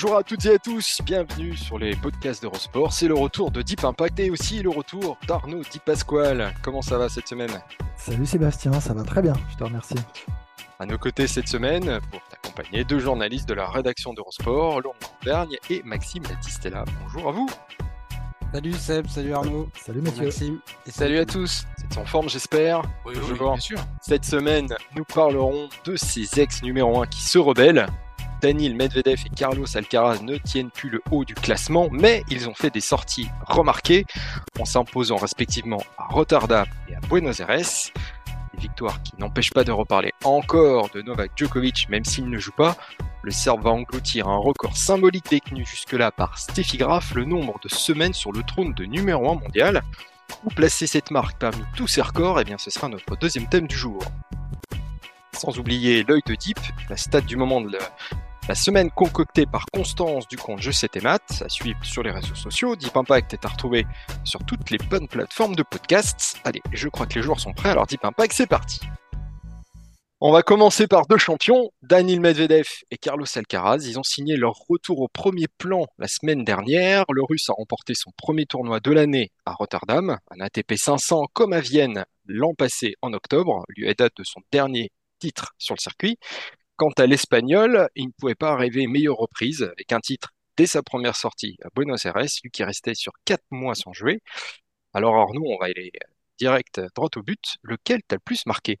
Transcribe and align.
Bonjour 0.00 0.16
à 0.16 0.22
toutes 0.22 0.46
et 0.46 0.54
à 0.54 0.58
tous, 0.60 1.00
bienvenue 1.04 1.56
sur 1.56 1.76
les 1.76 1.96
podcasts 1.96 2.40
d'Eurosport. 2.40 2.92
C'est 2.92 3.08
le 3.08 3.14
retour 3.14 3.50
de 3.50 3.62
Deep 3.62 3.82
Impact 3.82 4.20
et 4.20 4.30
aussi 4.30 4.62
le 4.62 4.70
retour 4.70 5.18
d'Arnaud 5.26 5.62
Di 5.62 5.80
Pasquale. 5.80 6.54
Comment 6.62 6.82
ça 6.82 6.98
va 6.98 7.08
cette 7.08 7.26
semaine? 7.26 7.50
Salut 7.96 8.24
Sébastien, 8.24 8.72
ça 8.78 8.94
va 8.94 9.02
très 9.02 9.22
bien, 9.22 9.32
je 9.50 9.56
te 9.56 9.64
remercie. 9.64 9.96
À 10.78 10.86
nos 10.86 10.98
côtés 10.98 11.26
cette 11.26 11.48
semaine, 11.48 11.98
pour 12.12 12.20
t'accompagner, 12.30 12.84
deux 12.84 13.00
journalistes 13.00 13.48
de 13.48 13.54
la 13.54 13.66
rédaction 13.66 14.14
d'Eurosport, 14.14 14.82
Laurent 14.82 14.94
Bergne 15.24 15.56
et 15.68 15.82
Maxime 15.84 16.22
Latistella. 16.30 16.84
Bonjour 17.02 17.30
à 17.30 17.32
vous. 17.32 17.50
Salut 18.54 18.74
Seb, 18.74 19.08
salut 19.08 19.34
Arnaud. 19.34 19.68
Salut 19.84 20.00
Mathieu. 20.00 20.26
Maxime. 20.26 20.60
Et 20.86 20.92
salut 20.92 21.18
à 21.18 21.26
tous. 21.26 21.64
C'est 21.76 21.98
en 21.98 22.04
forme, 22.04 22.28
j'espère? 22.28 22.82
Oui, 23.04 23.14
bien 23.36 23.56
sûr. 23.56 23.80
Cette 24.00 24.24
semaine, 24.24 24.68
nous 24.94 25.04
parlerons 25.04 25.68
de 25.84 25.96
ces 25.96 26.38
ex 26.38 26.62
numéro 26.62 27.02
1 27.02 27.08
qui 27.08 27.20
se 27.20 27.38
rebellent. 27.38 27.88
Daniil 28.40 28.76
Medvedev 28.76 29.20
et 29.26 29.30
Carlos 29.34 29.66
Alcaraz 29.76 30.22
ne 30.22 30.36
tiennent 30.36 30.70
plus 30.70 30.90
le 30.90 31.02
haut 31.10 31.24
du 31.24 31.34
classement, 31.34 31.88
mais 31.90 32.22
ils 32.30 32.48
ont 32.48 32.54
fait 32.54 32.70
des 32.70 32.80
sorties 32.80 33.28
remarquées 33.46 34.06
en 34.60 34.64
s'imposant 34.64 35.16
respectivement 35.16 35.82
à 35.96 36.04
Rotterdam 36.04 36.66
et 36.88 36.94
à 36.94 37.00
Buenos 37.00 37.40
Aires. 37.40 37.48
Des 37.48 38.60
victoires 38.60 39.02
qui 39.02 39.12
n'empêchent 39.18 39.52
pas 39.52 39.64
de 39.64 39.72
reparler 39.72 40.12
encore 40.24 40.88
de 40.90 41.02
Novak 41.02 41.32
Djokovic, 41.36 41.88
même 41.88 42.04
s'il 42.04 42.30
ne 42.30 42.38
joue 42.38 42.52
pas. 42.52 42.76
Le 43.22 43.32
Serbe 43.32 43.64
va 43.64 43.70
engloutir 43.70 44.28
un 44.28 44.36
record 44.36 44.76
symbolique 44.76 45.28
détenu 45.28 45.66
jusque-là 45.66 46.12
par 46.12 46.38
Steffi 46.38 46.76
Graf, 46.76 47.14
le 47.14 47.24
nombre 47.24 47.58
de 47.62 47.68
semaines 47.68 48.14
sur 48.14 48.30
le 48.30 48.44
trône 48.44 48.72
de 48.74 48.84
numéro 48.84 49.30
1 49.30 49.34
mondial. 49.34 49.82
Où 50.44 50.50
placer 50.50 50.86
cette 50.86 51.10
marque 51.10 51.38
parmi 51.38 51.64
tous 51.74 51.88
ces 51.88 52.02
records 52.02 52.40
Eh 52.40 52.44
bien, 52.44 52.58
ce 52.58 52.70
sera 52.70 52.88
notre 52.88 53.16
deuxième 53.16 53.48
thème 53.48 53.66
du 53.66 53.76
jour. 53.76 54.00
Sans 55.32 55.58
oublier 55.58 56.04
l'œil 56.04 56.22
de 56.26 56.34
Deep, 56.34 56.58
la 56.88 56.96
stat 56.96 57.20
du 57.22 57.36
moment 57.36 57.60
de 57.60 57.72
la, 57.72 57.78
la 58.48 58.54
semaine 58.54 58.90
concoctée 58.90 59.44
par 59.44 59.66
Constance 59.66 60.26
du 60.26 60.38
compte 60.38 60.62
Je 60.62 60.70
sais 60.70 60.88
tes 60.88 61.02
maths, 61.02 61.42
à 61.44 61.50
suivre 61.50 61.84
sur 61.84 62.02
les 62.02 62.10
réseaux 62.10 62.34
sociaux. 62.34 62.76
Deep 62.76 62.96
Impact 62.96 63.34
est 63.34 63.44
à 63.44 63.48
retrouver 63.48 63.86
sur 64.24 64.42
toutes 64.44 64.70
les 64.70 64.78
bonnes 64.78 65.06
plateformes 65.06 65.54
de 65.54 65.62
podcasts. 65.62 66.38
Allez, 66.44 66.62
je 66.72 66.88
crois 66.88 67.06
que 67.06 67.16
les 67.16 67.22
joueurs 67.22 67.40
sont 67.40 67.52
prêts, 67.52 67.68
alors 67.68 67.86
Deep 67.86 68.02
Impact, 68.04 68.32
c'est 68.32 68.46
parti. 68.46 68.80
On 70.20 70.32
va 70.32 70.42
commencer 70.42 70.88
par 70.88 71.06
deux 71.06 71.18
champions, 71.18 71.70
Daniil 71.82 72.20
Medvedev 72.20 72.66
et 72.90 72.96
Carlos 72.96 73.26
Alcaraz. 73.36 73.86
Ils 73.86 73.98
ont 73.98 74.02
signé 74.02 74.36
leur 74.36 74.54
retour 74.68 75.00
au 75.00 75.08
premier 75.08 75.46
plan 75.58 75.84
la 75.98 76.08
semaine 76.08 76.42
dernière. 76.42 77.04
Le 77.12 77.22
Russe 77.22 77.50
a 77.50 77.52
remporté 77.52 77.92
son 77.94 78.10
premier 78.16 78.46
tournoi 78.46 78.80
de 78.80 78.90
l'année 78.90 79.30
à 79.44 79.52
Rotterdam, 79.52 80.16
un 80.30 80.40
ATP 80.40 80.74
500 80.74 81.26
comme 81.34 81.52
à 81.52 81.60
Vienne 81.60 82.04
l'an 82.26 82.54
passé 82.54 82.94
en 83.02 83.12
octobre, 83.12 83.64
lui 83.68 83.94
date 83.94 84.16
de 84.16 84.24
son 84.24 84.40
dernier 84.50 84.90
titre 85.18 85.54
sur 85.58 85.74
le 85.74 85.80
circuit. 85.80 86.18
Quant 86.78 86.92
à 86.96 87.06
l'Espagnol, 87.06 87.90
il 87.94 88.06
ne 88.06 88.12
pouvait 88.12 88.34
pas 88.34 88.56
rêver 88.56 88.86
meilleure 88.86 89.18
reprise 89.18 89.62
avec 89.64 89.92
un 89.92 90.00
titre 90.00 90.30
dès 90.56 90.66
sa 90.66 90.82
première 90.82 91.14
sortie 91.16 91.58
à 91.62 91.68
Buenos 91.76 92.06
Aires, 92.06 92.16
lui 92.18 92.50
qui 92.50 92.64
restait 92.64 92.94
sur 92.94 93.12
quatre 93.26 93.44
mois 93.50 93.74
sans 93.74 93.92
jouer. 93.92 94.22
Alors 94.94 95.16
Arnaud, 95.16 95.44
on 95.46 95.58
va 95.58 95.66
aller 95.66 95.92
direct 96.38 96.80
droit 96.96 97.10
au 97.16 97.22
but. 97.22 97.56
Lequel 97.62 98.02
t'a 98.04 98.16
le 98.16 98.20
plus 98.20 98.46
marqué 98.46 98.80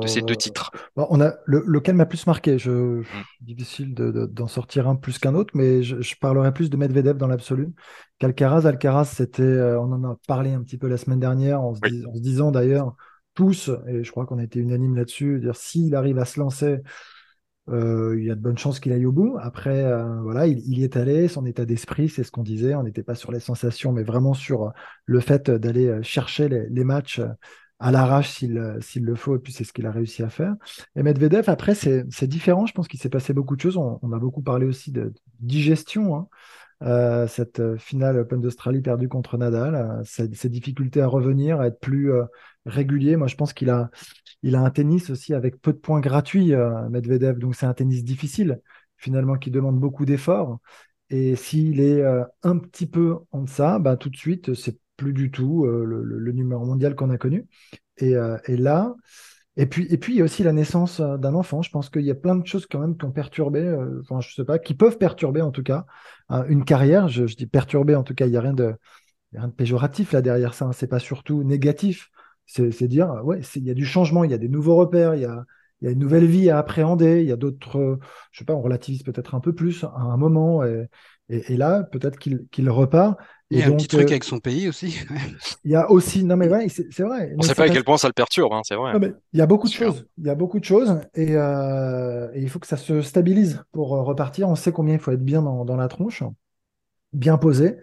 de 0.00 0.06
ces 0.06 0.22
deux 0.22 0.36
Euh, 0.36 0.36
titres? 0.36 0.70
Bon, 0.96 1.06
on 1.10 1.20
a 1.20 1.34
le, 1.46 1.62
lequel 1.66 1.94
m'a 1.96 2.06
plus 2.06 2.26
marqué? 2.26 2.58
Je, 2.58 3.02
je- 3.02 3.08
Mm. 3.12 3.24
difficile 3.40 3.94
de- 3.94 4.10
de- 4.12 4.26
d'en 4.26 4.46
sortir 4.46 4.88
un 4.88 4.94
plus 4.96 5.18
qu'un 5.18 5.34
autre, 5.34 5.52
mais 5.56 5.82
je, 5.82 6.00
je 6.00 6.16
parlerai 6.16 6.52
plus 6.52 6.70
de 6.70 6.76
Medvedev 6.76 7.16
dans 7.18 7.26
l'absolu 7.26 7.72
qu'Alcaraz. 8.18 8.66
Alcaraz, 8.66 9.06
c'était, 9.06 9.42
euh, 9.42 9.80
on 9.80 9.90
en 9.92 10.04
a 10.04 10.16
parlé 10.26 10.52
un 10.52 10.62
petit 10.62 10.78
peu 10.78 10.86
la 10.88 10.96
semaine 10.98 11.20
dernière, 11.20 11.60
en 11.62 11.74
se, 11.74 11.80
Oui. 11.82 11.90
dis- 11.90 12.04
en 12.06 12.14
se 12.14 12.20
disant 12.20 12.50
d'ailleurs 12.52 12.94
tous, 13.38 13.70
et 13.86 14.02
je 14.02 14.10
crois 14.10 14.26
qu'on 14.26 14.38
a 14.38 14.42
été 14.42 14.58
unanime 14.58 14.96
là-dessus, 14.96 15.38
dire 15.38 15.54
s'il 15.54 15.94
arrive 15.94 16.18
à 16.18 16.24
se 16.24 16.40
lancer, 16.40 16.78
euh, 17.68 18.16
il 18.18 18.24
y 18.24 18.32
a 18.32 18.34
de 18.34 18.40
bonnes 18.40 18.58
chances 18.58 18.80
qu'il 18.80 18.92
aille 18.92 19.06
au 19.06 19.12
bout. 19.12 19.38
Après, 19.40 19.84
euh, 19.84 20.20
voilà, 20.22 20.48
il, 20.48 20.76
y 20.76 20.82
est 20.82 20.96
allé, 20.96 21.28
son 21.28 21.46
état 21.46 21.64
d'esprit, 21.64 22.08
c'est 22.08 22.24
ce 22.24 22.32
qu'on 22.32 22.42
disait. 22.42 22.74
On 22.74 22.82
n'était 22.82 23.04
pas 23.04 23.14
sur 23.14 23.30
les 23.30 23.38
sensations, 23.38 23.92
mais 23.92 24.02
vraiment 24.02 24.34
sur 24.34 24.64
euh, 24.64 24.70
le 25.04 25.20
fait 25.20 25.52
d'aller 25.52 26.02
chercher 26.02 26.48
les, 26.48 26.82
matchs 26.82 27.20
à 27.78 27.92
l'arrache 27.92 28.28
s'il 28.30 28.54
le 28.56 29.14
faut, 29.14 29.36
et 29.36 29.38
puis 29.38 29.52
c'est 29.52 29.62
ce 29.62 29.72
qu'il 29.72 29.86
a 29.86 29.92
réussi 29.92 30.24
à 30.24 30.30
faire. 30.30 30.56
Et 30.96 31.04
Medvedev, 31.04 31.48
après, 31.48 31.76
c'est 31.76 32.26
différent. 32.26 32.66
Je 32.66 32.72
pense 32.72 32.88
qu'il 32.88 32.98
s'est 32.98 33.08
passé 33.08 33.32
beaucoup 33.32 33.54
de 33.54 33.60
choses. 33.60 33.76
On, 33.76 34.00
on 34.02 34.10
a 34.10 34.18
beaucoup 34.18 34.42
parlé 34.42 34.66
aussi 34.66 34.90
de 34.90 35.14
digestion. 35.38 36.16
hein. 36.16 36.28
Euh, 36.82 37.26
cette 37.26 37.58
euh, 37.58 37.76
finale 37.76 38.18
Open 38.20 38.40
d'Australie 38.40 38.80
perdue 38.82 39.08
contre 39.08 39.36
Nadal, 39.36 39.74
euh, 39.74 40.02
ses, 40.04 40.32
ses 40.34 40.48
difficultés 40.48 41.00
à 41.00 41.08
revenir, 41.08 41.60
à 41.60 41.66
être 41.66 41.80
plus 41.80 42.12
euh, 42.12 42.24
régulier. 42.66 43.16
Moi, 43.16 43.26
je 43.26 43.34
pense 43.34 43.52
qu'il 43.52 43.68
a, 43.70 43.90
il 44.42 44.54
a 44.54 44.60
un 44.60 44.70
tennis 44.70 45.10
aussi 45.10 45.34
avec 45.34 45.60
peu 45.60 45.72
de 45.72 45.78
points 45.78 46.00
gratuits, 46.00 46.54
euh, 46.54 46.88
Medvedev. 46.88 47.38
Donc, 47.38 47.56
c'est 47.56 47.66
un 47.66 47.74
tennis 47.74 48.04
difficile, 48.04 48.60
finalement, 48.96 49.36
qui 49.36 49.50
demande 49.50 49.80
beaucoup 49.80 50.04
d'efforts. 50.04 50.58
Et 51.10 51.36
s'il 51.36 51.80
est 51.80 52.02
euh, 52.02 52.24
un 52.42 52.58
petit 52.58 52.86
peu 52.86 53.16
en 53.32 53.42
deçà, 53.42 53.78
bah, 53.78 53.96
tout 53.96 54.10
de 54.10 54.16
suite, 54.16 54.54
c'est 54.54 54.78
plus 54.96 55.12
du 55.12 55.30
tout 55.30 55.64
euh, 55.64 55.84
le, 55.84 56.32
numéro 56.32 56.64
mondial 56.64 56.94
qu'on 56.94 57.10
a 57.10 57.18
connu. 57.18 57.46
Euh, 58.02 58.38
et 58.46 58.56
là, 58.56 58.94
et 59.60 59.66
puis, 59.66 59.88
et 59.90 59.98
puis, 59.98 60.14
il 60.14 60.18
y 60.18 60.20
a 60.20 60.24
aussi 60.24 60.44
la 60.44 60.52
naissance 60.52 61.00
euh, 61.00 61.16
d'un 61.16 61.34
enfant. 61.34 61.62
Je 61.62 61.70
pense 61.70 61.90
qu'il 61.90 62.02
y 62.02 62.12
a 62.12 62.14
plein 62.14 62.36
de 62.36 62.46
choses 62.46 62.66
quand 62.66 62.78
même 62.78 62.96
qui 62.96 63.04
ont 63.04 63.10
perturbé, 63.10 63.58
euh, 63.58 64.00
enfin, 64.02 64.20
je 64.20 64.32
sais 64.32 64.44
pas, 64.44 64.60
qui 64.60 64.72
peuvent 64.72 64.98
perturber 64.98 65.42
en 65.42 65.50
tout 65.50 65.64
cas 65.64 65.84
hein, 66.28 66.44
une 66.48 66.64
carrière. 66.64 67.08
Je, 67.08 67.24
dis 67.24 67.46
perturber 67.46 67.96
en 67.96 68.04
tout 68.04 68.14
cas, 68.14 68.26
il 68.26 68.30
n'y 68.30 68.36
a 68.36 68.40
rien 68.40 68.54
de, 68.54 68.76
rien 69.32 69.48
de 69.48 69.52
péjoratif 69.52 70.12
là 70.12 70.22
derrière 70.22 70.54
ça. 70.54 70.66
hein. 70.66 70.72
C'est 70.72 70.86
pas 70.86 71.00
surtout 71.00 71.42
négatif. 71.42 72.08
C'est 72.46 72.88
dire, 72.88 73.10
euh, 73.10 73.22
ouais, 73.22 73.40
il 73.56 73.64
y 73.64 73.70
a 73.70 73.74
du 73.74 73.84
changement, 73.84 74.22
il 74.22 74.30
y 74.30 74.34
a 74.34 74.38
des 74.38 74.48
nouveaux 74.48 74.76
repères, 74.76 75.16
il 75.16 75.22
y 75.22 75.26
a, 75.26 75.44
une 75.82 75.98
nouvelle 75.98 76.26
vie 76.26 76.50
à 76.50 76.58
appréhender, 76.58 77.20
il 77.22 77.28
y 77.28 77.32
a 77.32 77.36
d'autres, 77.36 77.78
euh, 77.78 77.98
je 78.30 78.38
sais 78.38 78.44
pas, 78.44 78.54
on 78.54 78.62
relativise 78.62 79.02
peut-être 79.02 79.34
un 79.34 79.40
peu 79.40 79.54
plus 79.54 79.82
à 79.84 80.00
un 80.00 80.16
moment. 80.16 80.62
Et, 81.28 81.56
là, 81.56 81.82
peut-être 81.82 82.18
qu'il 82.18 82.70
repart. 82.70 83.18
Il 83.50 83.58
y 83.58 83.62
Et 83.62 83.64
a 83.64 83.66
un 83.66 83.72
petit 83.72 83.88
truc 83.88 84.10
euh, 84.10 84.12
avec 84.12 84.24
son 84.24 84.38
pays 84.40 84.68
aussi. 84.68 84.98
il 85.64 85.70
y 85.70 85.74
a 85.76 85.90
aussi, 85.90 86.24
non 86.24 86.36
mais 86.36 86.48
ouais, 86.48 86.68
c'est 86.68 87.00
vrai. 87.02 87.34
On 87.38 87.42
Mais 87.42 87.48
sait 87.48 87.54
pas 87.54 87.64
à 87.64 87.68
quel 87.70 87.84
point 87.84 87.98
ça 87.98 88.08
le 88.08 88.12
perturbe, 88.12 88.52
hein, 88.52 88.62
c'est 88.64 88.74
vrai. 88.76 88.92
non, 88.92 88.98
mais 89.00 89.12
il 89.32 89.38
y 89.38 89.42
a 89.42 89.46
beaucoup 89.46 89.68
de 89.68 89.72
Sûr. 89.72 89.92
choses. 89.92 90.06
Il 90.16 90.24
y 90.26 90.30
a 90.30 90.34
beaucoup 90.34 90.58
de 90.58 90.64
choses 90.64 91.00
et, 91.14 91.36
euh, 91.36 92.30
et 92.34 92.40
il 92.42 92.48
faut 92.48 92.58
que 92.58 92.66
ça 92.66 92.76
se 92.78 93.02
stabilise 93.02 93.62
pour 93.72 93.94
euh, 93.94 94.02
repartir. 94.02 94.48
On 94.48 94.54
sait 94.54 94.72
combien 94.72 94.94
il 94.94 95.00
faut 95.00 95.10
être 95.12 95.24
bien 95.24 95.42
dans, 95.42 95.64
dans 95.66 95.76
la 95.76 95.88
tronche, 95.88 96.22
bien 97.12 97.38
posé. 97.38 97.78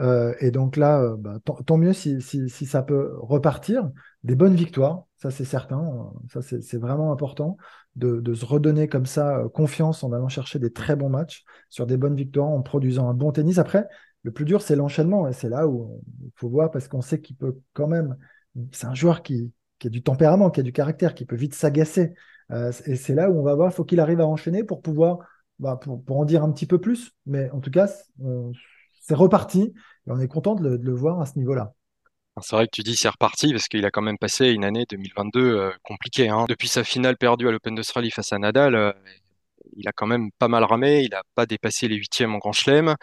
Euh, 0.00 0.34
et 0.40 0.50
donc 0.52 0.76
là, 0.76 1.00
euh, 1.02 1.16
bah, 1.18 1.38
tant, 1.44 1.56
tant 1.62 1.78
mieux 1.78 1.92
si, 1.94 2.22
si, 2.22 2.48
si 2.50 2.66
ça 2.66 2.82
peut 2.82 3.12
repartir. 3.18 3.90
Des 4.24 4.36
bonnes 4.36 4.54
victoires, 4.56 5.04
ça 5.18 5.30
c'est 5.30 5.44
certain. 5.46 6.12
Ça 6.32 6.42
c'est 6.42 6.62
c'est 6.62 6.78
vraiment 6.78 7.12
important 7.12 7.56
de, 7.96 8.20
de 8.20 8.34
se 8.34 8.44
redonner 8.46 8.88
comme 8.88 9.06
ça 9.06 9.38
euh, 9.38 9.48
confiance 9.50 10.04
en 10.04 10.12
allant 10.12 10.28
chercher 10.28 10.58
des 10.60 10.72
très 10.72 10.96
bons 10.96 11.10
matchs 11.10 11.44
sur 11.70 11.86
des 11.86 11.96
bonnes 11.98 12.16
victoires, 12.16 12.48
en 12.48 12.62
produisant 12.62 13.08
un 13.10 13.14
bon 13.14 13.32
tennis. 13.32 13.58
Après, 13.58 13.86
le 14.22 14.32
plus 14.32 14.44
dur, 14.44 14.62
c'est 14.62 14.76
l'enchaînement. 14.76 15.28
Et 15.28 15.32
c'est 15.32 15.48
là 15.48 15.66
où 15.66 16.00
il 16.22 16.30
faut 16.36 16.48
voir 16.48 16.70
parce 16.70 16.88
qu'on 16.88 17.02
sait 17.02 17.20
qu'il 17.20 17.36
peut 17.36 17.58
quand 17.74 17.88
même. 17.88 18.16
C'est 18.72 18.86
un 18.86 18.94
joueur 18.94 19.22
qui, 19.22 19.52
a 19.84 19.88
du 19.88 20.02
tempérament, 20.02 20.50
qui 20.50 20.60
a 20.60 20.62
du 20.62 20.72
caractère, 20.72 21.14
qui 21.14 21.24
peut 21.24 21.36
vite 21.36 21.54
s'agacer. 21.54 22.14
Euh, 22.50 22.72
et 22.86 22.96
c'est 22.96 23.14
là 23.14 23.30
où 23.30 23.38
on 23.38 23.42
va 23.42 23.54
voir, 23.54 23.70
il 23.70 23.74
faut 23.74 23.84
qu'il 23.84 24.00
arrive 24.00 24.20
à 24.20 24.26
enchaîner 24.26 24.62
pour 24.64 24.82
pouvoir, 24.82 25.18
bah, 25.58 25.76
pour, 25.76 26.18
en 26.18 26.24
dire 26.24 26.44
un 26.44 26.52
petit 26.52 26.66
peu 26.66 26.80
plus. 26.80 27.12
Mais 27.26 27.50
en 27.50 27.60
tout 27.60 27.70
cas, 27.70 27.86
c'est 27.86 28.04
on- 28.20 28.52
c'est 29.02 29.14
reparti 29.14 29.62
et 30.06 30.10
on 30.10 30.20
est 30.20 30.28
content 30.28 30.54
de 30.54 30.76
le, 30.76 30.94
voir 30.94 31.20
à 31.20 31.26
ce 31.26 31.36
niveau-là. 31.36 31.74
C'est 32.40 32.56
vrai 32.56 32.66
que 32.66 32.70
tu 32.72 32.82
dis 32.82 32.96
c'est 32.96 33.08
reparti 33.08 33.52
parce 33.52 33.68
qu'il 33.68 33.84
a 33.84 33.90
quand 33.90 34.00
même 34.00 34.16
passé 34.16 34.50
une 34.50 34.64
année 34.64 34.86
2022 34.88 35.56
euh, 35.56 35.70
compliquée. 35.82 36.28
hein. 36.28 36.46
Depuis 36.48 36.68
sa 36.68 36.84
finale 36.84 37.16
perdue 37.16 37.48
à 37.48 37.50
l'Open 37.50 37.74
d'Australie 37.74 38.10
face 38.10 38.32
à 38.32 38.38
Nadal, 38.38 38.74
euh, 38.74 38.92
il 39.76 39.86
a 39.88 39.92
quand 39.92 40.06
même 40.06 40.30
pas 40.38 40.48
mal 40.48 40.64
ramé. 40.64 41.02
Il 41.02 41.10
n'a 41.10 41.22
pas 41.34 41.46
dépassé 41.46 41.88
les 41.88 41.96
huitièmes 41.96 42.34
en 42.34 42.38
Grand 42.38 42.52
Chelem. 42.52 42.94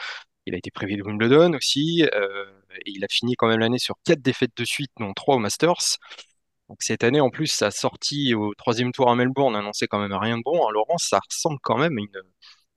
Il 0.49 0.55
a 0.55 0.57
été 0.57 0.71
privé 0.71 0.95
de 0.97 1.03
Wimbledon 1.03 1.53
aussi. 1.53 2.03
euh, 2.13 2.45
et 2.85 2.91
il 2.91 3.03
a 3.03 3.07
fini 3.09 3.35
quand 3.35 3.47
même 3.47 3.59
l'année 3.59 3.79
sur 3.79 3.95
quatre 4.05 4.21
défaites 4.21 4.55
de 4.57 4.65
suite, 4.65 4.91
dont 4.99 5.13
trois 5.13 5.35
au 5.35 5.39
Masters. 5.39 5.97
Donc 6.69 6.77
cette 6.81 7.03
année, 7.03 7.21
en 7.21 7.29
plus, 7.29 7.47
sa 7.47 7.71
sortie 7.71 8.33
au 8.35 8.53
troisième 8.55 8.91
tour 8.91 9.09
à 9.09 9.15
Melbourne 9.15 9.55
annonçait 9.55 9.87
quand 9.87 9.99
même 9.99 10.13
rien 10.13 10.37
de 10.37 10.43
bon. 10.43 10.67
hein. 10.67 10.71
Laurent, 10.71 10.97
ça 10.97 11.19
ressemble 11.29 11.59
quand 11.63 11.77
même 11.77 11.97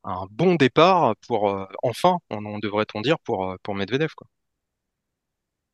à, 0.04 0.10
un 0.12 0.26
bon 0.30 0.54
départ 0.56 1.14
pour, 1.28 1.50
euh, 1.50 1.66
enfin, 1.82 2.18
on, 2.30 2.44
on 2.46 2.58
devrait-on 2.58 3.00
dire, 3.02 3.18
pour, 3.24 3.50
euh, 3.50 3.56
pour 3.62 3.74
Medvedev, 3.74 4.10
quoi. 4.16 4.26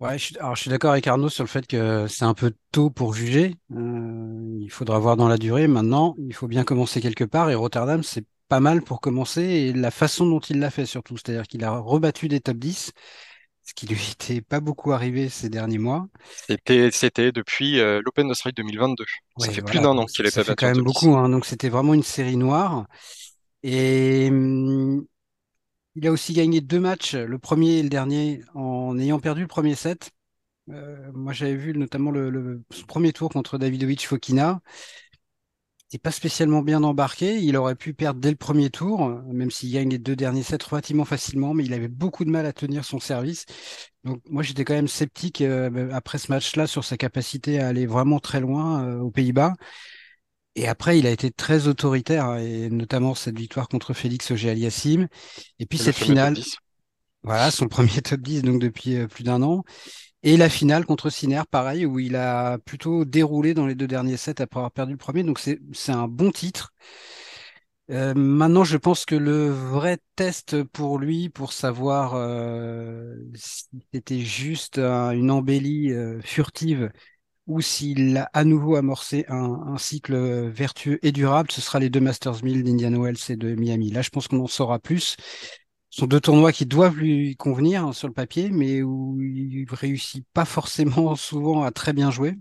Ouais, 0.01 0.17
je 0.17 0.39
alors 0.39 0.55
je 0.55 0.61
suis 0.61 0.71
d'accord 0.71 0.93
avec 0.93 1.09
Arnaud 1.09 1.29
sur 1.29 1.43
le 1.43 1.49
fait 1.49 1.67
que 1.67 2.07
c'est 2.07 2.25
un 2.25 2.35
peu 2.35 2.55
tôt 2.71 2.89
pour 2.89 3.15
juger. 3.15 3.57
Il 3.71 4.69
faudra 4.71 4.99
voir 5.01 5.17
dans 5.17 5.27
la 5.29 5.39
durée. 5.39 5.67
Maintenant, 5.67 6.15
il 6.19 6.33
faut 6.35 6.47
bien 6.47 6.63
commencer 6.63 7.01
quelque 7.01 7.25
part 7.25 7.51
et 7.51 7.57
Rotterdam, 7.57 8.03
c'est 8.05 8.25
pas 8.49 8.61
mal 8.61 8.83
pour 8.83 9.01
commencer 9.01 9.43
et 9.43 9.73
la 9.73 9.91
façon 9.91 10.27
dont 10.27 10.41
il 10.41 10.59
l'a 10.61 10.71
fait 10.71 10.87
surtout. 10.87 11.17
C'est-à-dire 11.17 11.47
qu'il 11.49 11.65
a 11.65 11.73
rebattu 11.79 12.29
des 12.29 12.41
top 12.41 12.59
10, 12.59 12.93
ce 13.65 13.75
qui 13.75 13.87
lui 13.87 14.01
était 14.13 14.41
pas 14.43 14.61
beaucoup 14.61 14.93
arrivé 14.93 15.29
ces 15.29 15.49
derniers 15.51 15.79
mois. 15.79 16.09
C'était, 16.49 16.91
c'était 16.91 17.33
depuis 17.33 17.81
euh, 17.81 18.01
l'Open 18.05 18.29
d'Australie 18.29 18.55
2022. 18.55 19.05
Ça 19.37 19.53
fait 19.53 19.63
plus 19.63 19.79
d'un 19.81 19.97
an 19.99 20.07
qu'il 20.07 20.25
ça, 20.25 20.27
est 20.27 20.31
ça 20.31 20.43
pas 20.43 20.43
fait 20.43 20.55
battu 20.55 20.57
quand 20.57 20.67
en 20.67 20.71
même 20.73 20.83
top 20.83 20.87
10. 20.87 21.07
beaucoup. 21.07 21.15
hein. 21.17 21.29
donc 21.29 21.45
c'était 21.47 21.69
vraiment 21.69 21.95
une 21.95 22.03
série 22.03 22.37
noire. 22.37 22.87
Et 23.65 24.29
hum, 24.31 25.07
il 25.97 26.07
a 26.09 26.13
aussi 26.13 26.33
gagné 26.35 26.61
deux 26.63 26.81
matchs, 26.81 27.15
le 27.17 27.39
premier 27.39 27.79
et 27.79 27.83
le 27.83 27.89
dernier, 27.91 28.43
en 28.55 28.99
ayant 28.99 29.21
perdu 29.21 29.43
le 29.43 29.49
premier 29.49 29.75
set. 29.75 30.11
Euh, 30.71 31.11
moi, 31.15 31.33
j'avais 31.35 31.57
vu 31.57 31.75
notamment 31.75 32.11
le, 32.13 32.31
le- 32.31 32.63
son 32.73 32.87
premier 32.87 33.13
tour 33.13 33.31
contre 33.31 33.59
Davidovich 33.59 34.07
Fokina. 34.09 34.61
N'est 35.93 35.99
pas 35.99 36.11
spécialement 36.11 36.61
bien 36.61 36.83
embarqué. 36.83 37.39
Il 37.39 37.57
aurait 37.57 37.75
pu 37.75 37.95
perdre 37.95 38.21
dès 38.21 38.31
le 38.31 38.37
premier 38.37 38.69
tour, 38.69 39.09
même 39.33 39.51
s'il 39.51 39.73
gagne 39.73 39.89
les 39.89 39.99
deux 39.99 40.17
derniers 40.17 40.43
sets 40.43 40.59
relativement 40.69 41.07
facilement, 41.07 41.55
mais 41.55 41.65
il 41.65 41.73
avait 41.73 41.89
beaucoup 41.89 42.27
de 42.27 42.31
mal 42.31 42.45
à 42.45 42.53
tenir 42.53 42.85
son 42.85 43.01
service. 43.01 43.47
Donc, 44.05 44.21
moi, 44.29 44.43
j'étais 44.43 44.65
quand 44.65 44.75
même 44.75 44.89
sceptique 44.89 45.41
euh, 45.41 45.91
après 45.93 46.19
ce 46.19 46.31
match-là 46.31 46.67
sur 46.67 46.85
sa 46.85 46.99
capacité 46.99 47.59
à 47.61 47.69
aller 47.69 47.87
vraiment 47.87 48.21
très 48.21 48.41
loin 48.41 48.85
euh, 48.85 48.99
aux 49.01 49.11
Pays-Bas. 49.11 49.55
Et 50.55 50.67
après, 50.67 50.99
il 50.99 51.07
a 51.07 51.11
été 51.11 51.31
très 51.31 51.69
autoritaire, 51.69 52.27
hein, 52.27 52.39
et 52.39 52.69
notamment 52.69 53.15
cette 53.15 53.39
victoire 53.39 53.69
contre 53.69 53.95
Félix 53.95 54.31
Auger-Aliassime. 54.31 55.09
Et 55.59 55.67
puis 55.67 55.79
cette 55.79 55.97
finale, 55.97 56.35
10. 56.35 56.57
voilà, 57.23 57.51
son 57.51 57.69
premier 57.69 58.03
top 58.03 58.21
10 58.21 58.43
donc 58.43 58.61
depuis 58.61 58.97
euh, 58.97 59.07
plus 59.07 59.25
d'un 59.25 59.43
an. 59.43 59.63
Et 60.23 60.37
la 60.37 60.49
finale 60.49 60.85
contre 60.87 61.11
Sinner, 61.11 61.43
pareil, 61.51 61.87
où 61.87 61.99
il 61.99 62.17
a 62.17 62.59
plutôt 62.59 63.05
déroulé 63.05 63.55
dans 63.55 63.67
les 63.67 63.75
deux 63.75 63.87
derniers 63.87 64.17
sets 64.17 64.41
après 64.41 64.59
avoir 64.61 64.73
perdu 64.73 64.93
le 64.93 64.99
premier. 64.99 65.23
Donc 65.23 65.39
c'est 65.39 65.61
un 65.93 66.09
bon 66.09 66.31
titre. 66.33 66.73
Euh, 67.91 68.13
maintenant, 68.15 68.65
je 68.65 68.77
pense 68.77 69.07
que 69.07 69.15
le 69.15 69.49
vrai 69.49 69.99
test 70.15 70.63
pour 70.63 70.99
lui, 70.99 71.31
pour 71.31 71.53
savoir 71.55 72.13
euh, 72.17 73.17
si 73.35 73.65
c'était 73.95 74.21
juste 74.21 74.79
un- 74.79 75.13
une 75.13 75.31
embellie 75.31 75.93
euh, 75.93 76.21
furtive 76.21 76.91
ou 77.47 77.61
s'il 77.63 78.17
a 78.19 78.31
à 78.35 78.45
nouveau 78.45 78.77
amorcé 78.77 79.27
un, 79.29 79.37
un 79.69 79.79
cycle 79.79 80.17
vertueux 80.51 80.99
et 81.07 81.13
durable, 81.13 81.51
ce 81.53 81.61
sera 81.63 81.79
les 81.81 81.91
deux 81.91 82.01
Masters 82.01 82.45
1000 82.45 82.65
d'Indian 82.65 82.93
Wells 83.01 83.19
et 83.31 83.37
de 83.37 83.55
Miami. 83.55 83.91
Là, 83.93 84.03
je 84.03 84.11
pense 84.11 84.29
qu'on 84.29 84.41
en 84.41 84.49
saura 84.49 84.79
plus. 84.81 85.17
Ce 85.91 86.01
sont 86.01 86.07
deux 86.07 86.21
tournois 86.21 86.53
qui 86.53 86.67
doivent 86.67 86.97
lui 86.97 87.37
convenir 87.37 87.85
hein, 87.87 87.93
sur 87.93 88.09
le 88.09 88.15
papier, 88.15 88.51
mais 88.51 88.83
où 88.83 89.21
il 89.21 89.67
réussit 89.71 90.27
pas 90.35 90.45
forcément 90.45 91.17
souvent 91.17 91.63
à 91.65 91.71
très 91.71 91.93
bien 91.93 92.11
jouer. 92.11 92.37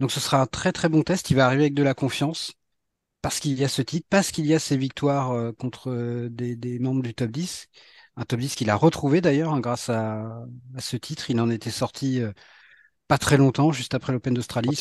Donc 0.00 0.12
ce 0.12 0.20
sera 0.20 0.40
un 0.42 0.46
très 0.46 0.72
très 0.72 0.88
bon 0.88 1.02
test. 1.02 1.30
Il 1.30 1.36
va 1.36 1.46
arriver 1.46 1.64
avec 1.64 1.74
de 1.74 1.82
la 1.82 1.94
confiance 1.94 2.52
parce 3.22 3.40
qu'il 3.40 3.54
y 3.58 3.64
a 3.64 3.68
ce 3.68 3.82
titre, 3.82 4.06
parce 4.10 4.32
qu'il 4.32 4.46
y 4.46 4.54
a 4.54 4.58
ces 4.60 4.76
victoires 4.76 5.32
euh, 5.32 5.52
contre 5.52 5.90
euh, 5.90 6.28
des, 6.30 6.56
des 6.56 6.78
membres 6.80 7.02
du 7.02 7.14
top 7.14 7.30
10. 7.30 7.68
Un 8.16 8.24
top 8.24 8.40
10 8.40 8.56
qu'il 8.56 8.70
a 8.70 8.76
retrouvé 8.76 9.20
d'ailleurs 9.22 9.54
hein, 9.54 9.60
grâce 9.60 9.90
à, 9.90 10.44
à 10.76 10.80
ce 10.80 10.96
titre. 10.96 11.30
Il 11.30 11.40
en 11.40 11.50
était 11.50 11.70
sorti 11.70 12.20
euh, 12.22 12.32
pas 13.08 13.18
très 13.18 13.36
longtemps, 13.36 13.72
juste 13.72 13.94
après 13.94 14.12
l'Open 14.12 14.34
d'Australie. 14.34 14.76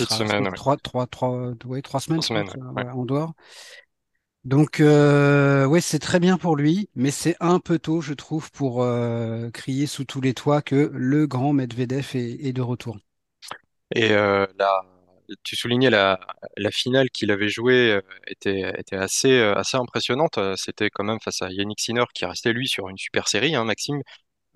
Trois, 0.54 0.78
trois, 0.78 1.08
trois, 1.08 1.54
ouais, 1.66 1.82
trois 1.82 2.00
semaines, 2.00 2.24
ouais, 2.76 2.90
en 2.90 3.06
dehors. 3.06 3.34
Donc, 4.48 4.80
euh, 4.80 5.66
ouais, 5.66 5.82
c'est 5.82 6.00
très 6.00 6.22
bien 6.22 6.38
pour 6.38 6.56
lui, 6.56 6.90
mais 6.96 7.12
c'est 7.12 7.36
un 7.42 7.60
peu 7.60 7.80
tôt, 7.80 8.00
je 8.00 8.14
trouve, 8.14 8.50
pour 8.52 8.82
euh, 8.82 9.50
crier 9.52 9.88
sous 9.88 10.06
tous 10.06 10.22
les 10.22 10.34
toits 10.34 10.62
que 10.62 10.90
le 10.94 11.28
grand 11.28 11.52
Medvedev 11.52 12.16
est, 12.16 12.46
est 12.46 12.54
de 12.54 12.62
retour. 12.62 12.98
Et 13.94 14.12
euh, 14.12 14.48
la, 14.58 14.82
tu 15.44 15.58
soulignais 15.58 15.90
la, 15.90 16.18
la 16.56 16.72
finale 16.72 17.10
qu'il 17.10 17.30
avait 17.32 17.50
jouée 17.50 17.92
euh, 17.92 18.02
était, 18.28 18.74
était 18.80 18.96
assez, 18.96 19.32
euh, 19.38 19.54
assez 19.56 19.76
impressionnante. 19.76 20.40
C'était 20.56 20.90
quand 20.90 21.04
même 21.04 21.20
face 21.20 21.42
à 21.42 21.50
Yannick 21.52 21.82
Sinner 21.82 22.06
qui 22.14 22.24
restait 22.24 22.54
lui 22.54 22.70
sur 22.70 22.88
une 22.88 22.98
super 22.98 23.28
série, 23.28 23.54
hein, 23.54 23.66
Maxime. 23.66 24.02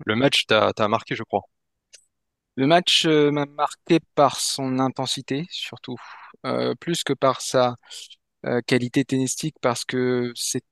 Le 0.06 0.16
match 0.16 0.46
t'a, 0.46 0.72
marqué, 0.88 1.14
je 1.16 1.22
crois. 1.22 1.42
Le 2.56 2.66
match 2.66 3.04
euh, 3.06 3.30
m'a 3.30 3.46
marqué 3.46 4.00
par 4.14 4.40
son 4.40 4.78
intensité, 4.78 5.46
surtout, 5.50 5.96
euh, 6.46 6.74
plus 6.74 7.04
que 7.04 7.12
par 7.12 7.40
sa 7.42 7.76
euh, 8.46 8.60
qualité 8.66 9.04
tennistique, 9.04 9.56
parce 9.60 9.84
que 9.84 10.32
c'est 10.34 10.62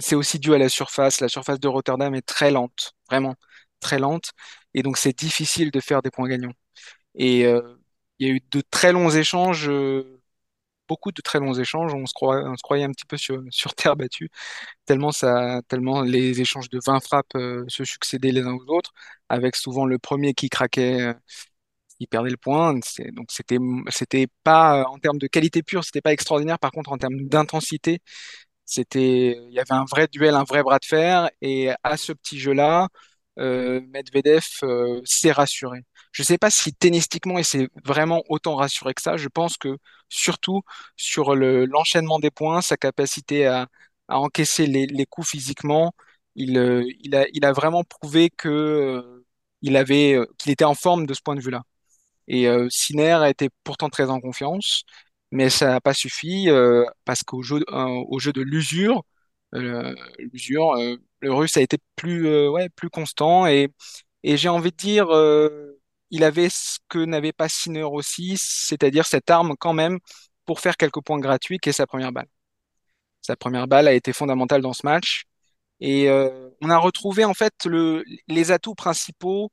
c'est 0.00 0.14
aussi 0.16 0.38
dû 0.38 0.54
à 0.54 0.58
la 0.58 0.68
surface. 0.68 1.20
La 1.20 1.28
surface 1.28 1.60
de 1.60 1.68
Rotterdam 1.68 2.14
est 2.14 2.22
très 2.26 2.50
lente, 2.50 2.92
vraiment 3.10 3.34
très 3.80 3.98
lente, 3.98 4.32
et 4.74 4.82
donc 4.82 4.98
c'est 4.98 5.16
difficile 5.18 5.70
de 5.70 5.80
faire 5.80 6.02
des 6.02 6.10
points 6.10 6.28
gagnants. 6.28 6.52
Et 7.16 7.46
euh, 7.46 7.62
il 8.18 8.28
y 8.28 8.30
a 8.32 8.34
eu 8.34 8.42
de 8.52 8.62
très 8.70 8.92
longs 8.92 9.10
échanges, 9.10 9.68
euh, 9.70 10.20
beaucoup 10.88 11.12
de 11.12 11.22
très 11.22 11.40
longs 11.40 11.54
échanges. 11.54 11.94
On 11.94 12.06
se 12.06 12.14
croyait, 12.14 12.44
on 12.46 12.56
se 12.56 12.62
croyait 12.62 12.84
un 12.84 12.90
petit 12.92 13.06
peu 13.06 13.16
sur, 13.16 13.42
sur 13.50 13.74
terre 13.74 13.96
battue, 13.96 14.30
tellement 14.86 15.12
ça, 15.12 15.62
tellement 15.68 16.02
les 16.02 16.40
échanges 16.40 16.70
de 16.70 16.80
20 16.84 17.00
frappes 17.00 17.34
euh, 17.36 17.64
se 17.68 17.84
succédaient 17.84 18.32
les 18.32 18.42
uns 18.42 18.54
aux 18.54 18.66
autres, 18.68 18.92
avec 19.28 19.56
souvent 19.56 19.86
le 19.86 19.98
premier 19.98 20.34
qui 20.34 20.48
craquait. 20.50 21.14
Euh, 22.00 22.04
il 22.04 22.08
perdait 22.08 22.30
le 22.30 22.36
point. 22.36 22.74
Donc 22.74 23.30
c'était 23.30 23.58
c'était 23.88 24.26
pas 24.44 24.84
en 24.84 24.98
termes 24.98 25.18
de 25.18 25.26
qualité 25.26 25.62
pure, 25.62 25.84
c'était 25.84 26.00
pas 26.00 26.12
extraordinaire. 26.12 26.58
Par 26.58 26.72
contre, 26.72 26.92
en 26.92 26.98
termes 26.98 27.20
d'intensité, 27.28 28.00
c'était 28.64 29.38
il 29.48 29.52
y 29.54 29.60
avait 29.60 29.72
un 29.72 29.84
vrai 29.84 30.08
duel, 30.08 30.34
un 30.34 30.44
vrai 30.44 30.62
bras 30.62 30.78
de 30.78 30.84
fer. 30.84 31.30
Et 31.42 31.70
à 31.82 31.96
ce 31.96 32.12
petit 32.12 32.38
jeu-là, 32.38 32.88
euh, 33.38 33.80
Medvedev 33.92 34.44
euh, 34.64 35.00
s'est 35.04 35.32
rassuré. 35.32 35.84
Je 36.12 36.22
sais 36.22 36.38
pas 36.38 36.50
si 36.50 36.72
tennistiquement 36.74 37.38
il 37.38 37.44
s'est 37.44 37.68
vraiment 37.84 38.22
autant 38.28 38.56
rassuré 38.56 38.94
que 38.94 39.02
ça. 39.02 39.16
Je 39.16 39.28
pense 39.28 39.56
que 39.56 39.78
surtout 40.08 40.62
sur 40.96 41.34
le 41.34 41.64
l'enchaînement 41.66 42.18
des 42.18 42.30
points, 42.30 42.60
sa 42.62 42.76
capacité 42.76 43.46
à, 43.46 43.68
encaisser 44.08 44.66
les, 44.66 45.06
coups 45.06 45.28
physiquement, 45.28 45.94
il, 46.34 46.58
euh, 46.58 46.84
a 47.42 47.52
vraiment 47.52 47.84
prouvé 47.84 48.30
euh, 48.46 49.24
avait 49.74 50.14
euh, 50.14 50.26
qu'il 50.38 50.52
était 50.52 50.64
en 50.64 50.74
forme 50.74 51.06
de 51.06 51.14
ce 51.14 51.20
point 51.22 51.34
de 51.36 51.40
vue-là. 51.40 51.62
Et 52.30 52.48
euh, 52.48 52.68
Sinner 52.70 53.14
a 53.14 53.28
été 53.30 53.50
pourtant 53.64 53.90
très 53.90 54.08
en 54.10 54.20
confiance, 54.20 54.84
mais 55.32 55.50
ça 55.50 55.66
n'a 55.68 55.80
pas 55.80 55.94
suffi 55.94 56.48
euh, 56.48 56.84
parce 57.04 57.24
qu'au 57.24 57.42
jeu, 57.42 57.60
euh, 57.72 58.04
au 58.08 58.20
jeu 58.20 58.32
de 58.32 58.40
l'usure, 58.42 59.02
l'usure, 59.52 60.76
le 61.20 61.32
Russe 61.34 61.56
a 61.56 61.60
été 61.60 61.78
plus, 61.96 62.48
ouais, 62.48 62.68
plus 62.70 62.88
constant 62.90 63.48
et, 63.48 63.68
et 64.22 64.36
j'ai 64.36 64.48
envie 64.48 64.70
de 64.70 64.76
dire, 64.76 65.08
il 66.10 66.22
avait 66.24 66.48
ce 66.50 66.78
que 66.88 66.98
n'avait 67.04 67.32
pas 67.32 67.48
Sinner 67.48 67.82
aussi, 67.82 68.36
c'est-à-dire 68.36 69.06
cette 69.06 69.28
arme 69.30 69.56
quand 69.58 69.72
même 69.72 69.98
pour 70.46 70.60
faire 70.60 70.76
quelques 70.76 71.02
points 71.02 71.18
gratuits, 71.18 71.58
qui 71.58 71.70
est 71.70 71.72
sa 71.72 71.86
première 71.88 72.12
balle. 72.12 72.28
Sa 73.22 73.36
première 73.36 73.66
balle 73.68 73.88
a 73.88 73.92
été 73.92 74.12
fondamentale 74.12 74.62
dans 74.62 74.72
ce 74.72 74.82
match. 74.86 75.24
Et 75.80 76.08
on 76.60 76.70
a 76.70 76.78
retrouvé 76.78 77.24
en 77.24 77.34
fait 77.34 77.54
le, 77.64 78.04
les 78.28 78.52
atouts 78.52 78.74
principaux 78.76 79.50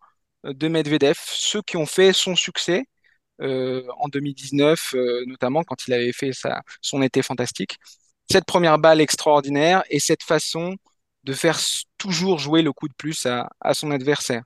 de 0.53 0.67
Medvedev, 0.67 1.17
ceux 1.25 1.61
qui 1.61 1.77
ont 1.77 1.85
fait 1.85 2.13
son 2.13 2.35
succès 2.35 2.85
euh, 3.41 3.83
en 3.99 4.07
2019, 4.07 4.95
euh, 4.95 5.23
notamment 5.27 5.63
quand 5.63 5.87
il 5.87 5.93
avait 5.93 6.13
fait 6.13 6.33
sa, 6.33 6.61
son 6.81 7.01
été 7.01 7.21
fantastique. 7.21 7.77
Cette 8.31 8.45
première 8.45 8.79
balle 8.79 9.01
extraordinaire 9.01 9.83
et 9.89 9.99
cette 9.99 10.23
façon 10.23 10.75
de 11.23 11.33
faire 11.33 11.59
toujours 11.97 12.39
jouer 12.39 12.61
le 12.61 12.73
coup 12.73 12.87
de 12.87 12.93
plus 12.93 13.25
à, 13.25 13.49
son 13.73 13.91
adversaire. 13.91 14.43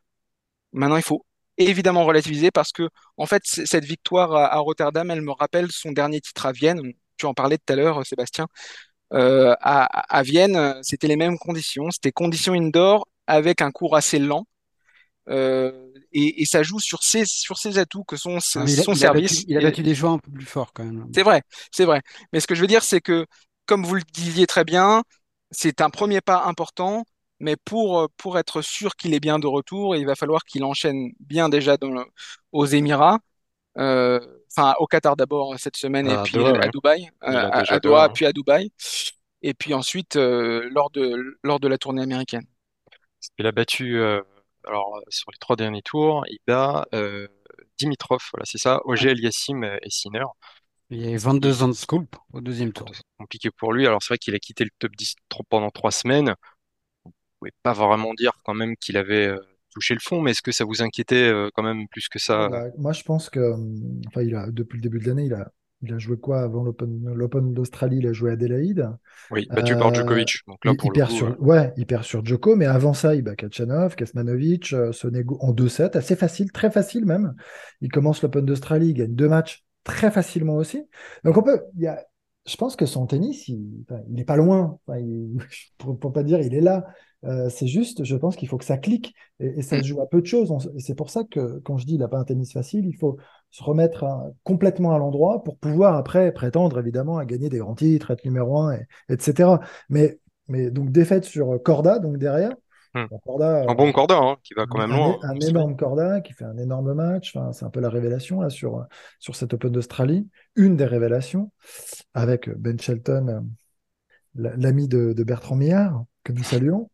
Maintenant, 0.74 0.98
il 0.98 1.04
faut 1.04 1.26
évidemment 1.58 2.06
relativiser 2.06 2.52
parce 2.52 2.72
que, 2.72 2.90
en 3.18 3.26
fait, 3.26 3.44
cette 3.46 3.86
victoire 3.86 4.34
à, 4.36 4.58
Rotterdam, 4.60 5.12
elle 5.12 5.22
me 5.22 5.32
rappelle 5.32 5.72
son 5.72 5.92
dernier 5.92 6.22
titre 6.22 6.46
à 6.46 6.52
Vienne. 6.52 6.94
Tu 7.18 7.26
en 7.26 7.34
parlais 7.34 7.58
tout 7.58 7.74
à 7.74 7.76
l'heure, 7.76 8.06
Sébastien. 8.06 8.48
Euh, 9.14 9.56
à, 9.62 9.86
à 10.18 10.24
Vienne, 10.24 10.80
c'était 10.84 11.08
les 11.08 11.18
mêmes 11.18 11.38
conditions. 11.38 11.92
C'était 11.92 12.12
conditions 12.12 12.54
indoor 12.54 13.08
avec 13.28 13.62
un 13.62 13.72
cours 13.72 13.96
assez 13.96 14.20
lent. 14.20 14.46
Euh, 15.30 15.92
et, 16.12 16.42
et 16.42 16.46
ça 16.46 16.64
joue 16.64 16.80
sur 16.80 17.04
ses, 17.04 17.26
sur 17.26 17.58
ses 17.58 17.78
atouts 17.78 18.04
que 18.04 18.18
sont 18.18 18.38
Ah, 18.38 18.40
ses- 18.40 18.60
mais 18.66 18.74
il 18.74 18.80
a, 18.80 18.84
son 18.84 18.94
il 18.94 19.06
a 19.06 19.10
battu, 19.10 19.28
service. 19.28 19.46
il 19.48 19.58
a 19.58 19.62
battu 19.62 19.84
des 19.84 19.96
joueurs 19.96 20.14
un 20.14 20.20
peu 20.20 20.32
plus 20.32 20.46
forts 20.46 20.74
quand 20.74 20.84
même. 20.84 21.08
C'est 21.14 21.24
vrai, 21.24 21.44
c'est 21.72 21.86
vrai. 21.86 22.02
Mais 22.34 22.40
ce 22.40 22.48
que 22.48 22.56
je 22.56 22.62
veux 22.62 22.68
dire, 22.68 22.84
c'est 22.84 23.02
que, 23.02 23.26
comme 23.66 23.86
vous 23.86 23.96
le 23.96 24.02
disiez 24.14 24.48
très 24.48 24.64
bien, 24.64 25.04
c'est 25.52 25.82
un 25.82 25.90
premier 25.90 26.22
pas 26.22 26.44
important. 26.46 27.06
Mais 27.40 27.56
pour, 27.56 28.02
euh, 28.02 28.08
pour 28.18 28.38
être 28.38 28.62
sûr 28.62 28.96
qu'il 28.96 29.14
est 29.16 29.20
bien 29.20 29.40
de 29.40 29.48
retour, 29.48 29.96
il 29.96 30.06
va 30.06 30.16
falloir 30.16 30.44
qu'il 30.44 30.64
enchaîne 30.64 31.12
bien 31.20 31.50
déjà 31.50 31.78
dans 31.78 31.90
le- 31.92 32.06
aux 32.52 32.66
Émirats. 32.66 33.20
Euh, 33.78 34.20
Enfin, 34.56 34.76
au 34.80 34.88
Qatar 34.88 35.16
d'abord 35.16 35.58
cette 35.60 35.78
semaine 35.78 36.08
et 36.08 36.14
À 36.14 36.24
puis 36.24 36.34
Doha, 36.34 36.60
à. 36.62 36.68
Dubaï, 36.68 37.10
euh, 37.24 37.50
à, 37.52 37.80
Doha. 37.80 37.80
Doha, 37.80 38.06
hein. 38.06 38.10
puis 38.14 38.26
à 38.26 38.34
Dubaï. 38.34 38.72
Et 39.42 39.54
puis 39.54 39.74
ensuite, 39.74 40.18
euh, 40.18 40.68
lors 40.72 40.90
de, 40.92 41.38
lors 41.44 41.60
de 41.60 41.68
la 41.70 41.78
tournée 41.78 42.02
américaine. 42.02 42.46
Il 43.38 43.46
a 43.46 43.52
battu, 43.52 43.98
euh, 44.00 44.22
alors, 44.68 44.98
euh, 44.98 45.02
sur 45.10 45.32
les 45.32 45.38
trois 45.40 45.56
derniers 45.56 45.82
tours, 45.82 46.24
il 46.30 46.40
bat 46.48 46.86
euh, 46.94 47.28
Dimitrov, 47.78 48.22
voilà, 48.34 48.46
c'est 48.46 48.58
ça, 48.58 48.82
Ouais. 48.96 49.06
Auger 49.06 49.12
Aliassime 49.12 49.64
et 49.66 49.90
Sinner. 49.90 50.24
Il 50.92 51.02
y 51.02 51.12
a 51.12 51.18
22 51.18 51.64
ans 51.64 51.68
de 51.70 51.74
scoop 51.74 52.16
au 52.34 52.40
deuxième 52.40 52.72
tour. 52.72 52.88
C'est 52.94 53.02
compliqué 53.18 53.50
pour 53.50 53.74
lui. 53.74 53.88
Alors, 53.88 54.04
c'est 54.04 54.10
vrai 54.10 54.18
qu'il 54.20 54.36
a 54.36 54.40
quitté 54.40 54.64
le 54.64 54.70
top 54.78 54.96
10 54.96 55.16
tro- 55.28 55.44
pendant 55.50 55.72
trois 55.72 55.92
semaines. 55.92 56.36
On 57.06 57.40
pouvait 57.40 57.54
pas 57.64 57.74
vraiment 57.74 58.14
dire 58.14 58.32
quand 58.46 58.54
même 58.54 58.76
qu'il 58.78 58.98
avait 58.98 59.28
euh, 59.28 59.38
touché 59.72 59.94
le 59.94 60.00
fond, 60.00 60.22
mais 60.22 60.32
est-ce 60.32 60.42
que 60.42 60.52
ça 60.52 60.66
vous 60.66 60.82
inquiétait 60.82 61.16
euh, 61.30 61.50
quand 61.54 61.64
même 61.64 61.88
plus 61.90 62.08
que 62.10 62.20
ça? 62.20 62.50
Bah, 62.50 62.66
moi, 62.78 62.94
je 62.94 63.04
pense 63.04 63.30
que, 63.30 63.40
hum, 63.40 64.02
enfin, 64.08 64.22
il 64.24 64.36
a, 64.36 64.50
depuis 64.52 64.78
le 64.78 64.82
début 64.82 65.00
de 65.00 65.06
l'année, 65.08 65.26
il 65.26 65.34
a, 65.34 65.52
il 65.82 65.94
a 65.94 65.98
joué 65.98 66.18
quoi 66.18 66.42
avant 66.42 66.64
l'Open, 66.64 67.54
d'Australie? 67.54 67.98
Il 67.98 68.08
a 68.08 68.14
joué 68.14 68.30
à 68.30 68.34
Adélaïde. 68.34 68.90
Oui, 69.32 69.48
battu 69.52 69.76
par 69.76 69.88
Euh, 69.88 69.94
Djokovic. 69.94 70.40
Donc 70.48 70.64
là, 70.66 70.74
il, 70.74 70.78
pour 70.78 70.88
il 70.88 70.90
le 70.90 70.94
perd 70.94 71.10
coup, 71.10 71.16
sur, 71.16 71.28
euh, 71.28 71.36
ouais, 71.40 71.74
il 71.78 71.86
perd 71.86 72.04
sur 72.04 72.24
Djoko, 72.24 72.56
mais 72.56 72.66
avant 72.66 72.94
ça, 72.94 73.16
il 73.16 73.24
bat 73.24 73.36
Kachanov, 73.36 73.96
Kasmanovic, 73.96 74.74
euh, 74.74 74.92
Sonego 74.92 75.38
en 75.42 75.54
2-7, 75.54 75.96
assez 75.96 76.16
facile, 76.16 76.52
très 76.52 76.72
facile 76.72 77.06
même. 77.06 77.34
Il 77.82 77.90
commence 77.90 78.22
l'Open 78.22 78.46
d'Australie, 78.46 78.90
il 78.90 78.94
gagne 78.94 79.16
deux 79.16 79.30
matchs 79.30 79.66
très 79.84 80.12
facilement 80.12 80.56
aussi. 80.56 80.84
Donc 81.24 81.38
on 81.38 81.44
peut, 81.44 81.62
il 81.76 81.82
y 81.82 81.88
a, 81.88 82.06
je 82.48 82.56
pense 82.58 82.76
que 82.76 82.86
son 82.86 83.06
tennis, 83.08 83.48
il, 83.48 83.84
enfin, 83.90 84.02
il 84.10 84.20
est 84.20 84.26
pas 84.26 84.36
loin. 84.36 84.80
Enfin, 84.88 85.00
il- 85.00 85.38
pour, 85.78 85.98
pour 86.00 86.14
pas 86.14 86.24
dire, 86.24 86.40
il 86.42 86.54
est 86.54 86.62
là. 86.62 86.86
Euh, 87.24 87.50
c'est 87.50 87.68
juste, 87.68 88.04
je 88.04 88.16
pense 88.16 88.36
qu'il 88.36 88.48
faut 88.48 88.58
que 88.58 88.66
ça 88.66 88.78
clique 88.80 89.14
et, 89.40 89.60
et 89.60 89.62
ça 89.62 89.78
Mm. 89.78 89.82
se 89.82 89.88
joue 89.88 90.02
à 90.02 90.10
peu 90.10 90.22
de 90.22 90.26
choses. 90.26 90.50
On 90.52 90.58
et 90.60 90.80
c'est 90.80 90.96
pour 90.96 91.10
ça 91.12 91.24
que 91.24 91.60
quand 91.60 91.78
je 91.78 91.86
dis 91.86 91.94
il 91.96 92.00
n'a 92.00 92.08
pas 92.08 92.18
un 92.18 92.24
tennis 92.24 92.52
facile, 92.52 92.86
il 92.88 92.98
faut 92.98 93.18
se 93.52 93.64
remettre 93.64 94.06
complètement 94.44 94.94
à 94.94 94.98
l'endroit 94.98 95.44
pour 95.44 95.58
pouvoir 95.58 95.96
après 95.96 96.32
prétendre 96.32 96.80
évidemment 96.80 97.18
à 97.20 97.26
gagner 97.26 97.50
des 97.50 97.60
grands 97.60 97.76
titres, 97.76 98.10
être 98.12 98.26
numéro 98.26 98.58
un, 98.60 98.74
et- 98.74 98.88
etc. 99.10 99.60
Mais, 99.90 100.20
mais 100.48 100.72
donc 100.72 100.92
défaite 100.92 101.26
sur 101.26 101.62
Corda, 101.64 102.00
donc 102.00 102.18
derrière. 102.18 102.56
Hmm. 102.94 103.06
Corda, 103.26 103.64
un 103.68 103.72
euh, 103.72 103.76
bon 103.76 103.92
Corda, 103.92 104.18
hein, 104.18 104.38
qui 104.44 104.54
va 104.54 104.66
quand 104.66 104.80
un, 104.80 104.88
même 104.88 104.96
loin. 104.96 105.18
un- 105.22 105.30
un 105.30 105.36
hein, 105.36 105.40
énorme 105.42 105.76
Corda 105.78 106.22
qui 106.22 106.34
fait 106.34 106.46
un 106.46 106.58
énorme 106.58 106.94
match. 106.94 107.36
Enfin, 107.36 107.52
c'est 107.54 107.66
un 107.66 107.70
peu 107.70 107.80
la 107.80 107.90
révélation 107.90 108.42
là, 108.42 108.50
sur, 108.50 108.86
sur 109.20 109.36
cette 109.36 109.54
Open 109.54 109.72
d'Australie. 109.72 110.28
Une 110.56 110.76
des 110.76 110.86
révélations 110.86 111.52
avec 112.14 112.50
Ben 112.50 112.80
Shelton, 112.80 113.28
euh, 113.30 113.40
la- 114.36 114.56
l'ami 114.58 114.88
de, 114.88 115.14
de 115.14 115.24
Bertrand 115.24 115.56
Millard, 115.56 116.06
que 116.24 116.34
nous 116.34 116.44
saluons. 116.44 116.90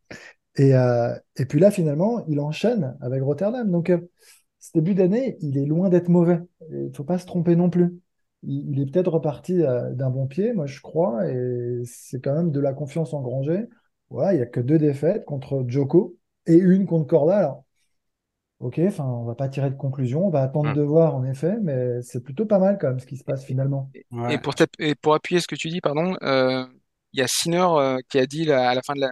Et, 0.56 0.76
euh, 0.76 1.16
et 1.38 1.46
puis 1.46 1.60
là, 1.60 1.72
finalement, 1.72 2.26
il 2.28 2.40
enchaîne 2.40 2.98
avec 3.02 3.24
Rotterdam. 3.24 3.70
Donc, 3.72 3.90
euh, 3.90 4.00
ce 4.60 4.72
début 4.74 4.96
d'année, 4.96 5.38
il 5.42 5.58
est 5.58 5.66
loin 5.66 5.90
d'être 5.90 6.10
mauvais. 6.10 6.42
Il 6.72 6.88
ne 6.90 6.94
faut 6.94 7.04
pas 7.04 7.20
se 7.20 7.26
tromper 7.26 7.56
non 7.56 7.70
plus. 7.70 8.00
Il, 8.44 8.80
est 8.82 8.86
peut-être 8.92 9.12
reparti 9.12 9.58
d'un 9.58 10.10
bon 10.10 10.28
pied, 10.28 10.54
moi 10.54 10.68
je 10.68 10.80
crois, 10.82 11.28
et 11.30 11.82
c'est 11.86 12.22
quand 12.22 12.36
même 12.36 12.52
de 12.52 12.60
la 12.60 12.74
confiance 12.74 13.14
engrangée. 13.14 13.68
Voilà, 14.10 14.34
il 14.34 14.38
n'y 14.38 14.42
a 14.44 14.46
que 14.46 14.60
deux 14.60 14.78
défaites 14.80 15.26
contre 15.26 15.64
Djoko 15.68 16.18
et 16.46 16.56
une 16.56 16.86
contre 16.86 17.08
Corda. 17.08 17.38
Alors, 17.38 17.66
ok, 18.60 18.80
enfin, 18.88 19.06
on 19.06 19.26
va 19.26 19.36
pas 19.36 19.50
tirer 19.50 19.70
de 19.72 19.76
conclusion, 19.76 20.28
on 20.28 20.30
va 20.32 20.44
attendre 20.44 20.72
Hmm. 20.72 20.74
de 20.74 20.82
voir 20.82 21.16
en 21.16 21.26
effet, 21.26 21.58
mais 21.62 22.02
c'est 22.04 22.24
plutôt 22.24 22.46
pas 22.46 22.60
mal 22.60 22.78
quand 22.80 22.90
même 22.90 23.00
ce 23.00 23.08
qui 23.08 23.18
se 23.18 23.24
passe 23.26 23.46
finalement. 23.46 23.92
Ouais. 23.94 24.02
Et 24.28 24.38
pour, 24.38 24.56
t'app- 24.56 24.76
et 24.80 24.96
pour 24.96 25.14
appuyer 25.14 25.42
ce 25.42 25.48
que 25.48 25.56
tu 25.56 25.70
dis, 25.70 25.82
pardon, 25.82 26.16
euh, 26.22 26.66
il 27.14 27.20
y 27.20 27.24
a 27.24 27.28
Sinner 27.28 27.66
euh, 27.78 27.98
qui 28.10 28.20
a 28.20 28.26
dit 28.26 28.46
là, 28.46 28.70
à 28.70 28.76
la 28.76 28.82
fin 28.82 28.94
de 28.96 29.00
la, 29.02 29.12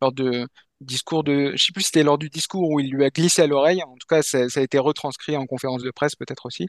lors 0.00 0.12
de 0.12 0.46
discours 0.80 1.24
de, 1.24 1.52
je 1.56 1.64
sais 1.64 1.72
plus 1.72 1.82
si 1.82 1.86
c'était 1.88 2.02
lors 2.02 2.18
du 2.18 2.28
discours 2.28 2.68
où 2.70 2.80
il 2.80 2.90
lui 2.90 3.04
a 3.04 3.10
glissé 3.10 3.42
à 3.42 3.46
l'oreille, 3.46 3.82
en 3.82 3.94
tout 3.96 4.06
cas 4.08 4.22
ça, 4.22 4.48
ça 4.48 4.60
a 4.60 4.62
été 4.62 4.78
retranscrit 4.78 5.36
en 5.36 5.46
conférence 5.46 5.82
de 5.82 5.90
presse 5.90 6.16
peut-être 6.16 6.46
aussi, 6.46 6.66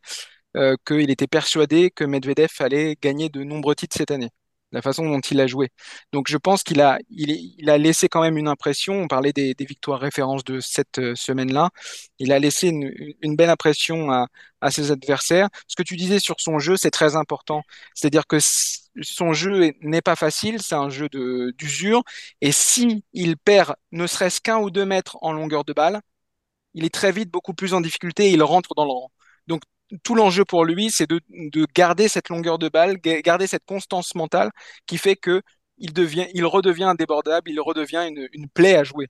euh, 0.58 0.75
qu'il 0.88 1.10
était 1.12 1.27
persuadé 1.27 1.91
que 1.91 2.03
Medvedev 2.05 2.50
allait 2.60 2.98
gagner 3.01 3.29
de 3.29 3.43
nombreux 3.43 3.75
titres 3.75 3.98
cette 3.98 4.12
année, 4.12 4.29
la 4.74 4.82
façon 4.82 5.06
dont 5.06 5.20
il 5.22 5.39
a 5.39 5.48
joué. 5.48 5.70
Donc 6.12 6.27
je 6.30 6.38
pense 6.38 6.63
qu'il 6.63 6.82
a, 6.82 7.00
il, 7.10 7.70
a 7.70 7.77
laissé 7.77 8.10
quand 8.10 8.22
même 8.22 8.38
une 8.38 8.48
impression, 8.50 8.96
on 9.03 9.08
parlait 9.08 9.34
des, 9.34 9.56
victoires 9.60 10.00
références 10.01 10.44
de 10.44 10.60
cette 10.60 11.00
euh, 11.00 11.15
semaine-là, 11.15 11.70
il 12.20 12.32
a 12.34 12.39
laissé 12.39 12.68
une, 12.70 13.36
belle 13.36 13.50
impression 13.50 14.12
à, 14.12 14.27
ses 14.72 14.92
adversaires. 14.92 15.50
Ce 15.68 15.75
que 15.75 15.84
tu 15.84 15.96
disais 15.96 16.20
sur 16.20 16.36
son 16.39 16.60
jeu, 16.60 16.77
c'est 16.77 16.92
très 16.92 17.15
important. 17.15 17.63
C'est-à-dire 17.94 18.27
que 18.27 18.38
son 19.01 19.34
jeu 19.34 19.63
est- 19.63 19.77
n'est 19.82 20.01
pas 20.01 20.15
facile, 20.15 20.62
c'est 20.62 20.75
un 20.75 20.89
jeu 20.89 21.10
d'usure, 21.58 22.03
et 22.42 22.51
si 22.51 23.03
il 23.13 23.38
perd 23.38 23.75
ne 23.92 24.08
serait-ce 24.08 24.42
qu'un 24.42 24.58
ou 24.60 24.70
deux 24.72 24.86
mètres 24.86 25.18
en 25.22 25.34
longueur 25.34 25.63
de 25.65 25.74
balle, 25.74 26.01
il 26.74 26.86
est 26.86 26.94
très 26.94 27.12
vite 27.12 27.30
beaucoup 27.32 27.53
plus 27.53 27.74
en 27.74 27.82
difficulté 27.82 28.27
et 28.27 28.32
il 28.32 28.44
rentre 28.44 28.74
dans 28.75 28.86
le 28.86 28.92
rang. 28.92 29.12
Donc 29.48 29.62
tout 30.04 30.16
l'enjeu 30.16 30.46
pour 30.46 30.66
lui, 30.66 30.90
c'est 30.92 31.10
de, 31.10 31.20
de 31.30 31.68
garder 31.76 32.08
cette 32.08 32.30
longueur 32.30 32.58
de 32.58 32.70
balle, 32.70 32.98
ga- 32.98 33.22
garder 33.22 33.48
cette 33.48 33.66
constance 33.66 34.16
mentale 34.16 34.50
qui 34.86 34.98
fait 34.98 35.16
que 35.16 35.42
il 35.78 35.94
devient, 35.94 36.28
il 36.34 36.46
redevient 36.46 36.84
indébordable, 36.84 37.50
il 37.50 37.60
redevient 37.60 38.06
une, 38.08 38.28
une 38.34 38.48
plaie 38.50 38.76
à 38.76 38.84
jouer. 38.84 39.08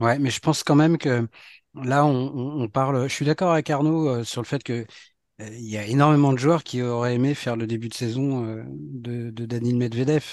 Ouais, 0.00 0.18
mais 0.18 0.30
je 0.30 0.40
pense 0.40 0.62
quand 0.62 0.74
même 0.74 0.98
que 0.98 1.28
là, 1.74 2.04
on, 2.04 2.68
parle. 2.68 3.08
Je 3.08 3.14
suis 3.14 3.24
d'accord 3.24 3.52
avec 3.52 3.68
Arnaud 3.70 4.08
euh, 4.08 4.24
sur 4.24 4.40
le 4.40 4.46
fait 4.46 4.62
que 4.62 4.86
euh, 5.40 5.48
il 5.52 5.68
y 5.68 5.76
a 5.76 5.86
énormément 5.86 6.32
de 6.32 6.38
joueurs 6.38 6.64
qui 6.64 6.82
auraient 6.82 7.14
aimé 7.14 7.34
faire 7.34 7.56
le 7.56 7.66
début 7.66 7.88
de 7.88 7.94
saison 7.94 8.46
euh, 8.46 8.64
de, 8.66 9.30
de 9.30 9.46
Daniil 9.46 9.76
Medvedev. 9.76 10.24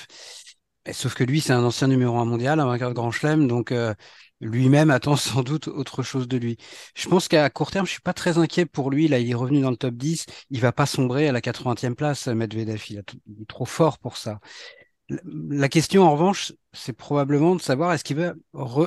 Sauf 0.91 1.15
que 1.15 1.23
lui, 1.25 1.41
c'est 1.41 1.53
un 1.53 1.63
ancien 1.63 1.87
numéro 1.87 2.17
un 2.17 2.25
mondial, 2.25 2.59
un 2.61 2.65
vainqueur 2.65 2.89
de 2.89 2.93
Grand 2.95 3.11
Chelem, 3.11 3.47
donc 3.47 3.73
lui-même 4.41 4.91
attend 4.91 5.15
sans 5.17 5.43
doute 5.43 5.67
autre 5.67 6.03
chose 6.03 6.27
de 6.27 6.37
lui. 6.37 6.57
Je 6.95 7.07
pense 7.07 7.27
qu'à 7.27 7.49
court 7.49 7.71
terme, 7.71 7.85
je 7.85 7.91
suis 7.91 8.01
pas 8.01 8.13
très 8.13 8.37
inquiet 8.37 8.65
pour 8.65 8.91
lui. 8.91 9.07
Là, 9.07 9.19
il 9.19 9.29
est 9.29 9.33
revenu 9.35 9.61
dans 9.61 9.71
le 9.71 9.77
top 9.77 9.95
10. 9.95 10.25
Il 10.49 10.59
va 10.61 10.71
pas 10.71 10.85
sombrer 10.85 11.27
à 11.27 11.31
la 11.31 11.41
80e 11.41 11.95
place, 11.95 12.27
Medvedev. 12.27 12.83
Il, 12.89 13.03
il 13.27 13.41
est 13.41 13.45
trop 13.47 13.65
fort 13.65 13.99
pour 13.99 14.17
ça. 14.17 14.39
La 15.25 15.69
question, 15.69 16.03
en 16.03 16.11
revanche, 16.11 16.51
c'est 16.73 16.91
probablement 16.93 17.55
de 17.55 17.61
savoir 17.61 17.93
est-ce 17.93 18.03
qu'il 18.03 18.17
va 18.17 18.33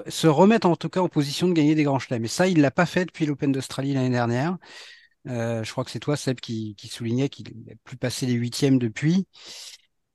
se 0.09 0.27
remettre 0.27 0.67
en 0.67 0.77
tout 0.77 0.91
cas 0.91 1.01
en 1.01 1.09
position 1.09 1.49
de 1.49 1.55
gagner 1.55 1.75
des 1.75 1.83
grands 1.83 1.99
chelems. 1.99 2.25
Et 2.25 2.29
ça, 2.29 2.47
il 2.47 2.61
l'a 2.61 2.71
pas 2.71 2.85
fait 2.85 3.07
depuis 3.07 3.25
l'Open 3.25 3.53
d'Australie 3.53 3.95
l'année 3.95 4.11
dernière. 4.11 4.59
Euh, 5.29 5.65
je 5.65 5.71
crois 5.73 5.85
que 5.85 5.91
c'est 5.91 6.01
toi, 6.01 6.17
Seb, 6.17 6.41
qui, 6.41 6.75
qui 6.77 6.89
soulignait 6.89 7.29
qu'il 7.29 7.47
n'a 7.67 7.75
plus 7.85 7.97
passé 7.97 8.27
les 8.27 8.35
huitièmes 8.35 8.79
depuis. 8.79 9.27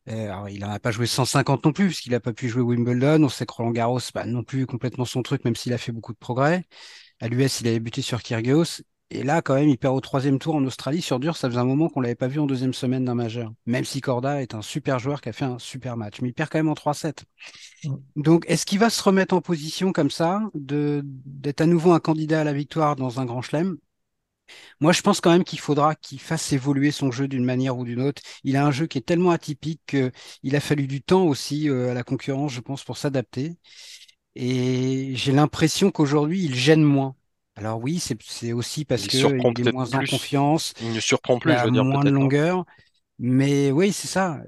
Euh, 0.10 0.26
alors, 0.26 0.50
il 0.50 0.60
n'en 0.60 0.70
a 0.70 0.80
pas 0.80 0.92
joué 0.92 1.08
150 1.08 1.66
non 1.66 1.74
plus, 1.74 1.88
puisqu'il 1.88 2.12
n'a 2.12 2.20
pas 2.20 2.34
pu 2.34 2.48
jouer 2.50 2.62
Wimbledon. 2.62 3.24
On 3.24 3.30
sait 3.30 3.46
que 3.46 3.54
Roland 3.54 3.72
Garros, 3.72 4.00
bah, 4.14 4.26
non 4.26 4.44
plus 4.44 4.66
complètement 4.66 5.06
son 5.06 5.24
truc, 5.24 5.44
même 5.46 5.56
s'il 5.56 5.74
a 5.74 5.78
fait 5.78 5.92
beaucoup 5.92 6.14
de 6.14 6.18
progrès. 6.18 6.66
À 7.20 7.28
l'US, 7.28 7.62
il 7.62 7.68
avait 7.68 7.80
buté 7.80 8.02
sur 8.02 8.22
Kyrgios. 8.22 8.82
Et 9.12 9.24
là, 9.24 9.42
quand 9.42 9.56
même, 9.56 9.70
il 9.70 9.78
perd 9.78 9.96
au 9.96 10.02
troisième 10.02 10.40
tour 10.40 10.56
en 10.56 10.66
Australie 10.66 11.02
sur 11.02 11.20
dur. 11.20 11.38
Ça 11.38 11.48
faisait 11.48 11.60
un 11.60 11.66
moment 11.66 11.90
qu'on 11.90 12.02
l'avait 12.02 12.16
pas 12.16 12.28
vu 12.28 12.40
en 12.40 12.48
deuxième 12.48 12.74
semaine 12.74 13.06
d'un 13.06 13.14
majeur. 13.16 13.54
Même 13.66 13.86
si 13.86 14.02
Corda 14.02 14.42
est 14.42 14.56
un 14.56 14.62
super 14.62 14.98
joueur 15.00 15.22
qui 15.22 15.30
a 15.30 15.34
fait 15.34 15.46
un 15.46 15.60
super 15.60 15.96
match. 15.96 16.22
Mais 16.22 16.30
il 16.30 16.34
perd 16.34 16.50
quand 16.50 16.58
même 16.58 16.70
en 16.70 16.74
3-7. 16.74 17.26
Mm. 17.84 17.96
Donc, 18.16 18.46
est-ce 18.48 18.66
qu'il 18.66 18.80
va 18.80 18.90
se 18.90 19.02
remettre 19.02 19.36
en 19.36 19.42
position 19.42 19.92
comme 19.92 20.10
ça, 20.10 20.42
d'être 20.56 21.62
à 21.62 21.66
nouveau 21.68 21.92
un 21.94 22.00
candidat 22.00 22.42
à 22.42 22.44
la 22.44 22.54
victoire 22.54 22.96
dans 22.96 23.20
un 23.20 23.26
grand 23.26 23.42
chelem? 23.42 23.78
Moi, 24.80 24.92
je 24.94 25.02
pense 25.02 25.22
quand 25.22 25.32
même 25.32 25.44
qu'il 25.44 25.60
faudra 25.60 25.96
qu'il 25.96 26.20
fasse 26.20 26.52
évoluer 26.54 26.92
son 26.92 27.12
jeu 27.12 27.28
d'une 27.28 27.44
manière 27.46 27.78
ou 27.78 27.86
d'une 27.86 28.02
autre. 28.02 28.22
Il 28.44 28.56
a 28.58 28.66
un 28.66 28.72
jeu 28.72 28.88
qui 28.88 28.98
est 28.98 29.02
tellement 29.02 29.32
atypique 29.32 29.82
qu'il 29.88 30.56
a 30.56 30.60
fallu 30.60 30.88
du 30.88 31.02
temps 31.02 31.24
aussi 31.26 31.70
euh, 31.70 31.92
à 31.92 31.94
la 31.94 32.04
concurrence, 32.04 32.52
je 32.54 32.62
pense, 32.62 32.84
pour 32.84 32.98
s'adapter. 32.98 33.58
Et 34.36 35.14
j'ai 35.16 35.32
l'impression 35.32 35.92
qu'aujourd'hui, 35.92 36.44
il 36.46 36.56
gêne 36.56 36.84
moins. 36.84 37.16
Alors 37.56 37.80
oui, 37.82 38.00
c'est 38.00 38.54
aussi 38.54 38.86
parce 38.86 39.04
Il 39.04 39.08
que 39.08 39.18
surprend 39.18 39.54
il 39.54 39.62
est 39.62 39.64
moins 39.66 39.94
en 39.94 40.04
confiance, 40.04 40.74
Il 40.80 40.94
ne 40.94 41.00
surprend 41.02 41.38
il 41.40 41.40
plus, 41.40 41.58
je 41.58 41.64
a 41.64 41.66
veux 41.66 41.72
dire, 41.72 41.86
moins 41.86 42.04
de 42.04 42.10
hein. 42.50 42.66
Mais 43.18 43.72
oui, 43.72 43.94
c'est 43.94 44.10
ça. 44.10 44.42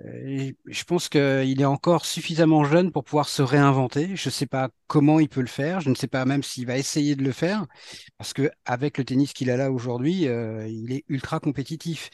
Je 0.66 0.84
pense 0.84 1.08
qu'il 1.08 1.62
est 1.62 1.66
encore 1.66 2.06
suffisamment 2.06 2.66
jeune 2.66 2.92
pour 2.92 3.06
pouvoir 3.06 3.30
se 3.30 3.42
réinventer. 3.42 4.16
Je 4.18 4.28
ne 4.28 4.32
sais 4.32 4.46
pas 4.46 4.70
comment 4.88 5.20
il 5.22 5.30
peut 5.30 5.40
le 5.42 5.48
faire. 5.48 5.80
Je 5.80 5.90
ne 5.90 5.96
sais 5.96 6.08
pas 6.08 6.26
même 6.26 6.44
s'il 6.44 6.66
va 6.68 6.78
essayer 6.78 7.16
de 7.16 7.24
le 7.24 7.32
faire. 7.32 7.66
Parce 8.18 8.34
que 8.34 8.52
avec 8.66 8.98
le 8.98 9.06
tennis 9.06 9.32
qu'il 9.34 9.50
a 9.52 9.56
là 9.58 9.72
aujourd'hui, 9.72 10.28
euh, 10.28 10.68
il 10.68 10.92
est 10.92 11.06
ultra 11.08 11.40
compétitif. 11.40 12.10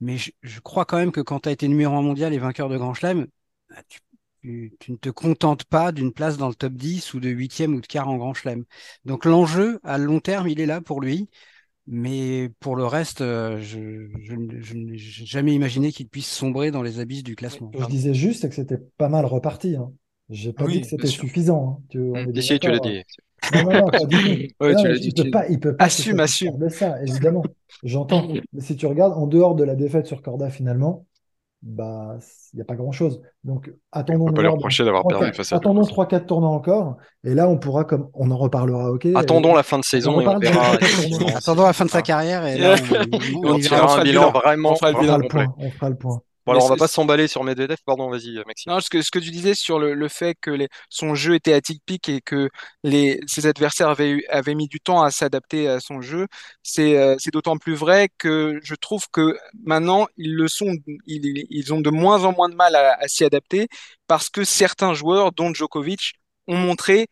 Mais 0.00 0.18
je, 0.18 0.60
crois 0.60 0.84
quand 0.86 0.98
même 0.98 1.12
que 1.12 1.20
quand 1.22 1.40
tu 1.40 1.48
as 1.48 1.52
été 1.52 1.68
numéro 1.68 1.94
un 1.96 2.02
mondial 2.02 2.34
et 2.34 2.38
vainqueur 2.38 2.68
de 2.68 2.76
Grand 2.78 2.94
Chelem, 2.94 3.26
bah, 3.70 3.76
tu, 3.88 4.00
tu- 4.42 4.76
tu 4.80 4.92
ne 4.92 4.96
te 4.98 5.08
contentes 5.10 5.64
pas 5.64 5.92
d'une 5.92 6.12
place 6.12 6.36
dans 6.38 6.48
le 6.48 6.54
top 6.54 6.74
10 6.74 7.14
ou 7.14 7.20
de 7.20 7.28
huitième 7.30 7.74
ou 7.74 7.80
de 7.80 7.86
quart 7.86 8.08
en 8.08 8.16
Grand 8.16 8.34
Chelem. 8.34 8.64
Donc 9.04 9.24
l'enjeu, 9.24 9.80
à 9.84 9.98
long 9.98 10.20
terme, 10.20 10.48
il 10.48 10.60
est 10.60 10.66
là 10.66 10.80
pour 10.80 11.00
lui. 11.00 11.28
Mais 11.88 12.50
pour 12.60 12.74
le 12.74 12.84
reste, 12.84 13.20
euh, 13.20 13.58
je, 13.60 14.08
je, 14.22 14.34
ne- 14.34 14.60
je 14.60 14.74
n'ai 14.74 14.98
jamais 14.98 15.54
imaginé 15.54 15.92
qu'il 15.92 16.08
puisse 16.08 16.28
sombrer 16.30 16.70
dans 16.72 16.82
les 16.82 16.98
abysses 16.98 17.22
du 17.22 17.36
classement. 17.36 17.70
Je 17.78 17.86
disais 17.86 18.12
juste, 18.14 18.42
c'est 18.42 18.48
que 18.48 18.54
c'était 18.56 18.78
pas 18.98 19.08
mal 19.08 19.24
reparti. 19.24 19.76
Hein. 19.76 19.92
J'ai 20.28 20.52
pas 20.52 20.64
Oui, 20.64 20.74
dit 20.74 20.80
que 20.80 20.86
c'était 20.88 21.06
suffisant. 21.06 21.78
hein. 21.80 21.82
Tu, 21.88 22.00
on 22.00 22.26
Mm. 22.26 22.36
est 22.36 22.40
Si, 22.42 22.58
tu 22.58 22.68
l'as 22.70 22.78
dit. 22.80 23.02
Non, 23.52 23.62
non, 23.62 23.72
non, 23.74 23.90
pas. 23.90 23.98
Ouais, 24.60 24.74
Non, 24.74 24.80
tu 24.80 24.88
mais 24.88 24.94
l'as 24.94 24.98
dit, 24.98 25.08
il 25.08 25.14
peut 25.14 25.30
pas, 25.30 25.48
il 25.48 25.60
peut 25.60 25.76
pas 25.76 25.84
Assume, 25.84 26.18
assume. 26.20 26.58
de 26.58 26.68
ça, 26.68 27.00
évidemment. 27.02 27.44
J'entends. 27.84 28.26
Mais 28.52 28.60
si 28.60 28.76
tu 28.76 28.86
regardes 28.86 29.12
en 29.12 29.26
dehors 29.28 29.54
de 29.54 29.62
la 29.62 29.76
défaite 29.76 30.06
sur 30.06 30.22
Corda, 30.22 30.50
finalement, 30.50 31.06
bah, 31.68 32.16
il 32.52 32.56
n'y 32.56 32.62
a 32.62 32.64
pas 32.64 32.76
grand-chose. 32.76 33.20
Donc, 33.44 33.68
On 33.70 33.98
attendons 33.98 34.26
peut 34.26 34.34
pas 34.34 34.40
lui 34.42 34.46
voir. 34.48 34.54
reprocher 34.56 34.84
d'avoir 34.84 35.02
trois, 35.02 35.12
perdu 35.14 35.26
quatre- 35.26 35.36
face 35.36 35.52
à 35.52 35.56
attendons 35.56 35.82
Djokovic. 35.82 36.10
3-4 36.10 36.26
tournois 36.26 36.50
encore. 36.50 36.96
Et 37.24 37.34
là, 37.34 37.48
on 37.48 37.58
pourra, 37.58 37.84
comme 37.84 38.08
on 38.14 38.30
en 38.30 38.36
reparlera, 38.36 38.92
ok? 38.92 39.06
Attendons 39.16 39.52
Et 39.52 39.56
la 39.56 39.62
fin 39.64 39.78
de 39.78 39.84
saison 39.84 40.12
et 40.12 40.14
on 40.14 40.18
reparle 40.18 40.40
de 40.40 40.46
verra. 40.46 41.36
Attendons 41.36 41.64
la 41.64 41.72
fin 41.72 41.84
de 41.84 41.90
sa 41.90 42.02
carrière 42.02 42.46
et 42.46 42.56
là, 42.56 42.76
on, 42.90 42.94
on- 43.16 43.48
On 43.48 43.50
on 43.50 43.54
On 43.54 43.58
tirera 43.58 43.94
un 43.94 43.98
le 43.98 44.02
bilan 44.04 44.28
bilan. 44.28 44.40
vraiment, 44.40 44.72
On 44.72 44.76
fera 44.76 44.90
le 44.92 45.24
On 45.24 45.28
point. 45.28 45.46
On 45.58 45.70
fera 45.70 45.90
le 45.90 45.96
point. 45.96 46.20
Bon, 46.46 46.52
alors, 46.52 46.64
on 46.66 46.68
va 46.68 46.76
pas 46.76 46.88
s'emballer 46.88 47.26
sur 47.28 47.42
Medvedev. 47.44 47.78
Pardon, 47.84 48.08
vas-y, 48.08 48.36
Maxime. 48.46 48.72
Non, 48.72 48.80
ce 48.80 48.88
que, 48.90 49.02
ce 49.02 49.10
que 49.10 49.18
tu 49.18 49.30
disais 49.30 49.54
sur 49.54 49.78
le, 49.78 49.94
le 49.94 50.08
fait 50.08 50.36
que 50.40 50.50
les, 50.50 50.68
son 50.90 51.14
jeu 51.14 51.34
était 51.34 51.52
atypique 51.52 52.08
et 52.08 52.20
que 52.20 52.48
les, 52.84 53.20
ses 53.26 53.46
adversaires 53.46 53.88
avaient, 53.88 54.10
eu- 54.10 54.24
avaient 54.28 54.54
mis 54.56 54.66
du 54.68 54.80
temps 54.80 55.02
à 55.02 55.10
s'adapter 55.12 55.68
à 55.68 55.80
son 55.80 56.00
jeu, 56.00 56.26
c'est 56.62 56.96
euh, 56.98 57.16
d'autant 57.32 57.58
plus 57.58 57.74
vrai 57.74 58.08
que 58.18 58.58
je 58.62 58.74
trouve 58.74 59.04
que 59.12 59.36
maintenant, 59.64 60.06
ils 60.16 60.34
le 60.34 60.48
sont, 60.48 60.72
ils, 61.06 61.46
ils 61.50 61.72
ont 61.74 61.80
de 61.80 61.90
moins 61.90 62.24
en 62.24 62.32
moins 62.32 62.48
de 62.48 62.54
mal 62.56 62.74
à, 62.76 62.94
à 63.00 63.08
s'y 63.08 63.24
adapter 63.24 63.68
parce 64.08 64.28
que 64.28 64.44
certains 64.44 64.94
joueurs, 64.94 65.32
dont 65.32 65.52
Djokovic, 65.54 66.14
ont 66.48 66.56
montré 66.56 67.06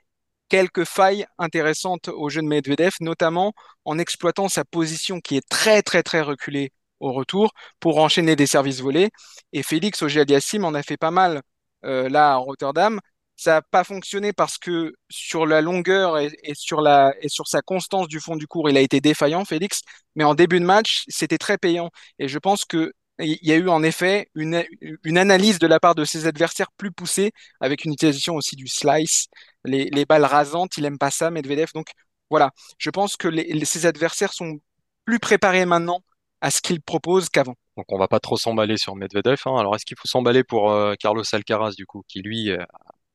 quelques 0.48 0.84
failles 0.84 1.26
intéressantes 1.38 2.08
au 2.08 2.28
jeu 2.28 2.42
de 2.42 2.46
Medvedev, 2.46 2.92
notamment 3.00 3.52
en 3.84 3.98
exploitant 3.98 4.48
sa 4.48 4.64
position 4.64 5.20
qui 5.20 5.36
est 5.36 5.48
très 5.48 5.82
très 5.82 6.02
très 6.02 6.20
reculée 6.22 6.70
au 7.00 7.12
retour 7.12 7.52
pour 7.80 7.98
enchaîner 7.98 8.36
des 8.36 8.46
services 8.46 8.80
volés. 8.80 9.10
Et 9.52 9.62
Félix 9.62 10.02
Auger-Aliassime 10.02 10.64
en 10.64 10.74
a 10.74 10.82
fait 10.82 10.96
pas 10.96 11.10
mal 11.10 11.42
euh, 11.84 12.08
là 12.08 12.32
à 12.32 12.36
Rotterdam. 12.36 13.00
Ça 13.36 13.54
n'a 13.54 13.62
pas 13.62 13.84
fonctionné 13.84 14.32
parce 14.32 14.58
que 14.58 14.94
sur 15.10 15.46
la 15.46 15.60
longueur 15.60 16.18
et, 16.18 16.30
sur 16.54 16.80
la, 16.80 17.14
et 17.20 17.28
sur 17.28 17.48
sa 17.48 17.62
constance 17.62 18.06
du 18.08 18.20
fond 18.20 18.36
du 18.36 18.46
cours, 18.46 18.70
il 18.70 18.76
a 18.76 18.80
été 18.80 19.00
défaillant, 19.00 19.44
Félix. 19.44 19.80
Mais 20.14 20.24
en 20.24 20.34
début 20.34 20.60
de 20.60 20.64
match, 20.64 21.04
c'était 21.08 21.38
très 21.38 21.58
payant. 21.58 21.90
Et 22.18 22.28
je 22.28 22.38
pense 22.38 22.64
que 22.64 22.92
il 23.20 23.38
y 23.42 23.52
a 23.52 23.56
eu 23.56 23.68
en 23.68 23.82
effet 23.82 24.28
une, 24.34 24.64
une, 25.04 25.18
analyse 25.18 25.60
de 25.60 25.68
la 25.68 25.78
part 25.78 25.94
de 25.94 26.04
ses 26.04 26.26
adversaires 26.26 26.72
plus 26.76 26.90
poussée, 26.90 27.32
avec 27.60 27.84
une 27.84 27.92
utilisation 27.92 28.34
aussi 28.34 28.56
du 28.56 28.66
slice, 28.66 29.28
les, 29.64 29.84
les 29.90 30.04
balles 30.04 30.24
rasantes. 30.24 30.76
Il 30.78 30.84
aime 30.84 30.98
pas 30.98 31.10
ça, 31.10 31.30
Medvedev. 31.30 31.70
Donc 31.74 31.88
voilà, 32.30 32.50
je 32.78 32.90
pense 32.90 33.16
que 33.16 33.28
les, 33.28 33.64
ses 33.64 33.86
adversaires 33.86 34.32
sont 34.32 34.58
plus 35.04 35.18
préparés 35.18 35.66
maintenant 35.66 36.00
à 36.44 36.50
ce 36.50 36.60
qu'il 36.60 36.82
propose 36.82 37.30
qu'avant. 37.30 37.56
Donc 37.78 37.86
on 37.90 37.98
va 37.98 38.06
pas 38.06 38.20
trop 38.20 38.36
s'emballer 38.36 38.76
sur 38.76 38.96
Medvedev. 38.96 39.40
Hein. 39.46 39.56
Alors 39.58 39.74
est-ce 39.76 39.86
qu'il 39.86 39.96
faut 39.98 40.08
s'emballer 40.08 40.44
pour 40.44 40.70
euh, 40.70 40.94
Carlos 41.00 41.24
Alcaraz 41.32 41.72
du 41.72 41.86
coup, 41.86 42.02
qui 42.06 42.20
lui 42.20 42.52
a 42.52 42.66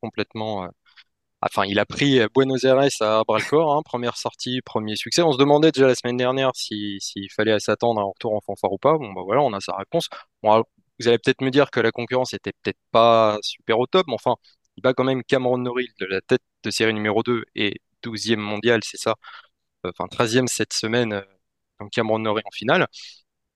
complètement, 0.01 0.63
euh, 0.63 0.67
enfin 1.41 1.65
il 1.65 1.79
a 1.79 1.85
pris 1.85 2.19
Buenos 2.35 2.63
Aires 2.65 2.79
à 3.01 3.23
bras 3.23 3.37
le 3.37 3.45
corps, 3.47 3.75
hein. 3.75 3.83
première 3.85 4.17
sortie, 4.17 4.61
premier 4.63 4.95
succès. 4.95 5.21
On 5.21 5.31
se 5.33 5.37
demandait 5.37 5.71
déjà 5.71 5.87
la 5.87 5.93
semaine 5.95 6.17
dernière 6.17 6.51
s'il 6.55 6.99
fallait 7.35 7.59
s'attendre 7.59 8.01
à 8.01 8.03
un 8.03 8.07
retour 8.07 8.33
en 8.33 8.41
fanfare 8.41 8.73
ou 8.73 8.79
pas. 8.79 8.97
Bon 8.97 9.13
bah 9.13 9.21
voilà, 9.23 9.41
on 9.43 9.53
a 9.53 9.59
sa 9.59 9.75
réponse. 9.75 10.09
Vous 10.43 11.07
allez 11.07 11.19
peut-être 11.19 11.41
me 11.41 11.51
dire 11.51 11.69
que 11.71 11.79
la 11.79 11.91
concurrence 11.91 12.33
était 12.33 12.53
peut-être 12.63 12.79
pas 12.91 13.37
super 13.43 13.77
au 13.79 13.85
top, 13.87 14.05
mais 14.07 14.15
enfin 14.15 14.35
il 14.77 14.81
bat 14.81 14.93
quand 14.93 15.03
même 15.03 15.23
Cameron 15.23 15.59
Norrie 15.59 15.89
de 15.99 16.05
la 16.07 16.21
tête 16.21 16.41
de 16.63 16.71
série 16.71 16.93
numéro 16.95 17.21
2 17.23 17.45
et 17.55 17.75
12e 18.03 18.37
mondial, 18.37 18.81
c'est 18.83 18.97
ça. 18.97 19.15
Enfin 19.83 20.07
13e 20.07 20.47
cette 20.47 20.73
semaine. 20.73 21.23
Donc 21.79 21.91
Cameron 21.91 22.19
Norrie 22.19 22.43
en 22.45 22.51
finale. 22.51 22.87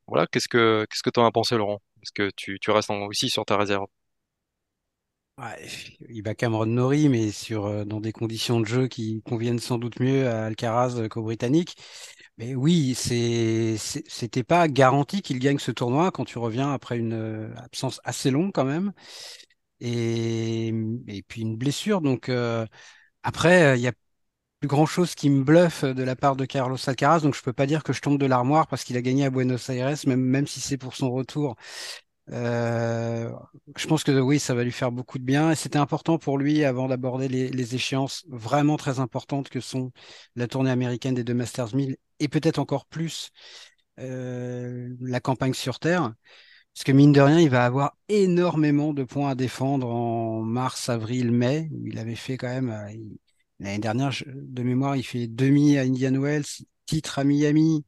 Voilà, 0.07 0.27
qu'est-ce 0.27 0.47
que 0.49 0.85
qu'est-ce 0.89 1.03
que 1.03 1.09
tu 1.11 1.19
en 1.19 1.25
as 1.27 1.31
pensé, 1.31 1.57
Laurent? 1.57 1.81
Est-ce 2.03 2.11
que 2.13 2.31
tu, 2.35 2.59
tu 2.61 2.71
restes 2.71 2.91
aussi 2.91 3.29
sur 3.29 3.45
ta 3.45 3.57
réserve? 3.57 3.87
Ouais, 5.39 5.67
il 6.09 6.21
bat 6.21 6.35
Cameron 6.35 6.67
Norrie, 6.67 7.09
mais 7.09 7.31
sur, 7.31 7.65
euh, 7.65 7.85
dans 7.85 7.99
des 7.99 8.11
conditions 8.11 8.59
de 8.59 8.65
jeu 8.67 8.87
qui 8.87 9.23
conviennent 9.23 9.57
sans 9.57 9.79
doute 9.79 9.99
mieux 9.99 10.27
à 10.27 10.45
Alcaraz 10.45 11.09
qu'aux 11.09 11.23
Britanniques. 11.23 11.75
Mais 12.37 12.53
oui, 12.55 12.93
c'était 12.95 14.43
pas 14.43 14.67
garanti 14.67 15.21
qu'il 15.23 15.39
gagne 15.39 15.57
ce 15.59 15.71
tournoi 15.71 16.11
quand 16.11 16.25
tu 16.25 16.37
reviens 16.37 16.71
après 16.73 16.99
une 16.99 17.13
euh, 17.13 17.55
absence 17.57 17.99
assez 18.03 18.29
longue 18.31 18.51
quand 18.53 18.65
même. 18.65 18.93
Et, 19.81 20.69
et 21.07 21.23
puis 21.23 21.41
une 21.41 21.57
blessure. 21.57 22.01
Donc 22.01 22.29
euh, 22.29 22.65
après, 23.23 23.77
il 23.79 23.83
y 23.83 23.87
a 23.87 23.93
grand 24.67 24.85
chose 24.85 25.15
qui 25.15 25.29
me 25.29 25.43
bluffe 25.43 25.83
de 25.83 26.03
la 26.03 26.15
part 26.15 26.35
de 26.35 26.45
Carlos 26.45 26.77
Alcaraz. 26.87 27.21
Donc 27.21 27.35
je 27.35 27.41
peux 27.41 27.53
pas 27.53 27.65
dire 27.65 27.83
que 27.83 27.93
je 27.93 28.01
tombe 28.01 28.17
de 28.17 28.25
l'armoire 28.25 28.67
parce 28.67 28.83
qu'il 28.83 28.97
a 28.97 29.01
gagné 29.01 29.25
à 29.25 29.29
Buenos 29.29 29.69
Aires, 29.69 29.95
même, 30.07 30.47
si 30.47 30.61
c'est 30.61 30.77
pour 30.77 30.95
son 30.95 31.11
retour. 31.11 31.55
Euh, 32.31 33.29
je 33.75 33.87
pense 33.87 34.03
que 34.03 34.11
oui, 34.19 34.39
ça 34.39 34.53
va 34.53 34.63
lui 34.63 34.71
faire 34.71 34.91
beaucoup 34.91 35.19
de 35.19 35.23
bien. 35.25 35.51
Et 35.51 35.55
c'était 35.55 35.79
important 35.79 36.17
pour 36.17 36.37
lui 36.37 36.63
avant 36.63 36.87
d'aborder 36.87 37.27
les, 37.27 37.49
les, 37.49 37.75
échéances 37.75 38.23
vraiment 38.29 38.77
très 38.77 38.99
importantes 38.99 39.49
que 39.49 39.59
sont 39.59 39.91
la 40.35 40.47
tournée 40.47 40.71
américaine 40.71 41.15
des 41.15 41.23
deux 41.25 41.33
Masters 41.33 41.75
1000 41.75 41.97
et 42.19 42.27
peut-être 42.29 42.59
encore 42.59 42.85
plus 42.85 43.31
euh, 43.99 44.89
la 45.01 45.19
campagne 45.19 45.53
sur 45.53 45.79
Terre. 45.79 46.13
Parce 46.73 46.83
que 46.85 46.91
mine 46.91 47.11
de 47.11 47.21
rien, 47.21 47.39
il 47.39 47.49
va 47.49 47.65
avoir 47.65 47.95
énormément 48.09 48.93
de 48.93 49.03
points 49.03 49.29
à 49.31 49.35
défendre 49.35 49.87
en 49.87 50.41
mars, 50.41 50.89
avril, 50.89 51.31
mai, 51.31 51.69
où 51.71 51.85
il 51.87 51.99
avait 51.99 52.15
fait 52.15 52.37
quand 52.37 52.47
même, 52.47 52.71
euh, 52.71 52.91
l'année 53.63 53.79
dernière, 53.79 54.11
de 54.27 54.63
mémoire, 54.63 54.95
il 54.95 55.03
fait 55.03 55.27
demi 55.27 55.77
à 55.77 55.81
Indian 55.81 56.13
Wells, 56.19 56.45
titre 56.85 57.19
à 57.19 57.23
Miami, 57.23 57.85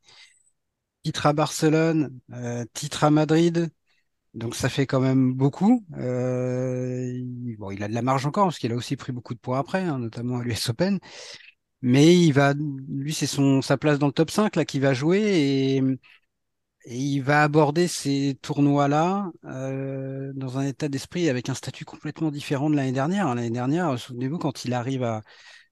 titre 1.03 1.25
à 1.27 1.34
Barcelone, 1.34 2.20
euh, 2.34 2.65
titre 2.74 3.03
à 3.03 3.12
Madrid. 3.12 3.70
Donc 4.34 4.55
ça 4.55 4.70
fait 4.70 4.86
quand 4.86 5.00
même 5.01 5.34
beaucoup. 5.34 5.86
Euh, 5.97 7.21
bon, 7.58 7.71
il 7.71 7.84
a 7.84 7.88
de 7.88 7.93
la 7.93 8.02
marge 8.02 8.26
encore 8.26 8.45
parce 8.45 8.60
qu'il 8.60 8.71
a 8.71 8.76
aussi 8.76 8.95
pris 8.97 9.12
beaucoup 9.13 9.34
de 9.34 9.39
points 9.39 9.60
après, 9.60 9.82
hein, 9.84 9.99
notamment 9.99 10.39
à 10.39 10.43
l'US 10.43 10.69
Open. 10.69 10.99
Mais 11.82 12.15
il 12.17 12.32
va, 12.34 12.54
lui, 12.54 13.13
c'est 13.13 13.28
son 13.28 13.62
sa 13.62 13.78
place 13.78 13.99
dans 13.99 14.08
le 14.08 14.13
top 14.13 14.32
5 14.32 14.56
là 14.56 14.65
qui 14.65 14.80
va 14.80 14.93
jouer 14.93 15.21
et, 15.21 15.84
il 16.88 17.19
va 17.21 17.43
aborder 17.43 17.88
ces 17.88 18.38
tournois-là 18.41 19.32
euh, 19.45 20.32
dans 20.36 20.60
un 20.60 20.65
état 20.65 20.88
d'esprit 20.88 21.30
avec 21.30 21.49
un 21.49 21.56
statut 21.56 21.84
complètement 21.86 22.30
différent 22.32 22.69
de 22.69 22.76
l'année 22.76 22.91
dernière. 22.91 23.34
L'année 23.34 23.49
dernière, 23.49 23.97
souvenez-vous, 23.97 24.38
quand 24.38 24.65
il 24.65 24.73
arrive 24.73 25.04
à, 25.04 25.21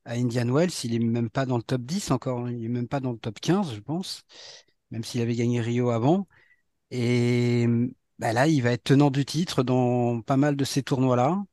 à 0.05 0.13
Indian 0.13 0.47
Wells, 0.49 0.71
il 0.83 0.95
est 0.95 0.99
même 0.99 1.29
pas 1.29 1.45
dans 1.45 1.57
le 1.57 1.63
top 1.63 1.81
10 1.83 2.11
encore, 2.11 2.49
il 2.49 2.65
est 2.65 2.69
même 2.69 2.87
pas 2.87 2.99
dans 2.99 3.11
le 3.11 3.17
top 3.17 3.39
15, 3.39 3.73
je 3.75 3.79
pense, 3.79 4.23
même 4.91 5.03
s'il 5.03 5.21
avait 5.21 5.35
gagné 5.35 5.61
Rio 5.61 5.89
avant. 5.91 6.27
Et 6.91 7.67
bah 8.19 8.33
là, 8.33 8.47
il 8.47 8.61
va 8.63 8.71
être 8.73 8.83
tenant 8.83 9.11
du 9.11 9.25
titre 9.25 9.63
dans 9.63 10.21
pas 10.21 10.37
mal 10.37 10.55
de 10.55 10.63
ces 10.65 10.83
tournois-là. 10.83 11.43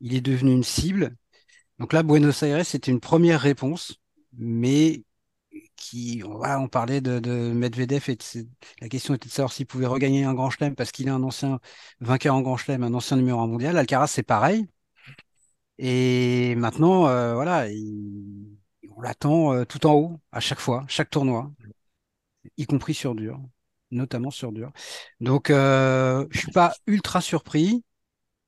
Il 0.00 0.14
est 0.14 0.20
devenu 0.20 0.52
une 0.52 0.64
cible. 0.64 1.16
Donc 1.78 1.92
là, 1.92 2.02
Buenos 2.02 2.42
Aires, 2.42 2.66
c'était 2.66 2.92
une 2.92 3.00
première 3.00 3.40
réponse, 3.40 4.00
mais 4.34 5.04
qui, 5.76 6.22
on 6.24 6.68
parlait 6.68 7.00
de, 7.00 7.52
Medvedev 7.52 8.10
et 8.10 8.18
la 8.80 8.88
question 8.88 9.14
était 9.14 9.28
de 9.28 9.32
savoir 9.32 9.52
s'il 9.52 9.66
pouvait 9.66 9.86
regagner 9.86 10.24
un 10.24 10.34
grand 10.34 10.50
chelem 10.50 10.74
parce 10.74 10.92
qu'il 10.92 11.08
est 11.08 11.10
un 11.10 11.22
ancien 11.22 11.60
vainqueur 12.00 12.34
en 12.34 12.42
grand 12.42 12.56
chelem, 12.56 12.82
un 12.84 12.94
ancien 12.94 13.16
numéro 13.16 13.40
un 13.40 13.46
mondial. 13.46 13.76
Alcaraz, 13.76 14.08
c'est 14.08 14.22
pareil. 14.22 14.66
Et 15.82 16.54
maintenant, 16.56 17.08
euh, 17.08 17.34
voilà, 17.34 17.66
on 18.96 19.00
l'attend 19.00 19.54
euh, 19.54 19.64
tout 19.64 19.86
en 19.86 19.94
haut 19.94 20.20
à 20.30 20.40
chaque 20.40 20.60
fois, 20.60 20.84
chaque 20.88 21.10
tournoi, 21.10 21.50
y 22.56 22.66
compris 22.66 22.94
sur 22.94 23.14
dur 23.14 23.40
notamment 23.90 24.30
sur 24.30 24.52
dur. 24.52 24.72
Donc, 25.20 25.50
euh, 25.50 26.26
je 26.30 26.38
suis 26.38 26.52
pas 26.52 26.74
ultra 26.86 27.20
surpris. 27.20 27.84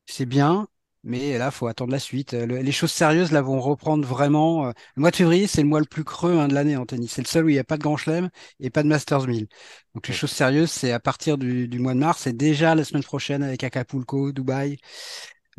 C'est 0.06 0.26
bien, 0.26 0.68
mais 1.04 1.38
là, 1.38 1.50
faut 1.50 1.66
attendre 1.68 1.92
la 1.92 1.98
suite. 1.98 2.32
les 2.32 2.72
choses 2.72 2.92
sérieuses, 2.92 3.32
là, 3.32 3.42
vont 3.42 3.60
reprendre 3.60 4.06
vraiment. 4.06 4.66
Euh, 4.68 4.72
le 4.96 5.00
mois 5.00 5.10
de 5.10 5.16
février, 5.16 5.46
c'est 5.46 5.62
le 5.62 5.68
mois 5.68 5.80
le 5.80 5.86
plus 5.86 6.04
creux 6.04 6.38
hein, 6.38 6.48
de 6.48 6.54
l'année 6.54 6.76
en 6.76 6.86
tennis. 6.86 7.12
C'est 7.12 7.22
le 7.22 7.26
seul 7.28 7.44
où 7.46 7.48
il 7.48 7.54
n'y 7.54 7.58
a 7.58 7.64
pas 7.64 7.76
de 7.76 7.82
Grand 7.82 7.96
Chelem 7.96 8.30
et 8.60 8.70
pas 8.70 8.82
de 8.82 8.88
Masters 8.88 9.26
1000. 9.26 9.48
Donc, 9.94 10.08
les 10.08 10.14
choses 10.14 10.30
sérieuses, 10.32 10.70
c'est 10.70 10.92
à 10.92 11.00
partir 11.00 11.38
du, 11.38 11.68
mois 11.78 11.94
de 11.94 11.98
mars. 12.00 12.22
C'est 12.22 12.36
déjà 12.36 12.74
la 12.74 12.84
semaine 12.84 13.04
prochaine 13.04 13.42
avec 13.42 13.64
Acapulco, 13.64 14.32
Dubaï. 14.32 14.78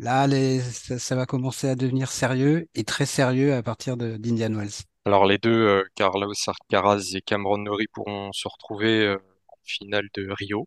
Là, 0.00 0.26
les, 0.26 0.60
ça, 0.60 1.14
va 1.14 1.24
commencer 1.24 1.68
à 1.68 1.76
devenir 1.76 2.10
sérieux 2.10 2.68
et 2.74 2.82
très 2.82 3.06
sérieux 3.06 3.54
à 3.54 3.62
partir 3.62 3.96
d'Indian 3.96 4.52
Wells. 4.52 4.82
Alors, 5.04 5.24
les 5.24 5.38
deux, 5.38 5.50
euh, 5.50 5.84
Carlos 5.94 6.32
Alcaraz 6.46 7.14
et 7.14 7.20
Cameron 7.20 7.58
Norrie 7.58 7.86
pourront 7.92 8.32
se 8.32 8.48
retrouver 8.48 9.06
euh, 9.06 9.18
finale 9.62 10.08
de 10.14 10.28
Rio 10.30 10.66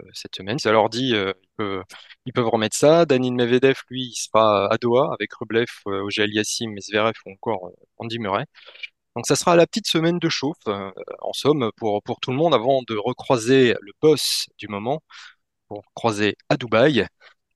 euh, 0.00 0.06
cette 0.12 0.36
semaine. 0.36 0.60
Ça 0.60 0.70
leur 0.70 0.90
dit, 0.90 1.12
ils, 1.12 2.32
peuvent, 2.32 2.48
remettre 2.48 2.76
ça. 2.76 3.04
Danil 3.04 3.34
Medvedev, 3.34 3.78
lui, 3.90 4.10
il 4.10 4.14
sera 4.14 4.72
à 4.72 4.76
Doha 4.78 5.12
avec 5.12 5.32
Rublev, 5.34 5.66
Ogel 5.86 6.32
Yassim, 6.32 6.76
Zverev 6.78 7.14
ou 7.26 7.32
encore 7.32 7.72
Andy 7.96 8.18
Murray. 8.20 8.44
Donc 9.16 9.26
ça 9.26 9.34
sera 9.34 9.56
la 9.56 9.66
petite 9.66 9.88
semaine 9.88 10.20
de 10.20 10.28
chauffe, 10.28 10.68
en 11.20 11.32
somme, 11.32 11.72
pour, 11.76 12.02
pour 12.04 12.20
tout 12.20 12.30
le 12.30 12.36
monde, 12.36 12.54
avant 12.54 12.82
de 12.86 12.96
recroiser 12.96 13.74
le 13.80 13.92
boss 14.00 14.46
du 14.58 14.68
moment, 14.68 15.02
pour 15.68 15.82
croiser 15.94 16.36
à 16.48 16.56
Dubaï, 16.56 17.08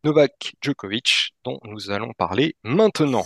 Novak 0.05 0.55
Djokovic, 0.61 1.33
dont 1.45 1.61
nous 1.63 1.93
allons 1.93 2.13
parler 2.13 2.57
maintenant. 2.65 3.25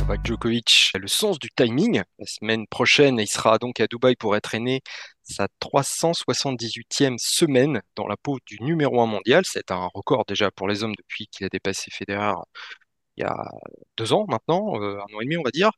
Novak 0.00 0.24
Djokovic 0.24 0.92
a 0.94 0.98
le 0.98 1.08
sens 1.08 1.40
du 1.40 1.50
timing. 1.50 2.02
La 2.20 2.26
semaine 2.26 2.68
prochaine, 2.68 3.18
il 3.18 3.26
sera 3.26 3.58
donc 3.58 3.80
à 3.80 3.88
Dubaï 3.88 4.14
pour 4.14 4.34
entraîner 4.34 4.82
sa 5.24 5.48
378e 5.60 7.18
semaine 7.18 7.82
dans 7.96 8.06
la 8.06 8.16
peau 8.16 8.38
du 8.46 8.58
numéro 8.60 9.00
1 9.00 9.06
mondial. 9.06 9.42
C'est 9.44 9.72
un 9.72 9.88
record 9.92 10.24
déjà 10.28 10.52
pour 10.52 10.68
les 10.68 10.84
hommes 10.84 10.94
depuis 10.96 11.26
qu'il 11.26 11.46
a 11.46 11.48
dépassé 11.48 11.90
Federer 11.90 12.34
il 13.18 13.22
y 13.22 13.24
a 13.24 13.50
deux 13.96 14.12
ans 14.12 14.26
maintenant, 14.28 14.80
euh, 14.80 14.98
un 14.98 15.14
an 15.16 15.20
et 15.20 15.24
demi 15.24 15.36
on 15.36 15.42
va 15.42 15.50
dire. 15.50 15.70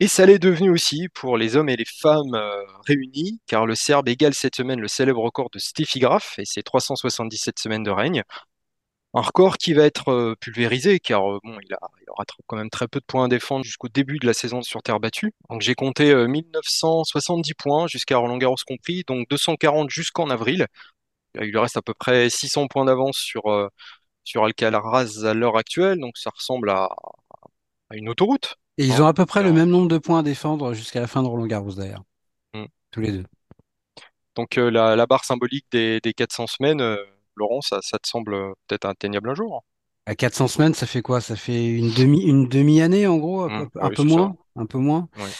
Et 0.00 0.08
ça 0.08 0.26
l'est 0.26 0.38
devenu 0.38 0.70
aussi 0.70 1.08
pour 1.14 1.36
les 1.38 1.56
hommes 1.56 1.68
et 1.68 1.76
les 1.76 1.84
femmes 1.84 2.34
euh, 2.34 2.64
réunis, 2.86 3.40
car 3.46 3.64
le 3.66 3.74
Serbe 3.74 4.08
égale 4.08 4.34
cette 4.34 4.56
semaine 4.56 4.80
le 4.80 4.88
célèbre 4.88 5.22
record 5.22 5.50
de 5.52 5.58
Steffi 5.58 6.00
Graf 6.00 6.38
et 6.38 6.44
ses 6.44 6.62
377 6.62 7.58
semaines 7.58 7.84
de 7.84 7.90
règne. 7.90 8.22
Un 9.16 9.20
record 9.20 9.58
qui 9.58 9.74
va 9.74 9.84
être 9.84 10.08
euh, 10.10 10.34
pulvérisé, 10.40 10.98
car 10.98 11.36
euh, 11.36 11.38
bon, 11.44 11.56
il, 11.62 11.72
aura 12.08 12.24
quand 12.46 12.56
même 12.56 12.68
très 12.68 12.88
peu 12.88 12.98
de 12.98 13.04
points 13.04 13.26
à 13.26 13.28
défendre 13.28 13.64
jusqu'au 13.64 13.88
début 13.88 14.18
de 14.18 14.26
la 14.26 14.34
saison 14.34 14.60
sur 14.62 14.82
terre 14.82 14.98
battue. 14.98 15.32
Donc 15.48 15.60
j'ai 15.60 15.76
compté 15.76 16.12
1970 16.12 17.50
euh, 17.50 17.54
points 17.56 17.86
jusqu'à 17.86 18.16
Roland 18.16 18.38
Garros 18.38 18.56
compris, 18.66 19.04
donc 19.06 19.28
240 19.30 19.88
jusqu'en 19.88 20.30
avril. 20.30 20.66
Il 21.36 21.42
lui 21.50 21.58
reste 21.58 21.76
à 21.76 21.82
peu 21.82 21.94
près 21.94 22.28
600 22.28 22.66
points 22.68 22.84
d'avance 22.86 23.18
sur, 23.18 23.44
sur 24.24 24.44
Alcaraz 24.44 25.24
à 25.24 25.34
l'heure 25.34 25.56
actuelle, 25.56 25.98
donc 26.00 26.18
ça 26.18 26.30
ressemble 26.34 26.70
à 26.70 26.88
une 27.92 28.08
autoroute. 28.08 28.56
Et 28.78 28.86
ils 28.86 29.02
ont 29.02 29.06
à 29.06 29.14
peu 29.14 29.26
près 29.26 29.42
le 29.42 29.52
même 29.52 29.70
nombre 29.70 29.88
de 29.88 29.98
points 29.98 30.20
à 30.20 30.22
défendre 30.22 30.74
jusqu'à 30.74 31.00
la 31.00 31.06
fin 31.06 31.22
de 31.22 31.28
Roland 31.28 31.46
Garros 31.46 31.74
d'ailleurs, 31.74 32.02
hmm. 32.54 32.64
tous 32.90 33.00
les 33.00 33.12
deux. 33.12 33.24
Donc 34.34 34.56
la, 34.56 34.96
la, 34.96 35.06
barre 35.06 35.24
symbolique 35.24 35.66
des, 35.70 36.00
des 36.00 36.12
400 36.12 36.46
semaines 36.48 36.96
Laurent, 37.36 37.60
ça, 37.60 37.80
te 37.80 38.08
semble 38.08 38.36
peut-être 38.66 38.84
atteignable 38.84 39.30
un 39.30 39.34
jour? 39.34 39.64
À 40.06 40.14
400 40.14 40.48
semaines, 40.48 40.74
ça 40.74 40.86
fait 40.86 41.02
quoi? 41.02 41.20
Ça 41.20 41.36
fait 41.36 41.66
une 41.66 41.92
demi, 41.92 42.22
une 42.22 42.48
demi-année 42.48 43.06
en 43.06 43.16
gros, 43.16 43.42
un 43.42 43.66
peu, 43.66 43.80
ah 43.80 43.86
un 43.86 43.88
peu 43.90 43.96
ça. 43.96 44.02
moins, 44.04 44.36
un 44.56 44.66
peu 44.66 44.78
moins. 44.78 45.08
Oui. 45.16 45.30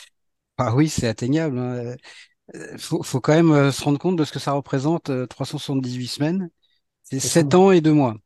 Ah 0.56 0.74
oui, 0.74 0.88
c'est 0.88 1.06
atteignable. 1.06 1.58
hein. 1.58 1.94
Euh, 2.54 2.78
Faut, 2.78 3.02
faut 3.02 3.20
quand 3.20 3.34
même 3.34 3.52
euh, 3.52 3.72
se 3.72 3.82
rendre 3.82 3.98
compte 3.98 4.16
de 4.16 4.24
ce 4.24 4.32
que 4.32 4.38
ça 4.38 4.52
représente, 4.52 5.10
euh, 5.10 5.26
378 5.26 6.06
semaines. 6.06 6.50
C'est 7.02 7.20
C'est 7.20 7.28
7 7.28 7.52
fou. 7.52 7.58
ans 7.58 7.70
et 7.70 7.80
2 7.80 7.92
mois. 7.92 8.16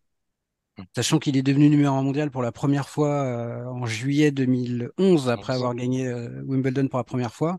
Sachant 0.94 1.18
qu'il 1.18 1.36
est 1.36 1.42
devenu 1.42 1.68
numéro 1.70 1.94
un 1.96 2.02
mondial 2.02 2.30
pour 2.30 2.42
la 2.42 2.52
première 2.52 2.88
fois 2.88 3.08
euh, 3.10 3.64
en 3.66 3.86
juillet 3.86 4.30
2011, 4.32 5.28
après 5.30 5.52
avoir 5.52 5.74
gagné 5.74 6.06
euh, 6.08 6.42
Wimbledon 6.44 6.88
pour 6.88 6.98
la 6.98 7.04
première 7.04 7.34
fois. 7.34 7.58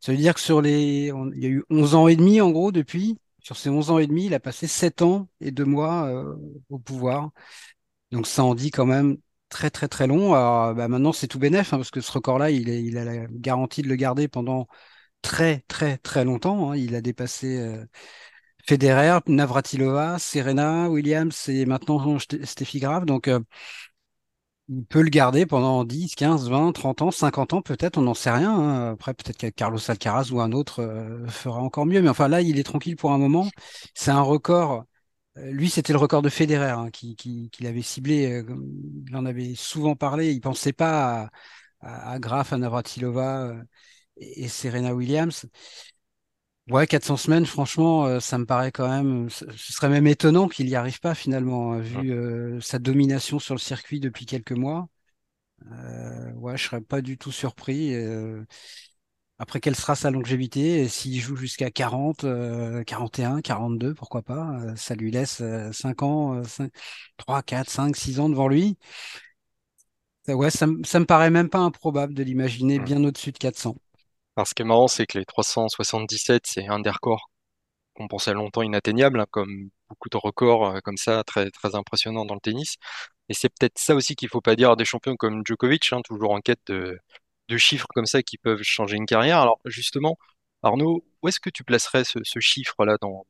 Ça 0.00 0.12
veut 0.12 0.18
dire 0.18 0.34
que 0.34 0.40
sur 0.40 0.62
les, 0.62 1.12
on- 1.12 1.32
il 1.32 1.42
y 1.42 1.46
a 1.46 1.50
eu 1.50 1.64
11 1.70 1.94
ans 1.94 2.08
et 2.08 2.16
demi 2.16 2.40
en 2.40 2.50
gros 2.50 2.72
depuis. 2.72 3.18
Sur 3.42 3.56
ces 3.56 3.70
11 3.70 3.90
ans 3.90 3.98
et 3.98 4.06
demi, 4.06 4.26
il 4.26 4.34
a 4.34 4.40
passé 4.40 4.66
7 4.68 5.02
ans 5.02 5.28
et 5.40 5.50
2 5.52 5.64
mois 5.64 6.06
euh, 6.08 6.36
au 6.70 6.78
pouvoir. 6.78 7.30
Donc 8.10 8.26
ça 8.26 8.44
en 8.44 8.54
dit 8.54 8.70
quand 8.70 8.86
même 8.86 9.16
très 9.48 9.70
très 9.70 9.88
très 9.88 10.06
long. 10.06 10.34
Alors, 10.34 10.74
bah, 10.74 10.88
maintenant 10.88 11.12
c'est 11.12 11.28
tout 11.28 11.38
bénef 11.38 11.72
hein, 11.72 11.76
parce 11.78 11.90
que 11.90 12.00
ce 12.00 12.12
record-là, 12.12 12.50
il 12.50 12.68
est, 12.68 12.82
il 12.82 12.98
a 12.98 13.04
la 13.04 13.26
garantie 13.30 13.82
de 13.82 13.88
le 13.88 13.96
garder 13.96 14.28
pendant 14.28 14.68
très 15.22 15.60
très 15.68 15.98
très 15.98 16.24
longtemps. 16.24 16.72
hein. 16.72 16.76
Il 16.76 16.94
a 16.96 17.00
dépassé 17.02 17.58
Federer, 18.66 19.18
Navratilova, 19.26 20.18
Serena, 20.18 20.88
Williams 20.90 21.48
et 21.48 21.66
maintenant 21.66 22.18
Ste- 22.18 22.44
Steffi 22.44 22.80
Graf. 22.80 23.04
Donc 23.06 23.28
euh, 23.28 23.40
il 24.68 24.84
peut 24.86 25.02
le 25.02 25.10
garder 25.10 25.44
pendant 25.44 25.84
10, 25.84 26.14
15, 26.14 26.48
20, 26.48 26.72
30 26.72 27.02
ans, 27.02 27.10
50 27.10 27.52
ans 27.52 27.62
peut-être, 27.62 27.98
on 27.98 28.02
n'en 28.02 28.14
sait 28.14 28.30
rien. 28.30 28.52
hein. 28.54 28.92
Après 28.92 29.12
peut-être 29.14 29.36
que 29.36 29.48
Carlos 29.48 29.78
Alcaraz 29.90 30.30
ou 30.30 30.40
un 30.40 30.52
autre 30.52 30.80
euh, 30.82 31.26
fera 31.28 31.60
encore 31.60 31.84
mieux. 31.86 32.00
Mais 32.02 32.08
enfin 32.08 32.28
là, 32.28 32.40
il 32.40 32.58
est 32.58 32.62
tranquille 32.62 32.96
pour 32.96 33.12
un 33.12 33.18
moment. 33.18 33.48
C'est 33.94 34.10
un 34.12 34.22
record. 34.22 34.84
Euh, 35.38 35.50
Lui, 35.52 35.70
c'était 35.70 35.92
le 35.94 35.98
record 36.00 36.22
de 36.22 36.28
Federer 36.30 36.70
hein, 36.70 36.90
qui, 36.90 37.16
l'avait 37.60 37.82
ciblé. 37.82 38.42
euh, 38.42 38.56
il 39.08 39.16
en 39.16 39.26
avait 39.26 39.54
souvent 39.56 39.96
parlé. 39.96 40.32
Il 40.32 40.40
pensait 40.40 40.72
pas 40.74 41.22
à, 41.24 41.30
à, 41.80 42.12
à 42.12 42.18
Graf, 42.20 42.52
à 42.52 42.58
Navratilova 42.58 43.42
euh, 43.48 43.62
et 44.18 44.48
Serena 44.48 44.94
Williams. 44.94 45.46
Ouais, 46.70 46.86
400 46.86 47.16
semaines, 47.16 47.44
franchement, 47.44 48.06
euh, 48.06 48.20
ça 48.20 48.38
me 48.38 48.46
paraît 48.46 48.70
quand 48.70 48.88
même. 48.88 49.28
Ce 49.30 49.44
ce 49.56 49.72
serait 49.72 49.88
même 49.88 50.06
étonnant 50.06 50.48
qu'il 50.48 50.66
n'y 50.66 50.76
arrive 50.76 51.00
pas 51.00 51.14
finalement, 51.14 51.74
euh, 51.74 51.80
Hum. 51.94 52.04
vu 52.04 52.12
euh, 52.12 52.60
sa 52.60 52.78
domination 52.78 53.38
sur 53.40 53.54
le 53.54 53.58
circuit 53.60 53.98
depuis 54.00 54.26
quelques 54.26 54.52
mois. 54.52 54.88
Euh, 55.72 56.32
ouais, 56.34 56.56
je 56.58 56.64
serais 56.64 56.80
pas 56.82 57.02
du 57.02 57.18
tout 57.18 57.32
surpris. 57.32 57.94
euh, 57.94 58.44
après, 59.38 59.60
quelle 59.60 59.76
sera 59.76 59.96
sa 59.96 60.10
longévité? 60.10 60.88
S'il 60.88 61.20
joue 61.20 61.36
jusqu'à 61.36 61.70
40, 61.70 62.24
euh, 62.24 62.84
41, 62.84 63.40
42, 63.42 63.94
pourquoi 63.94 64.22
pas? 64.22 64.50
euh, 64.60 64.76
ça 64.76 64.94
lui 64.96 65.10
laisse 65.12 65.40
euh, 65.42 65.72
5 65.72 66.02
ans, 66.02 66.34
euh, 66.36 66.44
5, 66.44 66.72
3, 67.18 67.42
4, 67.42 67.70
5, 67.70 67.96
6 67.96 68.20
ans 68.20 68.28
devant 68.30 68.48
lui. 68.48 68.78
Ouais, 70.28 70.50
ça, 70.50 70.66
me- 70.66 70.82
ça 70.84 70.98
me 71.00 71.04
paraît 71.06 71.30
même 71.30 71.48
pas 71.48 71.58
improbable 71.60 72.12
de 72.14 72.22
l'imaginer 72.24 72.80
bien 72.80 73.02
au-dessus 73.04 73.30
de 73.32 73.38
400. 73.38 73.76
Alors, 74.36 74.46
ce 74.46 74.54
qui 74.54 74.62
est 74.62 74.64
marrant, 74.64 74.88
c'est 74.88 75.06
que 75.06 75.18
les 75.18 75.24
377, 75.26 76.46
c'est 76.46 76.66
un 76.68 76.80
des 76.80 76.90
records 76.90 77.30
qu'on 77.94 78.08
pensait 78.08 78.32
longtemps 78.34 78.62
inatteignables, 78.62 79.20
hein, 79.20 79.26
comme 79.30 79.70
beaucoup 79.88 80.08
de 80.10 80.16
records 80.16 80.66
euh, 80.66 80.80
comme 80.80 80.96
ça, 80.96 81.24
très, 81.24 81.50
très 81.50 81.74
impressionnants 81.74 82.24
dans 82.26 82.34
le 82.34 82.40
tennis. 82.40 82.76
Et 83.28 83.34
c'est 83.34 83.50
peut-être 83.50 83.78
ça 83.78 83.94
aussi 83.94 84.16
qu'il 84.16 84.28
faut 84.28 84.40
pas 84.40 84.56
dire 84.56 84.70
à 84.72 84.76
des 84.76 84.84
champions 84.86 85.16
comme 85.16 85.42
Djokovic, 85.46 85.92
hein, 85.92 86.00
toujours 86.04 86.32
en 86.32 86.40
quête 86.40 86.60
de, 86.68 86.98
chiffres 87.58 87.86
comme 87.94 88.06
ça 88.06 88.22
qui 88.22 88.38
peuvent 88.38 88.62
changer 88.62 88.96
une 88.96 89.06
carrière. 89.06 89.38
Alors, 89.40 89.60
justement, 89.66 90.18
Arnaud, 90.62 91.04
où 91.22 91.28
est-ce 91.28 91.40
que 91.40 91.50
tu 91.50 91.64
placerais 91.64 92.04
ce, 92.04 92.40
chiffre-là 92.40 92.96
dans, 93.00 93.24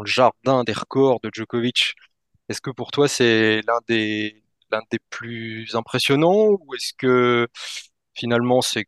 le 0.00 0.06
jardin 0.06 0.64
des 0.64 0.72
records 0.72 1.20
de 1.22 1.30
Djokovic? 1.32 1.94
Est-ce 2.48 2.60
que 2.62 2.70
pour 2.70 2.90
toi, 2.92 3.08
c'est 3.08 3.62
l'un 3.66 3.80
des 3.88 4.42
plus 5.10 5.74
impressionnants 5.74 6.48
ou 6.60 6.74
est-ce 6.74 6.94
que 6.94 7.48
finalement, 8.14 8.62
c'est 8.62 8.86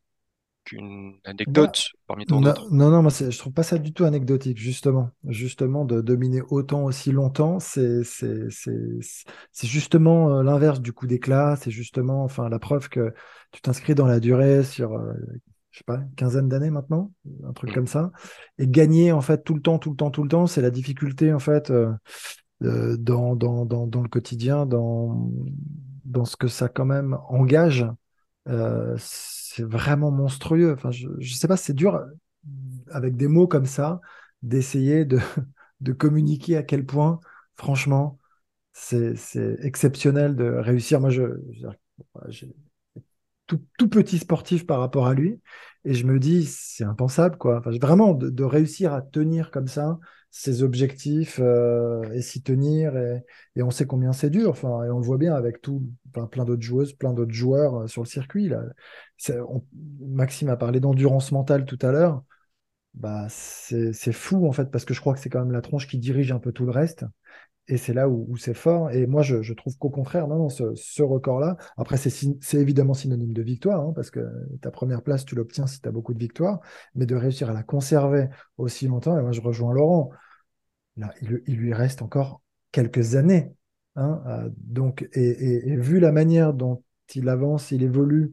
Bah, 1.47 1.73
anecdote 1.73 1.91
parmi 2.07 2.27
tant 2.27 2.41
d'autres? 2.41 2.69
non, 2.71 2.91
non, 2.91 3.03
moi, 3.03 3.11
je 3.11 3.37
trouve 3.39 3.53
pas 3.53 3.63
ça 3.65 3.79
du 3.79 3.93
tout 3.93 4.05
anecdotique, 4.05 4.59
justement. 4.59 5.11
Justement, 5.29 5.85
de 5.85 6.01
dominer 6.01 6.41
autant 6.51 6.85
aussi 6.85 7.13
longtemps, 7.13 7.59
c'est 7.61 8.03
justement 9.63 10.39
euh, 10.39 10.43
l'inverse 10.43 10.81
du 10.81 10.93
coup 10.93 11.07
d'éclat. 11.07 11.57
C'est 11.57 11.71
justement 11.71 12.25
enfin, 12.25 12.49
la 12.49 12.59
preuve 12.59 12.89
que 12.89 13.13
tu 13.51 13.61
t'inscris 13.61 13.95
dans 13.95 14.07
la 14.07 14.21
durée 14.21 14.63
sur, 14.65 14.93
euh, 14.95 15.13
je 15.71 15.79
sais 15.79 15.85
pas, 15.85 15.97
une 15.97 16.15
quinzaine 16.15 16.49
d'années 16.49 16.71
maintenant, 16.71 17.13
un 17.45 17.53
truc 17.53 17.71
Mm. 17.71 17.75
comme 17.75 17.87
ça. 17.87 18.13
Et 18.59 18.67
gagner, 18.69 19.13
en 19.13 19.21
fait, 19.21 19.45
tout 19.45 19.55
le 19.55 19.63
temps, 19.63 19.79
tout 19.79 19.91
le 19.91 19.97
temps, 19.97 20.11
tout 20.11 20.23
le 20.23 20.29
temps, 20.29 20.47
c'est 20.47 20.63
la 20.63 20.71
difficulté, 20.71 21.33
en 21.35 21.39
fait, 21.41 21.71
euh, 21.71 21.93
euh, 22.63 22.97
dans, 22.99 23.37
dans, 23.37 23.67
dans, 23.67 23.87
dans 23.87 24.03
le 24.03 24.09
quotidien, 24.09 24.67
dans, 24.67 25.31
dans 26.05 26.25
ce 26.25 26.37
que 26.37 26.49
ça 26.49 26.69
quand 26.69 26.85
même 26.87 27.19
engage. 27.29 27.87
Euh, 28.49 28.97
c'est 28.99 29.63
vraiment 29.65 30.11
monstrueux. 30.11 30.73
Enfin, 30.75 30.91
je, 30.91 31.09
je 31.19 31.35
sais 31.35 31.49
pas, 31.49 31.57
c'est 31.57 31.75
dur 31.75 31.95
euh, 31.97 32.07
avec 32.91 33.17
des 33.17 33.29
mots 33.29 33.47
comme 33.47 33.67
ça 33.67 34.01
d'essayer 34.43 35.05
de, 35.05 35.19
de 35.81 35.93
communiquer 35.93 36.57
à 36.57 36.63
quel 36.63 36.85
point, 36.87 37.21
franchement, 37.57 38.19
c'est 38.73 39.17
exceptionnel 39.63 40.37
de 40.37 40.45
réussir. 40.47 41.01
Moi, 41.01 41.11
je, 41.11 41.23
je 42.31 42.47
tout, 43.47 43.61
tout 43.79 43.89
petit 43.89 44.19
sportif 44.19 44.67
par 44.67 44.81
rapport 44.81 45.07
à 45.07 45.15
lui. 45.15 45.41
Et 45.85 45.95
je 45.95 46.07
me 46.07 46.19
dis, 46.19 46.47
c'est 46.47 46.85
impensable, 46.85 47.37
quoi. 47.39 47.59
Enfin, 47.59 47.71
vraiment, 47.81 48.15
de, 48.15 48.31
de 48.31 48.45
réussir 48.45 48.93
à 48.95 49.03
tenir 49.03 49.51
comme 49.51 49.67
ça 49.69 49.99
ses 50.33 50.65
objectifs 50.65 51.39
euh, 51.41 52.03
et 52.13 52.23
s'y 52.23 52.43
tenir. 52.43 52.97
Et, 52.97 53.23
et 53.55 53.63
on 53.63 53.71
sait 53.71 53.87
combien 53.87 54.13
c'est 54.13 54.31
dur. 54.31 54.51
Enfin, 54.51 54.85
et 54.85 54.91
on 54.91 54.99
le 54.99 55.05
voit 55.05 55.19
bien 55.19 55.35
avec 55.35 55.63
tout, 55.63 55.85
enfin, 56.11 56.27
plein 56.27 56.45
d'autres 56.45 56.63
joueuses, 56.63 56.95
plein 56.95 57.13
d'autres 57.13 57.33
joueurs 57.35 57.83
euh, 57.83 57.87
sur 57.87 58.03
le 58.03 58.09
circuit. 58.09 58.49
Là. 58.49 58.65
Maxime 60.01 60.49
a 60.49 60.57
parlé 60.57 60.81
d'endurance 60.81 61.33
mentale 61.33 61.65
tout 61.65 61.79
à 61.83 61.93
l'heure. 61.93 62.25
Bah, 62.95 63.27
c'est 63.31 63.93
c'est 63.93 64.13
fou, 64.13 64.47
en 64.47 64.53
fait, 64.53 64.71
parce 64.71 64.85
que 64.85 64.95
je 64.95 65.01
crois 65.01 65.15
que 65.15 65.21
c'est 65.21 65.31
quand 65.31 65.41
même 65.41 65.53
la 65.53 65.63
tronche 65.63 65.89
qui 65.89 65.99
dirige 65.99 66.33
un 66.33 66.39
peu 66.39 66.53
tout 66.53 66.67
le 66.67 66.73
reste. 66.73 67.05
Et 67.69 67.77
c'est 67.79 67.93
là 67.95 68.09
où, 68.09 68.27
où 68.29 68.37
c'est 68.37 68.55
fort. 68.55 68.91
Et 68.91 69.07
moi, 69.07 69.23
je, 69.23 69.41
je 69.43 69.55
trouve 69.55 69.77
qu'au 69.79 69.89
contraire, 69.91 70.27
non, 70.29 70.37
non, 70.37 70.49
ce, 70.49 70.75
ce 70.75 71.03
record-là, 71.03 71.57
après, 71.77 71.97
c'est 71.97 72.11
syn- 72.11 72.37
c'est 72.41 72.59
évidemment 72.59 72.95
synonyme 72.95 73.33
de 73.33 73.43
victoire, 73.43 73.81
hein, 73.81 73.93
parce 73.95 74.11
que 74.11 74.21
ta 74.61 74.71
première 74.73 75.03
place, 75.03 75.25
tu 75.25 75.35
l'obtiens 75.37 75.67
si 75.69 75.81
tu 75.81 75.89
as 75.89 75.93
beaucoup 75.93 76.13
de 76.15 76.19
victoires, 76.19 76.61
mais 76.95 77.07
de 77.07 77.15
réussir 77.15 77.51
à 77.51 77.53
la 77.53 77.63
conserver 77.63 78.29
aussi 78.59 78.89
longtemps, 78.89 79.17
et 79.19 79.23
moi, 79.23 79.33
je 79.33 79.41
rejoins 79.41 79.73
Laurent, 79.73 80.11
là, 80.97 81.13
il, 81.23 81.43
il 81.47 81.57
lui 81.57 81.75
reste 81.75 82.03
encore 82.03 82.43
quelques 82.73 83.17
années. 83.17 83.53
hein, 83.97 84.23
euh, 84.27 84.51
donc, 84.59 85.09
et, 85.13 85.21
et- 85.23 85.69
et 85.71 85.77
vu 85.77 86.01
la 86.01 86.13
manière 86.13 86.55
dont 86.55 86.83
il 87.15 87.29
avance, 87.29 87.71
il 87.73 87.83
évolue 87.83 88.33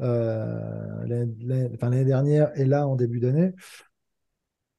euh, 0.00 1.06
l'année 1.06 1.34
l'année- 1.40 1.70
enfin, 1.74 1.90
l'année 1.90 2.04
dernière 2.04 2.52
et 2.58 2.64
là, 2.64 2.86
en 2.88 2.96
début 2.96 3.20
d'année, 3.20 3.52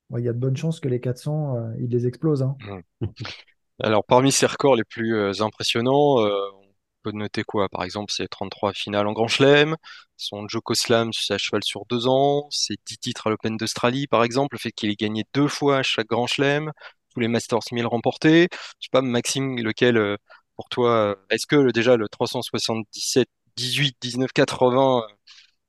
ouais, 0.09 0.21
il 0.21 0.25
y 0.25 0.29
a 0.29 0.33
de 0.33 0.37
bonnes 0.39 0.57
chances 0.57 0.79
que 0.79 0.87
les 0.89 0.99
400, 0.99 1.55
euh, 1.57 1.73
il 1.79 1.89
les 1.89 2.07
explose. 2.07 2.43
hein. 2.43 2.55
Alors, 3.83 4.03
parmi 4.05 4.31
ces 4.31 4.45
records 4.45 4.75
les 4.75 4.83
plus 4.83 5.15
euh, 5.15 5.31
impressionnants, 5.41 6.19
euh, 6.23 6.49
on 6.53 6.63
peut 7.03 7.11
noter 7.13 7.43
quoi? 7.43 7.67
Par 7.69 7.83
exemple, 7.83 8.11
ses 8.11 8.27
33 8.27 8.73
finales 8.73 9.07
en 9.07 9.13
Grand 9.13 9.27
Chelem, 9.27 9.75
son 10.17 10.47
Joko 10.47 10.73
Slam, 10.75 11.09
à 11.29 11.37
cheval 11.37 11.63
sur 11.63 11.85
deux 11.89 12.07
ans, 12.07 12.47
ses 12.51 12.75
10 12.85 12.97
titres 12.99 13.27
à 13.27 13.29
l'Open 13.31 13.57
d'Australie, 13.57 14.05
par 14.07 14.23
exemple, 14.23 14.55
le 14.55 14.59
fait 14.59 14.71
qu'il 14.71 14.89
ait 14.91 14.95
gagné 14.95 15.25
deux 15.33 15.47
fois 15.47 15.77
à 15.79 15.83
chaque 15.83 16.07
Grand 16.07 16.27
Chelem, 16.27 16.71
tous 17.13 17.19
les 17.21 17.27
Masters 17.27 17.59
1000 17.71 17.87
remportés. 17.87 18.47
Je 18.51 18.85
sais 18.85 18.89
pas, 18.91 19.01
Maxime, 19.01 19.57
lequel, 19.57 19.97
euh, 19.97 20.15
pour 20.55 20.69
toi, 20.69 20.91
euh, 21.11 21.15
est-ce 21.31 21.47
que 21.47 21.55
le- 21.55 21.71
déjà 21.71 21.95
le 21.97 22.07
377, 22.07 23.29
18, 23.55 23.97
19, 24.01 24.31
80, 24.33 25.03
euh, 25.09 25.13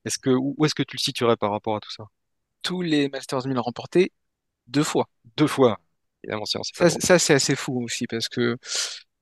est-ce 0.07 0.19
que, 0.19 0.31
où 0.31 0.55
où 0.59 0.67
est-ce 0.67 0.75
que 0.75 0.83
tu 0.85 0.97
le 0.97 1.01
situerais 1.03 1.37
par 1.37 1.51
rapport 1.53 1.77
à 1.77 1.81
tout 1.81 1.91
ça? 1.93 2.05
Tous 2.63 2.83
les 2.83 3.09
Masters 3.11 3.47
1000 3.49 3.61
remportés 3.61 4.13
deux 4.69 4.85
fois. 4.85 5.09
Deux 5.37 5.49
fois. 5.49 5.81
Évidemment, 6.25 6.45
c'est 6.45 6.59
c'est 6.63 6.77
pas 6.79 6.91
Ça, 6.91 6.97
c'est- 7.01 7.07
ça 7.07 7.19
c'est 7.19 7.35
assez 7.35 7.57
fou 7.57 7.83
aussi 7.83 8.07
parce 8.07 8.29
que 8.29 8.57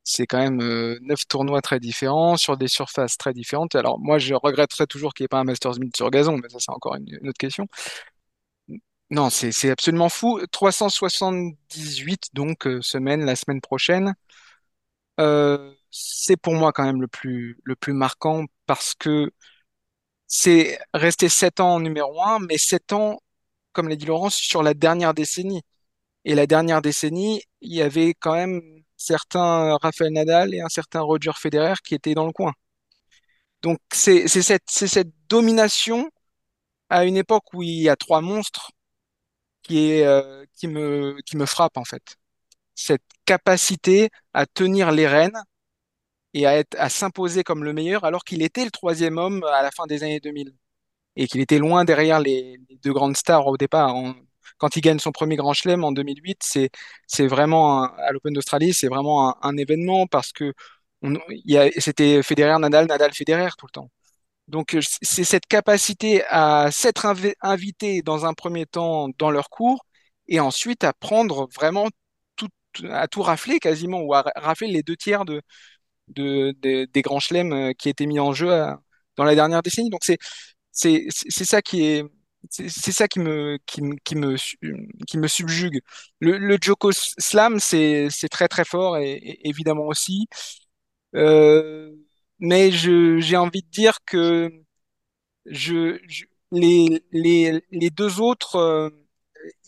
c'est 0.05 0.27
quand 0.27 0.39
même 0.39 0.61
euh, 0.63 0.99
neuf 1.03 1.27
tournois 1.29 1.63
très 1.63 1.81
différents 1.81 2.37
sur 2.37 2.57
des 2.57 2.69
surfaces 2.69 3.17
très 3.19 3.33
différentes. 3.35 3.75
Alors 3.75 3.99
moi, 4.01 4.19
je 4.19 4.35
regretterais 4.35 4.87
toujours 4.87 5.15
qu'il 5.15 5.25
n'y 5.25 5.27
ait 5.27 5.29
pas 5.29 5.41
un 5.41 5.45
Masters 5.45 5.79
1000 5.79 5.91
sur 5.97 6.11
gazon, 6.11 6.37
mais 6.39 6.49
ça, 6.49 6.59
c'est 6.61 6.71
encore 6.73 6.97
une, 6.97 7.07
une 7.23 7.29
autre 7.29 7.39
question. 7.39 7.67
Non, 9.11 9.29
c'est 9.31 9.53
c'est 9.53 9.71
absolument 9.71 10.09
fou. 10.09 10.41
378 10.51 12.31
donc 12.33 12.67
euh, 12.67 12.81
semaines 12.83 13.25
la 13.25 13.37
semaine 13.37 13.61
prochaine. 13.61 14.15
Euh, 15.19 15.75
c'est 15.91 16.37
pour 16.37 16.55
moi 16.55 16.73
quand 16.73 16.85
même 16.85 17.01
le 17.01 17.09
plus 17.09 17.59
le 17.65 17.77
plus 17.77 17.93
marquant 17.93 18.45
parce 18.67 18.95
que 18.95 19.31
c'est 20.29 20.79
resté 20.95 21.29
sept 21.29 21.61
ans 21.61 21.75
en 21.77 21.81
numéro 21.81 22.23
un, 22.23 22.41
mais 22.41 22.59
sept 22.59 22.93
ans, 22.93 23.21
comme 23.73 23.89
l'a 23.89 23.97
dit 23.97 24.07
Laurence, 24.07 24.37
sur 24.37 24.63
la 24.63 24.75
dernière 24.75 25.15
décennie. 25.15 25.63
Et 26.25 26.35
la 26.35 26.47
dernière 26.47 26.83
décennie, 26.83 27.43
il 27.61 27.75
y 27.75 27.83
avait 27.83 28.15
quand 28.15 28.35
même 28.35 28.61
certains 28.97 29.77
Rafael 29.79 30.13
Nadal 30.13 30.55
et 30.55 30.61
un 30.61 30.69
certain 30.69 31.01
Roger 31.01 31.33
Federer 31.37 31.75
qui 31.85 31.95
étaient 31.95 32.15
dans 32.15 32.27
le 32.27 32.33
coin. 32.33 32.53
Donc 33.63 33.79
c'est 33.93 34.29
cette, 34.29 34.71
cette 34.71 35.11
domination 35.29 36.11
à 36.91 37.05
une 37.05 37.17
époque 37.17 37.45
où 37.55 37.63
il 37.63 37.83
y 37.83 37.89
a 37.89 37.97
trois 37.97 38.21
monstres 38.23 38.73
qui 39.63 39.91
est, 39.93 40.07
euh, 40.07 40.45
qui 40.55 40.69
me, 40.69 41.19
qui 41.27 41.37
me 41.37 41.47
frappe 41.47 41.77
en 41.77 41.85
fait. 41.85 42.17
Cette 42.75 43.03
capacité 43.27 44.11
à 44.35 44.47
tenir 44.47 44.93
les 44.93 45.07
rênes 45.09 45.39
et 46.35 46.47
à 46.47 46.63
à 46.79 46.89
s'imposer 46.89 47.43
comme 47.45 47.65
le 47.65 47.73
meilleur 47.73 48.05
alors 48.05 48.25
qu'il 48.25 48.43
était 48.43 48.65
le 48.65 48.71
troisième 48.71 49.19
homme 49.19 49.45
à 49.45 49.63
la 49.63 49.71
fin 49.71 49.87
des 49.87 50.03
années 50.03 50.21
2000 50.21 50.55
et 51.17 51.27
qu'il 51.29 51.41
était 51.41 51.59
loin 51.59 51.85
derrière 51.85 52.21
les, 52.21 52.59
deux 52.83 52.93
grandes 52.93 53.17
stars 53.17 53.47
au 53.47 53.57
départ. 53.57 53.95
Quand 54.59 54.77
il 54.77 54.81
gagne 54.83 54.99
son 54.99 55.13
premier 55.13 55.37
Grand 55.37 55.53
Chelem 55.55 55.85
en 55.85 55.93
2008, 55.93 56.43
c'est 57.07 57.27
vraiment 57.27 57.83
à 57.85 58.13
l'Open 58.13 58.33
d'Australie, 58.35 58.75
c'est 58.75 58.89
vraiment 58.89 59.37
un, 59.45 59.57
événement 59.57 60.07
parce 60.07 60.33
que 60.33 60.53
c'était 61.79 62.23
Federer, 62.23 62.59
Nadal, 62.59 62.87
Nadal, 62.87 63.13
Federer 63.13 63.51
tout 63.59 63.67
le 63.67 63.73
temps. 63.73 63.91
Donc 64.49 64.75
euh, 64.75 64.81
c'est 65.03 65.25
cette 65.25 65.47
capacité 65.47 66.25
à 66.29 66.71
s'être 66.73 67.07
invi- 67.07 67.35
invité 67.43 68.03
dans 68.03 68.27
un 68.27 68.35
premier 68.35 68.67
temps 68.67 69.09
dans 69.19 69.31
leur 69.31 69.51
cours 69.51 69.87
et 70.29 70.41
ensuite 70.41 70.85
à 70.85 70.93
prendre 70.95 71.49
vraiment 71.55 71.89
tout, 72.37 72.49
à 72.91 73.09
tout 73.09 73.23
rafler 73.23 73.61
quasiment 73.61 74.01
ou 74.03 74.15
à 74.15 74.23
ra- 74.23 74.33
rafler 74.37 74.69
les 74.69 74.83
deux 74.83 74.97
tiers 74.97 75.25
de, 75.27 75.43
de- 76.09 76.55
de- 76.61 76.87
des 76.87 77.03
grands 77.03 77.21
chelems 77.21 77.53
euh, 77.53 77.73
qui 77.75 77.89
étaient 77.89 78.07
mis 78.07 78.21
en 78.21 78.33
jeu 78.33 78.51
euh, 78.53 78.73
dans 79.17 79.25
la 79.25 79.35
dernière 79.35 79.63
décennie. 79.63 79.91
Donc 79.91 80.05
c'est 80.05 80.19
c'est 80.73 81.45
ça 81.45 81.63
qui 81.63 81.85
est 81.85 82.05
c'est 82.51 82.93
ça 82.93 83.07
qui 83.09 83.21
me 83.21 83.59
qui 83.67 83.83
qui 84.05 84.17
me 84.17 84.37
qui 85.07 85.19
me 85.19 85.29
subjugue. 85.29 85.81
Le, 86.21 86.39
le 86.39 86.59
Joko 86.61 86.91
Slam 86.93 87.61
c'est 87.61 88.09
très 88.31 88.49
très 88.49 88.65
fort 88.65 88.97
et, 88.99 89.39
évidemment 89.45 89.87
aussi. 89.87 90.27
Euh, 91.17 91.93
mais 92.41 92.71
j'ai 92.73 93.37
envie 93.37 93.63
de 93.63 93.69
dire 93.71 93.99
que 94.07 94.51
je, 95.47 95.99
les, 96.53 97.03
les, 97.13 97.65
les 97.71 97.91
deux 97.91 98.21
autres, 98.21 98.57
euh, 98.57 98.91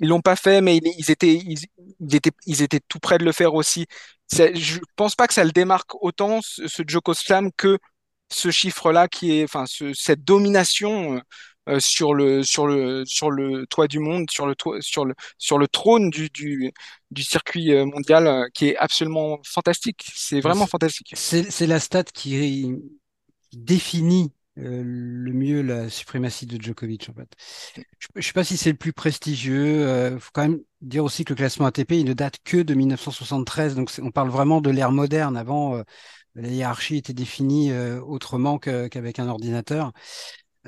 ils 0.00 0.08
l'ont 0.08 0.20
pas 0.20 0.37
fait, 0.37 0.61
mais 0.61 0.78
ils, 0.78 1.11
étaient, 1.11 1.35
ils, 1.35 2.14
étaient, 2.14 2.30
ils 2.46 2.62
étaient 2.62 2.80
tout 2.88 2.98
près 3.00 3.18
de 3.18 3.24
le 3.24 3.32
faire 3.32 3.54
aussi. 3.54 3.87
C'est- 4.28 4.54
Je 4.56 4.80
pense 4.96 5.14
pas 5.14 5.26
que 5.26 5.35
ça 5.35 5.44
le 5.44 5.52
démarque 5.52 5.94
autant, 6.02 6.40
ce, 6.42 6.68
ce 6.68 6.82
Joko 6.87 7.14
Slam, 7.14 7.50
que 7.56 7.78
ce 8.30 8.50
chiffre-là 8.50 9.08
qui 9.08 9.38
est, 9.38 9.44
enfin, 9.44 9.66
ce- 9.66 9.92
cette 9.94 10.24
domination 10.24 11.16
euh, 11.16 11.20
euh, 11.68 11.81
sur 11.81 12.14
le, 12.14 12.42
sur 12.42 12.66
le, 12.66 13.05
sur 13.07 13.31
le 13.31 13.66
toit 13.66 13.88
du 13.88 13.98
monde, 13.98 14.31
sur 14.31 14.46
le 14.46 14.55
toit, 14.55 14.79
sur 14.81 15.05
le, 15.05 15.14
sur 15.38 15.59
le 15.59 15.68
trône 15.68 16.11
du, 16.11 16.29
du, 16.31 16.72
du 17.11 17.22
circuit 17.22 17.72
euh, 17.72 17.85
mondial, 17.87 18.27
euh, 18.27 18.48
qui 18.55 18.68
est 18.68 18.77
absolument 18.77 19.38
fantastique. 19.44 20.05
C'est 20.14 20.40
vraiment 20.40 20.66
fantastique. 20.66 21.12
C'est 21.16 21.51
c'est 21.51 21.66
la 21.66 21.81
stat 21.81 22.05
qui, 22.05 22.72
qui 23.51 23.59
définit 23.59 24.33
euh, 24.59 24.83
le 24.85 25.33
mieux 25.33 25.62
la 25.62 25.88
suprématie 25.90 26.46
de 26.46 26.61
Djokovic 26.61 27.09
en 27.11 27.14
fait. 27.14 27.29
Je 27.98 28.09
ne 28.16 28.22
sais 28.22 28.33
pas 28.33 28.44
si 28.44 28.57
c'est 28.57 28.72
le 28.72 28.77
plus 28.77 28.92
prestigieux. 28.92 30.11
Il 30.14 30.20
faut 30.20 30.31
quand 30.33 30.42
même 30.42 30.61
dire 30.81 31.05
aussi 31.05 31.25
que 31.25 31.33
le 31.33 31.37
classement 31.37 31.66
ATP 31.66 31.92
il 31.92 32.07
ne 32.07 32.12
date 32.14 32.37
que 32.44 32.59
de 32.59 32.75
1973, 32.75 33.75
donc 33.75 33.90
on 34.03 34.11
parle 34.11 34.31
vraiment 34.31 34.61
de 34.61 34.70
l'ère 34.70 34.92
moderne. 34.92 35.37
Avant, 35.37 35.77
euh, 35.77 35.83
la 36.35 36.48
hiérarchie 36.48 36.96
était 36.96 37.12
définie 37.14 37.72
euh, 37.72 38.01
autrement 38.03 38.59
que- 38.59 38.88
qu'avec 38.88 39.18
un 39.18 39.29
ordinateur. 39.29 39.92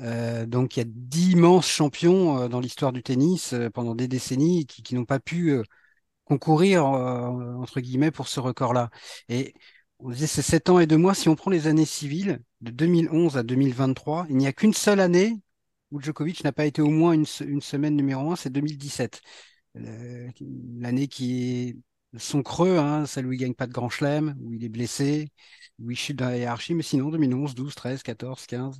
Euh, 0.01 0.45
donc 0.45 0.75
il 0.75 0.79
y 0.79 0.83
a 0.83 0.85
d'immenses 0.87 1.67
champions 1.69 2.37
euh, 2.43 2.47
dans 2.49 2.59
l'histoire 2.59 2.91
du 2.91 3.01
tennis 3.01 3.53
euh, 3.53 3.69
pendant 3.69 3.95
des 3.95 4.07
décennies 4.09 4.65
qui, 4.65 4.93
n'ont 4.95 5.05
pas 5.05 5.19
pu 5.19 5.55
concourir 6.25 6.85
entre 6.85 7.79
guillemets 7.81 8.11
pour 8.11 8.27
ce 8.27 8.39
record-là. 8.39 8.89
Et 9.29 9.53
on 9.99 10.09
disait 10.11 10.27
c'est 10.27 10.41
7 10.41 10.69
ans 10.69 10.79
et 10.79 10.87
2 10.87 10.97
mois. 10.97 11.13
Si 11.15 11.29
on 11.29 11.35
prend 11.35 11.51
les 11.51 11.67
années 11.67 11.85
civiles 11.85 12.41
de 12.61 12.71
2011 12.71 13.37
à 13.37 13.43
2023, 13.43 14.25
il 14.29 14.37
n'y 14.37 14.47
a 14.47 14.53
qu'une 14.53 14.73
seule 14.73 14.99
année 15.01 15.39
où 15.91 16.01
Djokovic 16.01 16.43
n'a 16.43 16.51
pas 16.51 16.65
été 16.65 16.81
au 16.81 16.89
moins 16.89 17.13
une, 17.13 17.25
se- 17.25 17.43
une 17.43 17.61
semaine 17.61 17.95
numéro 17.95 18.31
un, 18.31 18.35
c'est 18.35 18.49
2017. 18.49 19.21
Le- 19.75 20.29
L'année 20.79 21.07
qui 21.07 21.73
est 22.13 22.19
son 22.19 22.43
creux, 22.43 22.77
hein, 22.77 23.05
celle 23.05 23.27
où 23.27 23.33
il 23.33 23.37
gagne 23.39 23.53
pas 23.53 23.67
de 23.67 23.73
grand 23.73 23.89
chelem, 23.89 24.35
où 24.41 24.53
il 24.53 24.63
est 24.63 24.69
blessé, 24.69 25.29
où 25.79 25.91
il 25.91 25.97
chute 25.97 26.17
dans 26.17 26.25
la 26.29 26.37
hiérarchie, 26.37 26.73
mais 26.73 26.83
sinon 26.83 27.09
2011, 27.09 27.55
12, 27.55 27.75
13, 27.75 28.03
14, 28.03 28.45
15, 28.47 28.79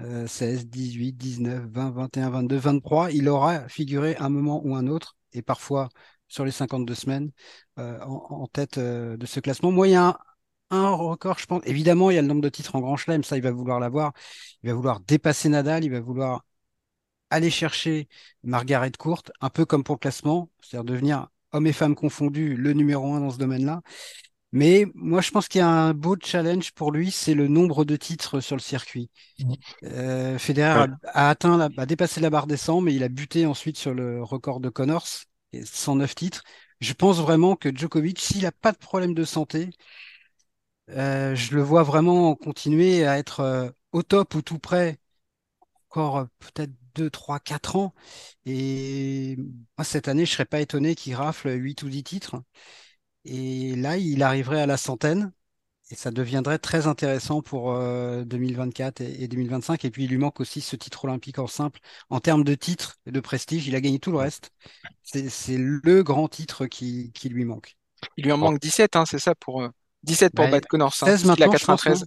euh, 0.00 0.26
16, 0.26 0.66
18, 0.68 1.12
19, 1.12 1.64
20, 1.70 1.90
21, 1.90 2.30
22, 2.30 2.56
23, 2.56 3.10
il 3.12 3.28
aura 3.28 3.68
figuré 3.68 4.16
un 4.18 4.28
moment 4.28 4.60
ou 4.64 4.74
un 4.76 4.86
autre, 4.86 5.16
et 5.32 5.42
parfois 5.42 5.88
sur 6.28 6.44
les 6.44 6.50
52 6.50 6.94
semaines, 6.94 7.30
euh, 7.78 8.00
en, 8.00 8.26
en 8.42 8.46
tête 8.48 8.78
euh, 8.78 9.16
de 9.16 9.26
ce 9.26 9.40
classement. 9.40 9.70
Moi, 9.72 9.88
il 9.88 9.92
y 9.92 9.94
a 9.94 10.06
un, 10.08 10.16
un 10.70 10.90
record, 10.90 11.38
je 11.38 11.46
pense. 11.46 11.62
Évidemment, 11.66 12.10
il 12.10 12.14
y 12.16 12.18
a 12.18 12.22
le 12.22 12.28
nombre 12.28 12.40
de 12.42 12.48
titres 12.48 12.74
en 12.76 12.80
Grand 12.80 12.96
Chelem, 12.96 13.22
ça, 13.24 13.36
il 13.36 13.42
va 13.42 13.52
vouloir 13.52 13.78
l'avoir. 13.80 14.12
Il 14.62 14.70
va 14.70 14.74
vouloir 14.74 15.00
dépasser 15.00 15.48
Nadal, 15.48 15.84
il 15.84 15.90
va 15.90 16.00
vouloir 16.00 16.44
aller 17.30 17.50
chercher 17.50 18.08
Margaret 18.42 18.92
Court, 18.98 19.22
un 19.40 19.50
peu 19.50 19.64
comme 19.64 19.84
pour 19.84 19.96
le 19.96 20.00
classement, 20.00 20.50
c'est-à-dire 20.62 20.84
devenir 20.84 21.28
hommes 21.52 21.66
et 21.66 21.72
femmes 21.72 21.94
confondus 21.94 22.56
le 22.56 22.72
numéro 22.72 23.12
un 23.14 23.20
dans 23.20 23.30
ce 23.30 23.38
domaine-là. 23.38 23.82
Mais 24.54 24.86
moi, 24.96 25.22
je 25.22 25.32
pense 25.32 25.48
qu'il 25.48 25.60
y 25.60 25.62
a 25.62 25.68
un 25.68 25.94
beau 25.94 26.16
challenge 26.22 26.72
pour 26.74 26.92
lui, 26.92 27.12
c'est 27.12 27.34
le 27.34 27.48
nombre 27.48 27.84
de 27.84 27.96
titres 27.96 28.40
sur 28.40 28.56
le 28.56 28.62
circuit. 28.62 29.10
Mhm. 29.38 29.54
Euh, 29.84 30.38
Federer 30.38 30.70
Ouais. 30.74 30.86
a, 31.04 31.26
a 31.26 31.30
atteint, 31.30 31.58
la, 31.58 31.70
a 31.76 31.86
dépassé 31.86 32.20
la 32.20 32.30
barre 32.30 32.46
des 32.48 32.56
100, 32.58 32.80
mais 32.82 32.94
il 32.94 33.04
a 33.04 33.08
buté 33.10 33.46
ensuite 33.46 33.78
sur 33.78 33.94
le 33.94 34.22
record 34.22 34.60
de 34.60 34.70
Connors, 34.70 35.06
qui 35.52 35.58
est 35.58 35.66
109 35.66 36.14
titres. 36.14 36.44
Je 36.80 36.92
pense 36.94 37.20
vraiment 37.20 37.56
que 37.56 37.74
Djokovic, 37.74 38.20
s'il 38.20 38.42
n'a 38.44 38.52
pas 38.52 38.72
de 38.72 38.78
problème 38.78 39.14
de 39.14 39.24
santé, 39.24 39.70
euh, 40.90 41.34
je 41.34 41.54
le 41.54 41.62
vois 41.62 41.82
vraiment 41.82 42.34
continuer 42.36 43.06
à 43.06 43.18
être 43.18 43.40
euh, 43.40 43.70
au 43.92 44.02
top 44.02 44.34
ou 44.34 44.42
tout 44.42 44.58
près 44.58 44.98
encore 45.90 46.18
euh, 46.18 46.24
peut-être 46.40 46.72
2, 46.94 47.10
3, 47.10 47.40
4 47.40 47.76
ans. 47.76 47.94
Et 48.46 49.36
moi, 49.78 49.84
cette 49.84 50.08
année, 50.08 50.26
je 50.26 50.32
serais 50.32 50.44
pas 50.46 50.60
étonné 50.60 50.94
qu'il 50.96 51.14
rafle 51.16 51.50
8 51.50 51.82
ou 51.84 51.88
10 51.90 52.04
titres. 52.04 52.36
Et 53.24 53.74
là, 53.76 53.96
il 53.96 54.22
arriverait 54.22 54.60
à 54.62 54.66
la 54.66 54.76
centaine. 54.76 55.32
Et 55.90 55.96
ça 55.96 56.10
deviendrait 56.10 56.58
très 56.58 56.86
intéressant 56.86 57.42
pour 57.42 57.72
euh, 57.72 58.24
2024 58.24 59.02
et, 59.02 59.22
et 59.24 59.28
2025. 59.28 59.84
Et 59.84 59.90
puis, 59.90 60.04
il 60.04 60.10
lui 60.10 60.16
manque 60.16 60.40
aussi 60.40 60.62
ce 60.62 60.76
titre 60.76 61.04
olympique 61.04 61.38
en 61.38 61.46
simple. 61.46 61.80
En 62.08 62.20
termes 62.20 62.42
de 62.42 62.54
titres 62.54 62.96
et 63.06 63.12
de 63.12 63.20
prestige, 63.20 63.68
il 63.68 63.76
a 63.76 63.80
gagné 63.82 63.98
tout 63.98 64.10
le 64.10 64.16
reste. 64.16 64.50
C'est, 65.02 65.58
le 65.58 66.02
grand 66.02 66.26
titre 66.28 66.64
qui, 66.66 67.12
qui 67.12 67.28
lui 67.28 67.44
manque. 67.44 67.76
Il 68.16 68.24
lui 68.24 68.32
en 68.32 68.38
manque 68.38 68.60
17, 68.60 68.96
hein, 68.96 69.04
c'est 69.06 69.18
ça, 69.18 69.34
pour, 69.34 69.62
euh, 69.62 69.68
17 70.04 70.32
pour 70.34 70.46
Bah, 70.46 70.52
battre 70.52 70.68
Connors, 70.68 70.94
hein, 71.02 71.06
16 71.06 71.22
parce 71.24 71.36
qu'il 71.36 71.42
a 71.44 71.46
maintenant, 71.48 71.58
je 71.58 71.64
pense, 71.66 71.82
93. 71.82 72.00
non 72.00 72.06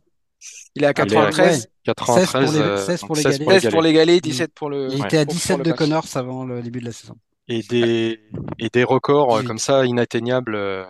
Il 0.75 0.83
est 0.83 0.85
à 0.87 0.89
Il 0.89 1.13
est 1.13 1.17
à- 1.17 1.31
93, 1.31 1.61
Ouais. 1.61 1.71
93, 1.83 2.25
16 2.25 2.31
pour 2.31 2.51
les- 2.51 2.59
euh, 2.59 2.77
16 2.85 2.99
pour 3.01 3.07
donc 3.09 3.17
les 3.17 3.23
16 3.23 3.39
galets. 3.39 3.61
16 3.61 3.71
pour 3.71 3.81
les 3.81 3.93
galets, 3.93 4.21
17 4.23 4.53
pour 4.55 4.69
le, 4.69 4.89
Il 4.91 5.01
Ouais. 5.01 5.05
était 5.05 5.17
à 5.19 5.25
pour- 5.25 5.33
pour 5.33 5.33
17 5.35 5.57
le 5.59 5.63
de. 5.63 5.71
Connors 5.73 6.07
avant 6.15 6.45
le 6.45 6.61
début 6.63 6.79
de 6.79 6.85
la 6.85 6.91
saison. 6.91 7.15
Et 7.47 7.61
des, 7.63 8.19
et 8.59 8.69
des 8.69 8.83
records 8.83 9.37
euh, 9.37 9.41
18. 9.41 9.47
comme 9.47 9.57
ça 9.59 9.85
inatteignables, 9.85 10.55
euh, 10.55 10.83
euh, 10.83 10.85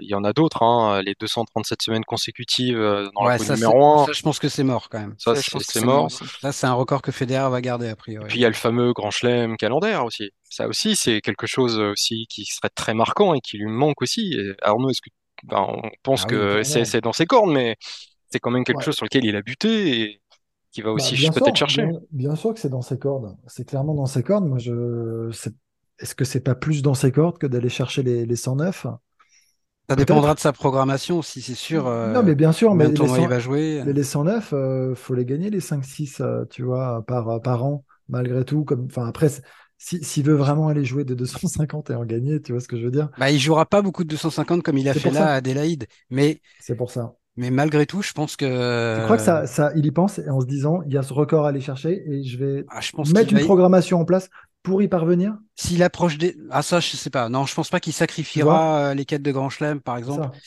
il 0.00 0.08
y 0.08 0.14
en 0.14 0.24
a 0.24 0.32
d'autres, 0.32 0.62
hein, 0.62 1.02
les 1.02 1.14
237 1.20 1.82
semaines 1.82 2.04
consécutives 2.04 2.78
euh, 2.78 3.08
dans 3.14 3.24
Ouais, 3.26 3.38
la 3.38 3.44
ça, 3.44 3.54
numéro 3.54 3.72
c'est- 3.98 4.02
1, 4.02 4.06
ça, 4.06 4.12
je 4.12 4.22
pense 4.22 4.38
que 4.38 4.48
c'est 4.48 4.64
mort 4.64 4.88
quand 4.88 4.98
même. 5.00 5.14
ça 5.18 5.34
c'est 5.34 5.84
mort. 5.84 6.02
mort. 6.02 6.10
Ça, 6.10 6.52
c'est 6.52 6.66
un 6.66 6.72
record 6.72 7.02
que 7.02 7.12
Federer 7.12 7.50
va 7.50 7.60
garder 7.60 7.86
a 7.88 7.92
Et 7.92 7.94
priori. 7.96 8.26
puis 8.28 8.38
il 8.38 8.42
y 8.42 8.44
a 8.44 8.48
le 8.48 8.54
fameux 8.54 8.92
Grand 8.92 9.10
Chelem 9.10 9.56
calendaire 9.56 10.04
aussi. 10.04 10.30
Ça 10.50 10.66
aussi, 10.68 10.96
c'est 10.96 11.20
quelque 11.20 11.46
chose 11.46 11.78
aussi 11.78 12.26
qui 12.28 12.44
serait 12.44 12.70
très 12.74 12.94
marquant 12.94 13.34
et 13.34 13.40
qui 13.40 13.58
lui 13.58 13.70
manque 13.70 14.02
aussi. 14.02 14.34
Et 14.34 14.54
Arnaud, 14.62 14.90
est-ce 14.90 15.00
que 15.02 15.10
ben, 15.44 15.64
on 15.68 15.82
pense 16.02 16.22
Ah 16.24 16.28
que 16.28 16.62
c'est 16.62 17.00
dans 17.00 17.12
ses 17.12 17.26
cordes, 17.26 17.50
mais 17.50 17.76
c'est 18.30 18.38
quand 18.38 18.50
même 18.50 18.64
quelque 18.64 18.78
Ouais. 18.78 18.84
chose 18.84 18.96
sur 18.96 19.04
lequel 19.04 19.24
il 19.24 19.34
a 19.36 19.42
buté 19.42 20.00
et 20.02 20.22
qui 20.72 20.80
va 20.82 20.88
Bah, 20.90 20.94
aussi 20.94 21.16
peut-être 21.30 21.56
chercher. 21.56 21.84
bien, 21.86 22.00
bien 22.12 22.34
sûr 22.36 22.54
que 22.54 22.60
c'est 22.60 22.68
dans 22.70 22.80
ses 22.82 22.98
cordes. 22.98 23.36
C'est 23.46 23.66
clairement 23.68 23.94
dans 23.94 24.06
ses 24.06 24.22
cordes. 24.22 24.46
Moi, 24.46 24.58
je, 24.58 25.30
est-ce 25.98 26.14
que 26.14 26.24
c'est 26.24 26.40
pas 26.40 26.54
plus 26.54 26.80
dans 26.82 26.94
ses 26.94 27.12
cordes 27.12 27.38
que 27.38 27.46
d'aller 27.46 27.68
chercher 27.68 28.02
les, 28.02 28.24
les 28.24 28.36
109? 28.36 28.86
Ça 29.88 29.96
dépendra 29.96 30.34
de 30.34 30.40
sa 30.40 30.52
programmation 30.52 31.18
aussi, 31.18 31.42
c'est 31.42 31.54
sûr. 31.54 31.86
Non, 32.04 32.22
euh, 32.22 32.22
mais 32.22 32.34
bien 32.34 32.52
sûr, 32.52 32.74
mais 32.74 32.88
les, 32.88 32.94
tournois 32.94 33.20
il 33.20 33.28
100 33.28 33.28
va 33.28 33.38
jouer. 33.38 33.84
les, 33.84 33.92
les 33.92 34.02
109, 34.02 34.52
euh, 34.52 34.94
faut 34.94 35.14
les 35.14 35.24
gagner, 35.24 35.50
les 35.50 35.60
5-6, 35.60 36.20
euh, 36.20 36.44
tu 36.46 36.62
vois, 36.62 37.04
par, 37.06 37.40
par 37.42 37.64
an, 37.64 37.84
malgré 38.08 38.44
tout. 38.44 38.64
Comme, 38.64 38.88
après, 38.96 39.28
c'est- 39.28 39.42
si, 39.78 40.02
s'il 40.04 40.24
veut 40.26 40.34
vraiment 40.34 40.68
aller 40.68 40.84
jouer 40.84 41.04
des 41.04 41.14
250 41.16 41.90
et 41.90 41.94
en 41.94 42.04
gagner, 42.04 42.40
tu 42.42 42.52
vois 42.52 42.60
ce 42.60 42.68
que 42.68 42.76
je 42.76 42.84
veux 42.84 42.90
dire? 42.90 43.08
Bah, 43.16 43.30
il 43.30 43.38
jouera 43.38 43.66
pas 43.66 43.82
beaucoup 43.82 44.04
de 44.04 44.08
250 44.08 44.62
comme 44.62 44.78
il 44.78 44.88
a 44.88 44.94
fait 44.94 45.10
là 45.10 45.26
ça. 45.26 45.32
à 45.32 45.34
Adélaïde, 45.34 45.86
mais, 46.10 46.40
C'est 46.58 46.76
pour 46.76 46.90
ça. 46.90 47.14
mais 47.36 47.50
malgré 47.50 47.86
tout, 47.86 48.02
je 48.02 48.12
pense 48.12 48.36
que 48.36 48.46
Tu 48.92 49.00
crois 49.00 49.16
que 49.16 49.22
ça, 49.22 49.46
ça, 49.46 49.72
il 49.74 49.86
y 49.86 49.90
pense 49.90 50.20
en 50.28 50.40
se 50.40 50.46
disant, 50.46 50.82
il 50.82 50.92
y 50.92 50.98
a 50.98 51.02
ce 51.02 51.12
record 51.14 51.46
à 51.46 51.48
aller 51.48 51.60
chercher 51.60 52.02
et 52.10 52.22
je 52.24 52.36
vais 52.38 52.66
ah, 52.68 52.80
je 52.80 52.92
pense 52.92 53.14
mettre 53.14 53.32
une 53.32 53.40
va, 53.40 53.40
programmation 53.40 54.00
en 54.00 54.04
place 54.04 54.28
pour 54.62 54.82
y 54.82 54.88
parvenir? 54.88 55.36
s'il 55.54 55.82
approche 55.82 56.18
des, 56.18 56.36
ah 56.50 56.62
ça, 56.62 56.80
je 56.80 56.96
sais 56.96 57.10
pas. 57.10 57.28
Non, 57.28 57.46
je 57.46 57.54
pense 57.54 57.70
pas 57.70 57.78
qu'il 57.78 57.92
sacrifiera 57.92 58.78
euh, 58.78 58.94
les 58.94 59.04
quêtes 59.04 59.22
de 59.22 59.30
Grand 59.30 59.50
Chelem, 59.50 59.80
par 59.80 59.96
exemple. 59.96 60.30
ça. 60.34 60.40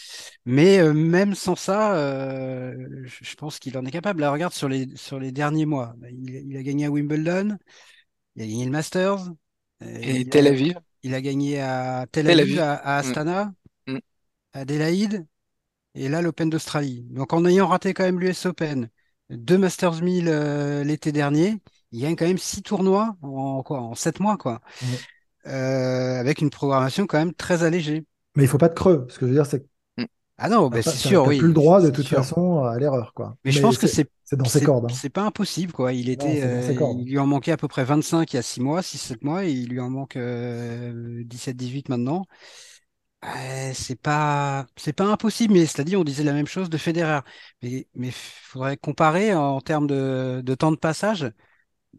Mais 0.46 0.80
euh, 0.80 0.94
même 0.94 1.36
sans 1.36 1.56
ça, 1.56 1.96
euh, 1.96 2.76
je, 3.06 3.36
pense 3.36 3.60
qu'il 3.60 3.78
en 3.78 3.86
est 3.86 3.92
capable. 3.92 4.22
Là, 4.22 4.32
regarde 4.32 4.54
sur 4.54 4.68
les 4.68 4.88
sur 4.96 5.20
les 5.20 5.32
derniers 5.32 5.66
mois, 5.66 5.96
il, 6.10 6.30
il 6.30 6.58
a 6.58 6.64
gagné 6.64 6.86
à 6.86 6.92
Wimbledon, 6.92 7.58
il 8.36 8.44
a 8.44 8.46
gagné 8.48 8.66
le 8.66 8.72
Masters, 8.72 9.32
Et 9.82 10.26
Tel 10.26 10.48
a, 10.48 10.50
Aviv, 10.50 10.78
il 11.04 11.14
a 11.14 11.22
gagné 11.22 11.62
à 11.62 12.06
Tel 12.12 12.26
Tel 12.26 12.40
Aviv, 12.40 12.60
à, 12.60 12.74
à 12.74 12.98
Mm, 12.98 13.00
Astana, 13.00 13.54
mm. 13.88 13.98
à 14.54 14.60
Adélaïde, 14.60 15.26
et 15.94 16.10
là 16.10 16.22
l'Open 16.22 16.50
d'Australie. 16.50 17.06
Donc 17.10 17.32
en 17.32 17.46
ayant 17.46 17.68
raté 17.68 17.94
quand 17.94 18.04
même 18.04 18.20
l'US 18.20 18.46
Open, 18.46 18.90
deux 19.30 19.58
Masters 19.58 20.02
1000 20.02 20.28
euh, 20.28 20.84
l'été 20.84 21.12
dernier, 21.12 21.62
il 21.96 22.02
gagne 22.02 22.16
quand 22.16 22.26
même 22.28 22.38
six 22.38 22.62
tournois 22.62 23.16
en 23.22 23.64
quoi, 23.64 23.80
en 23.82 23.96
sept 23.96 24.20
mois 24.20 24.38
quoi. 24.38 24.62
Euh, 25.48 26.20
avec 26.20 26.42
une 26.42 26.50
programmation 26.50 27.08
quand 27.08 27.18
même 27.20 27.34
très 27.34 27.64
allégée. 27.64 28.06
Mais 28.36 28.44
il 28.44 28.48
faut 28.50 28.58
pas 28.58 28.70
de 28.70 28.74
creux. 28.74 29.08
Ce 29.10 29.18
que 29.20 29.26
je 29.26 29.32
veux 29.32 29.36
dire, 29.38 29.46
c'est 29.46 29.66
Mm. 29.98 30.06
Ah 30.38 30.50
non, 30.50 30.70
bah, 30.70 30.82
c'est 30.82 30.98
sûr, 30.98 31.26
oui. 31.26 31.38
plus 31.38 31.48
le 31.48 31.54
droit 31.54 31.82
de 31.82 31.90
toute 31.90 32.06
sûr. 32.06 32.18
façon 32.18 32.64
à 32.64 32.78
l'erreur, 32.78 33.14
quoi. 33.14 33.38
Mais 33.46 33.52
je 33.52 33.62
pense 33.62 33.78
que 33.78 33.88
c'est 33.88 34.10
dans 34.34 34.46
ses 34.46 34.62
cordes. 34.62 34.86
hein. 34.86 34.94
c'est 34.94 35.10
pas 35.10 35.22
impossible, 35.24 35.72
quoi. 35.72 35.94
Il 35.94 36.10
était, 36.10 36.42
euh, 36.44 36.74
il 37.00 37.06
lui 37.12 37.20
en 37.20 37.28
manquait 37.28 37.52
à 37.52 37.58
peu 37.58 37.68
près 37.68 37.84
25 37.86 38.34
il 38.34 38.36
y 38.36 38.40
a 38.40 38.42
6 38.42 38.60
mois, 38.62 38.82
6-7 38.82 39.24
mois, 39.24 39.46
et 39.46 39.52
il 39.52 39.70
lui 39.70 39.80
en 39.80 39.90
manque 39.90 40.16
euh, 40.18 41.24
17-18 41.26 41.90
maintenant. 41.90 42.26
Ouais, 43.24 43.74
c'est 43.74 43.96
pas, 44.00 44.68
c'est 44.78 44.94
pas 44.94 45.06
impossible, 45.06 45.54
mais 45.54 45.66
c'est-à-dire, 45.66 46.00
on 46.00 46.04
disait 46.04 46.24
la 46.24 46.34
même 46.34 46.46
chose 46.48 46.70
de 46.70 46.78
Federer. 46.78 47.22
Mais, 47.64 47.88
mais 47.96 48.12
faudrait 48.12 48.78
comparer 48.78 49.34
en 49.34 49.62
termes 49.62 49.88
de, 49.88 50.42
de 50.44 50.56
temps 50.56 50.72
de 50.72 50.78
passage. 50.78 51.32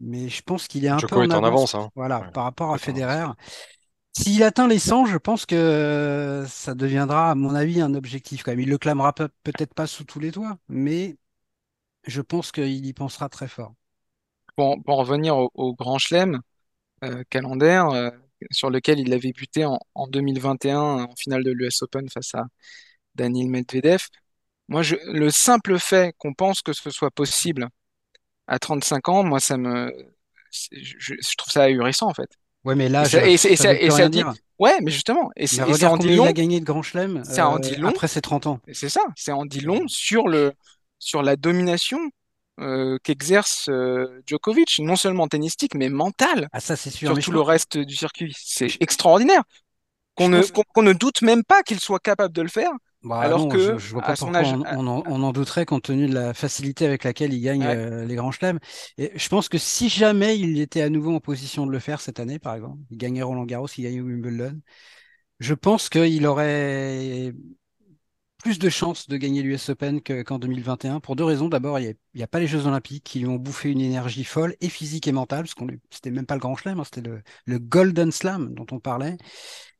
Mais 0.01 0.29
je 0.29 0.41
pense 0.43 0.67
qu'il 0.67 0.85
est 0.85 0.89
un 0.89 1.01
peu 1.01 1.15
en 1.17 1.29
est 1.29 1.33
en 1.35 1.43
avance, 1.43 1.67
avance. 1.67 1.75
Hein. 1.75 1.89
voilà, 1.95 2.21
Ouais, 2.21 2.27
par 2.33 2.43
rapport 2.43 2.73
à 2.73 2.77
avance. 2.77 2.77
Federer. 2.77 3.27
S'il 4.13 4.43
atteint 4.43 4.67
les 4.67 4.79
100, 4.79 5.05
je 5.05 5.17
pense 5.17 5.45
que 5.45 6.45
ça 6.49 6.75
deviendra, 6.75 7.31
à 7.31 7.35
mon 7.35 7.55
avis, 7.55 7.81
un 7.81 7.93
objectif 7.95 8.43
quand 8.43 8.51
même. 8.51 8.59
Il 8.61 8.69
le 8.69 8.77
clamera 8.79 9.13
pe- 9.13 9.29
peut-être 9.43 9.73
pas 9.75 9.87
sous 9.87 10.05
tous 10.05 10.19
les 10.19 10.31
toits, 10.31 10.57
mais 10.69 11.17
je 12.05 12.21
pense 12.21 12.51
qu'il 12.51 12.85
y 12.85 12.93
pensera 12.93 13.29
très 13.29 13.47
fort. 13.47 13.73
Pour, 14.55 14.81
pour 14.83 14.95
en 14.99 15.03
revenir 15.03 15.37
au, 15.37 15.51
au 15.53 15.73
Grand 15.75 15.97
Chelem 15.99 16.41
euh, 17.03 17.23
calendaire, 17.29 17.89
euh, 17.89 18.11
sur 18.51 18.69
lequel 18.71 18.99
il 18.99 19.13
avait 19.13 19.33
buté 19.33 19.65
en, 19.65 19.79
en 19.95 20.07
2021 20.07 20.79
en 21.05 21.15
finale 21.17 21.43
de 21.43 21.51
l'US 21.51 21.83
Open 21.83 22.09
face 22.09 22.35
à 22.35 22.45
Daniil 23.15 23.49
Medvedev. 23.49 24.03
Moi, 24.69 24.83
je, 24.83 24.95
le 25.11 25.29
simple 25.31 25.79
fait 25.79 26.15
qu'on 26.17 26.33
pense 26.33 26.61
que 26.61 26.73
ce 26.73 26.89
soit 26.91 27.11
possible 27.11 27.69
à 28.47 28.59
35 28.59 29.09
ans, 29.09 29.23
moi, 29.23 29.39
ça 29.39 29.57
me, 29.57 29.91
je, 30.71 31.13
trouve 31.37 31.51
ça 31.51 31.63
ahurissant 31.63 32.07
en 32.07 32.13
fait. 32.13 32.29
Ouais, 32.63 32.75
mais 32.75 32.87
Et 32.87 33.05
ça, 33.05 33.27
et, 33.27 33.37
ça- 33.37 33.49
et 33.49 33.55
ça 33.55 33.63
ça- 33.97 34.05
et 34.05 34.09
dit, 34.09 34.17
dire. 34.17 34.33
ouais, 34.59 34.77
mais 34.81 34.91
justement, 34.91 35.29
et, 35.35 35.41
Mais 35.41 35.45
et 35.45 35.47
ça 35.47 35.65
regarde 35.65 35.93
en 35.93 35.97
dit 35.97 36.07
combien 36.07 36.13
il 36.13 36.17
long, 36.17 36.25
a 36.25 36.33
gagné 36.33 36.59
de 36.59 36.65
Grand 36.65 36.81
Chelem 36.81 37.23
en 37.39 37.55
euh, 37.55 37.59
dit 37.59 37.75
long, 37.75 37.89
après 37.89 38.07
ses 38.07 38.21
30 38.21 38.47
ans. 38.47 38.59
c'est 38.73 38.89
ça, 38.89 39.01
c'est 39.15 39.31
en 39.31 39.45
dit 39.45 39.61
long 39.61 39.87
sur 39.87 40.27
le, 40.27 40.53
sur 40.99 41.21
la 41.21 41.35
domination 41.35 41.99
euh, 42.59 42.97
qu'exerce 43.03 43.69
euh, 43.69 44.21
Djokovic, 44.25 44.79
non 44.79 44.95
seulement 44.95 45.27
tennistique, 45.27 45.75
mais 45.75 45.89
mentale 45.89 46.49
Ah, 46.51 46.59
ça, 46.59 46.75
c'est 46.75 46.89
sûr. 46.89 47.09
sur 47.09 47.15
Mais 47.15 47.21
tout 47.21 47.31
je 47.31 47.35
le 47.35 47.41
reste 47.41 47.77
du 47.77 47.95
circuit. 47.95 48.33
C'est 48.37 48.81
extraordinaire 48.81 49.43
qu'on 50.17 50.29
ne, 50.83 50.93
doute 50.93 51.21
même 51.21 51.43
pas 51.43 51.63
qu'il 51.63 51.79
soit 51.79 51.99
capable 51.99 52.33
de 52.33 52.41
le 52.41 52.49
faire, 52.49 52.71
Bah 53.03 53.21
alors 53.21 53.39
non, 53.39 53.55
je, 53.57 53.71
que 53.71 53.77
je 53.77 53.91
vois 53.91 54.01
à 54.01 54.07
pas 54.07 54.15
son 54.15 54.27
pourquoi 54.27 54.35
âge, 54.35 54.53
on, 54.53 54.61
à- 54.63 54.75
on 54.77 54.87
en, 54.87 55.03
on 55.07 55.23
en 55.23 55.31
douterait 55.31 55.65
compte 55.65 55.83
tenu 55.83 56.07
de 56.07 56.13
la 56.13 56.33
facilité 56.33 56.85
avec 56.85 57.03
laquelle 57.03 57.33
il 57.33 57.41
gagne 57.41 57.61
ouais, 57.61 57.75
euh, 57.75 58.05
les 58.05 58.15
grands 58.15 58.31
chelems. 58.31 58.59
Et 58.97 59.11
je 59.15 59.29
pense 59.29 59.49
que 59.49 59.57
si 59.57 59.89
jamais 59.89 60.37
il 60.37 60.59
était 60.59 60.81
à 60.81 60.89
nouveau 60.89 61.13
en 61.15 61.19
position 61.19 61.65
de 61.65 61.71
le 61.71 61.79
faire 61.79 62.01
cette 62.01 62.19
année, 62.19 62.39
par 62.39 62.55
exemple, 62.55 62.79
il 62.89 62.97
gagnait 62.97 63.21
Roland-Garros, 63.21 63.67
il 63.77 63.83
gagnait 63.83 64.01
Wimbledon, 64.01 64.59
je 65.39 65.53
pense 65.53 65.89
qu'il 65.89 66.25
aurait 66.27 67.33
plus 68.37 68.59
de 68.59 68.69
chances 68.69 69.07
de 69.09 69.17
gagner 69.17 69.41
l'US 69.41 69.69
Open 69.69 70.01
que- 70.01 70.21
qu'en 70.21 70.37
2021 70.39 70.99
pour 70.99 71.15
deux 71.15 71.23
raisons. 71.23 71.49
D'abord, 71.49 71.79
il 71.79 71.95
n'y 72.13 72.23
a, 72.23 72.27
pas 72.27 72.39
les 72.39 72.47
Jeux 72.47 72.65
Olympiques 72.67 73.03
qui 73.03 73.19
lui 73.19 73.27
ont 73.27 73.35
bouffé 73.35 73.71
une 73.71 73.81
énergie 73.81 74.23
folle 74.23 74.55
et 74.61 74.69
physique 74.69 75.07
et 75.07 75.11
mentale, 75.11 75.41
parce 75.41 75.55
qu'on 75.55 75.67
c'était 75.89 76.11
même 76.11 76.25
pas 76.25 76.35
le 76.35 76.39
grand 76.39 76.55
chelem, 76.55 76.79
hein, 76.79 76.83
c'était 76.83 77.01
le, 77.07 77.21
le 77.45 77.59
Golden 77.59 78.11
Slam 78.11 78.53
dont 78.53 78.67
on 78.71 78.79
parlait. 78.79 79.17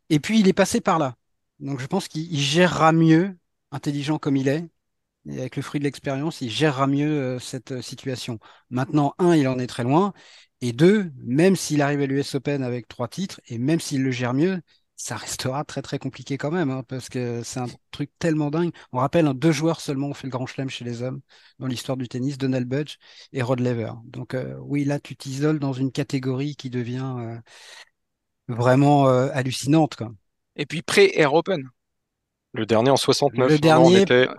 Et 0.09 0.19
puis, 0.19 0.39
il 0.39 0.47
est 0.47 0.53
passé 0.53 0.81
par 0.81 0.99
là. 0.99 1.15
Donc, 1.59 1.79
je 1.79 1.87
pense 1.87 2.07
qu'il 2.07 2.31
il 2.31 2.39
gérera 2.39 2.91
mieux, 2.91 3.37
intelligent 3.71 4.19
comme 4.19 4.37
il 4.37 4.47
est, 4.47 4.65
et 5.29 5.39
avec 5.39 5.55
le 5.55 5.61
fruit 5.61 5.79
de 5.79 5.83
l'expérience, 5.85 6.41
il 6.41 6.49
gérera 6.49 6.87
mieux 6.87 7.09
euh, 7.09 7.39
cette 7.39 7.73
euh, 7.73 7.81
situation. 7.81 8.39
Maintenant, 8.69 9.13
un, 9.19 9.35
il 9.35 9.47
en 9.47 9.59
est 9.59 9.67
très 9.67 9.83
loin. 9.83 10.13
Et 10.61 10.73
deux, 10.73 11.11
même 11.17 11.55
s'il 11.55 11.81
arrive 11.81 12.01
à 12.01 12.05
l'US 12.07 12.35
Open 12.35 12.63
avec 12.63 12.87
trois 12.87 13.07
titres, 13.07 13.41
et 13.47 13.57
même 13.57 13.79
s'il 13.79 14.03
le 14.03 14.11
gère 14.11 14.33
mieux, 14.33 14.61
ça 14.95 15.15
restera 15.15 15.63
très 15.63 15.83
très 15.83 15.99
compliqué 15.99 16.37
quand 16.39 16.49
même, 16.49 16.71
hein, 16.71 16.83
parce 16.87 17.09
que 17.09 17.43
c'est 17.43 17.59
un 17.59 17.67
truc 17.91 18.09
tellement 18.17 18.49
dingue. 18.49 18.71
On 18.91 18.97
rappelle, 18.97 19.27
hein, 19.27 19.35
deux 19.35 19.51
joueurs 19.51 19.79
seulement 19.79 20.07
ont 20.07 20.13
fait 20.15 20.25
le 20.25 20.31
Grand 20.31 20.47
Chelem 20.47 20.69
chez 20.69 20.85
les 20.85 21.03
hommes 21.03 21.21
dans 21.59 21.67
l'histoire 21.67 21.97
du 21.97 22.07
tennis, 22.07 22.37
Donald 22.39 22.67
Budge 22.67 22.97
et 23.33 23.43
Rod 23.43 23.59
Laver. 23.59 23.91
Donc 24.05 24.33
euh, 24.33 24.55
oui, 24.61 24.85
là, 24.85 24.99
tu 24.99 25.15
t'isoles 25.15 25.59
dans 25.59 25.73
une 25.73 25.91
catégorie 25.91 26.55
qui 26.55 26.71
devient 26.71 27.15
euh, 27.19 27.37
vraiment 28.47 29.09
euh, 29.09 29.29
hallucinante, 29.33 29.95
quoi. 29.95 30.11
et 30.55 30.65
puis 30.65 30.81
pré-Air 30.81 31.33
Open. 31.33 31.69
Le 32.53 32.65
dernier 32.65 32.89
en 32.89 32.97
69. 32.97 33.51
Le 33.51 33.57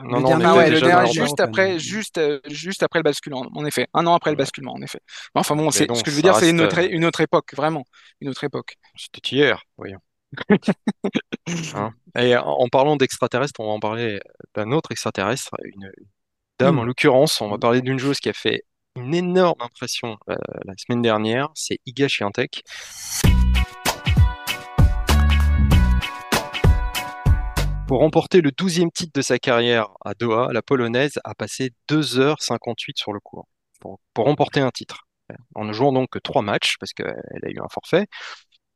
Non, 0.03 0.21
non, 0.21 0.33
on 0.33 0.39
dernier, 0.39 1.13
juste 1.13 1.39
après, 1.41 1.79
juste, 1.79 2.19
euh, 2.19 2.41
juste 2.49 2.83
après 2.83 2.99
le 2.99 3.05
basculement, 3.05 3.47
en 3.55 3.65
effet. 3.65 3.87
Un 3.95 4.07
an 4.07 4.15
après 4.15 4.31
le 4.31 4.37
basculement, 4.37 4.73
en 4.73 4.83
effet. 4.83 4.99
Enfin 5.35 5.55
bon, 5.55 5.71
c'est, 5.71 5.87
donc, 5.87 5.99
ce 5.99 6.03
que 6.03 6.11
je 6.11 6.17
veux 6.17 6.23
dire, 6.23 6.35
c'est 6.35 6.51
une 6.51 6.61
autre, 6.61 6.81
euh, 6.81 6.89
une 6.91 7.05
autre 7.05 7.21
époque, 7.21 7.55
vraiment. 7.55 7.85
Une 8.21 8.29
autre 8.29 8.43
époque. 8.45 8.77
C'était 8.97 9.37
hier, 9.37 9.63
voyons. 9.77 10.01
Hein. 11.75 11.93
Et 12.19 12.37
en 12.37 12.45
en 12.47 12.69
parlant 12.69 12.97
d'extraterrestres, 12.97 13.61
on 13.61 13.67
va 13.67 13.73
en 13.73 13.81
parler 13.81 14.21
d'un 14.55 14.73
autre 14.73 14.93
extraterrestre, 14.93 15.51
une 15.65 15.91
dame 16.59 16.79
en 16.79 16.83
Hmm. 16.83 16.87
l'occurrence. 16.87 17.41
On 17.41 17.49
va 17.49 17.59
parler 17.59 17.81
d'une 17.81 17.99
joueuse 17.99 18.21
qui 18.21 18.29
a 18.29 18.35
fait 18.35 18.65
une 18.97 19.15
énorme 19.15 19.61
impression 19.61 20.19
euh, 20.29 20.35
la 20.65 20.75
semaine 20.77 21.03
dernière, 21.03 21.49
c'est 21.55 21.79
Iga 21.87 22.09
Swiatek. 22.09 22.63
Pour 27.89 28.01
remporter 28.01 28.43
le 28.43 28.51
12e 28.51 28.91
titre 28.93 29.13
de 29.15 29.23
sa 29.23 29.39
carrière 29.39 29.89
à 30.05 30.13
Doha, 30.13 30.53
la 30.53 30.61
Polonaise 30.61 31.19
a 31.25 31.35
passé 31.35 31.71
2h58 31.89 32.93
sur 32.97 33.15
le 33.15 33.19
court 33.19 33.49
pour, 33.81 33.99
pour 34.13 34.27
remporter 34.27 34.61
un 34.61 34.71
titre. 34.71 35.07
En 35.55 35.65
ne 35.65 35.73
jouant 35.73 35.91
donc 35.93 36.11
que 36.11 36.19
trois 36.19 36.43
matchs, 36.43 36.77
parce 36.79 36.93
qu'elle 36.93 37.07
a 37.43 37.49
eu 37.49 37.59
un 37.61 37.69
forfait. 37.73 38.07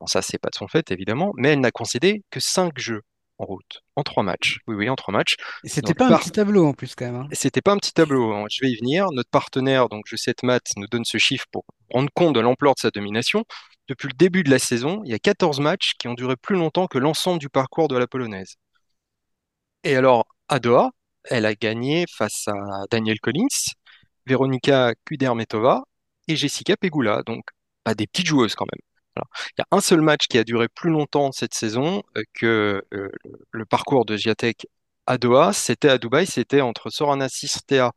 Bon, 0.01 0.07
ça, 0.07 0.23
c'est 0.23 0.39
pas 0.39 0.49
de 0.49 0.55
son 0.55 0.67
fait, 0.67 0.91
évidemment, 0.91 1.33
mais 1.37 1.51
elle 1.51 1.61
n'a 1.61 1.71
concédé 1.71 2.23
que 2.31 2.41
cinq 2.41 2.79
jeux 2.79 3.03
en 3.37 3.45
route, 3.45 3.83
en 3.97 4.03
trois 4.03 4.23
matchs. 4.23 4.61
Oui, 4.67 4.77
oui, 4.77 4.89
en 4.89 4.95
trois 4.95 5.13
matchs. 5.13 5.37
Et 5.63 5.69
c'était 5.69 5.93
pas 5.93 6.07
un 6.09 6.19
petit 6.19 6.31
tableau 6.31 6.67
en 6.67 6.73
plus 6.73 6.95
quand 6.95 7.05
même. 7.05 7.17
hein. 7.17 7.29
C'était 7.33 7.61
pas 7.61 7.73
un 7.73 7.77
petit 7.77 7.93
tableau, 7.93 8.33
hein. 8.33 8.47
je 8.51 8.65
vais 8.65 8.71
y 8.71 8.77
venir. 8.77 9.09
Notre 9.13 9.29
partenaire, 9.31 9.91
donc 9.91 10.05
je 10.07 10.17
sais 10.17 10.35
Matt, 10.43 10.63
nous 10.77 10.87
donne 10.87 11.05
ce 11.05 11.19
chiffre 11.19 11.45
pour 11.53 11.65
rendre 11.91 12.09
compte 12.15 12.35
de 12.35 12.41
l'ampleur 12.41 12.75
de 12.75 12.81
sa 12.81 12.91
domination. 12.91 13.45
Depuis 13.89 14.09
le 14.09 14.15
début 14.15 14.43
de 14.43 14.51
la 14.51 14.59
saison, 14.59 15.03
il 15.05 15.11
y 15.11 15.15
a 15.15 15.19
14 15.19 15.61
matchs 15.61 15.93
qui 15.99 16.09
ont 16.09 16.15
duré 16.15 16.37
plus 16.37 16.57
longtemps 16.57 16.87
que 16.87 16.97
l'ensemble 16.97 17.39
du 17.41 17.51
parcours 17.51 17.89
de 17.89 17.99
la 17.99 18.07
Polonaise. 18.07 18.57
Et 19.85 19.97
alors, 19.97 20.27
à 20.49 20.59
Doha, 20.61 20.91
elle 21.25 21.47
a 21.47 21.55
gagné 21.55 22.05
face 22.09 22.49
à 22.49 22.85
Daniel 22.91 23.21
Collins, 23.21 23.47
Veronika 24.27 24.95
Kudermetova 25.05 25.83
et 26.29 26.37
Jessica 26.37 26.77
Pegula, 26.77 27.23
donc 27.25 27.45
pas 27.85 27.95
des 27.95 28.07
petites 28.07 28.27
joueuses 28.27 28.55
quand 28.55 28.67
même. 28.73 28.81
Il 29.17 29.61
y 29.61 29.63
a 29.63 29.67
un 29.77 29.81
seul 29.81 30.01
match 30.01 30.27
qui 30.29 30.39
a 30.39 30.45
duré 30.45 30.69
plus 30.69 30.91
longtemps 30.91 31.33
cette 31.33 31.55
saison 31.55 32.03
euh, 32.17 32.23
que 32.35 32.83
euh, 32.95 33.11
le, 33.51 33.67
parcours 33.67 34.05
de 34.07 34.17
Swiatek 34.17 34.67
à 35.07 35.19
Doha, 35.19 35.53
c'était 35.53 35.89
à 35.89 35.99
Dubaï, 35.99 36.27
c'était 36.27 36.61
entre 36.61 36.89
Sorana 36.91 37.29
Cirstea 37.29 37.91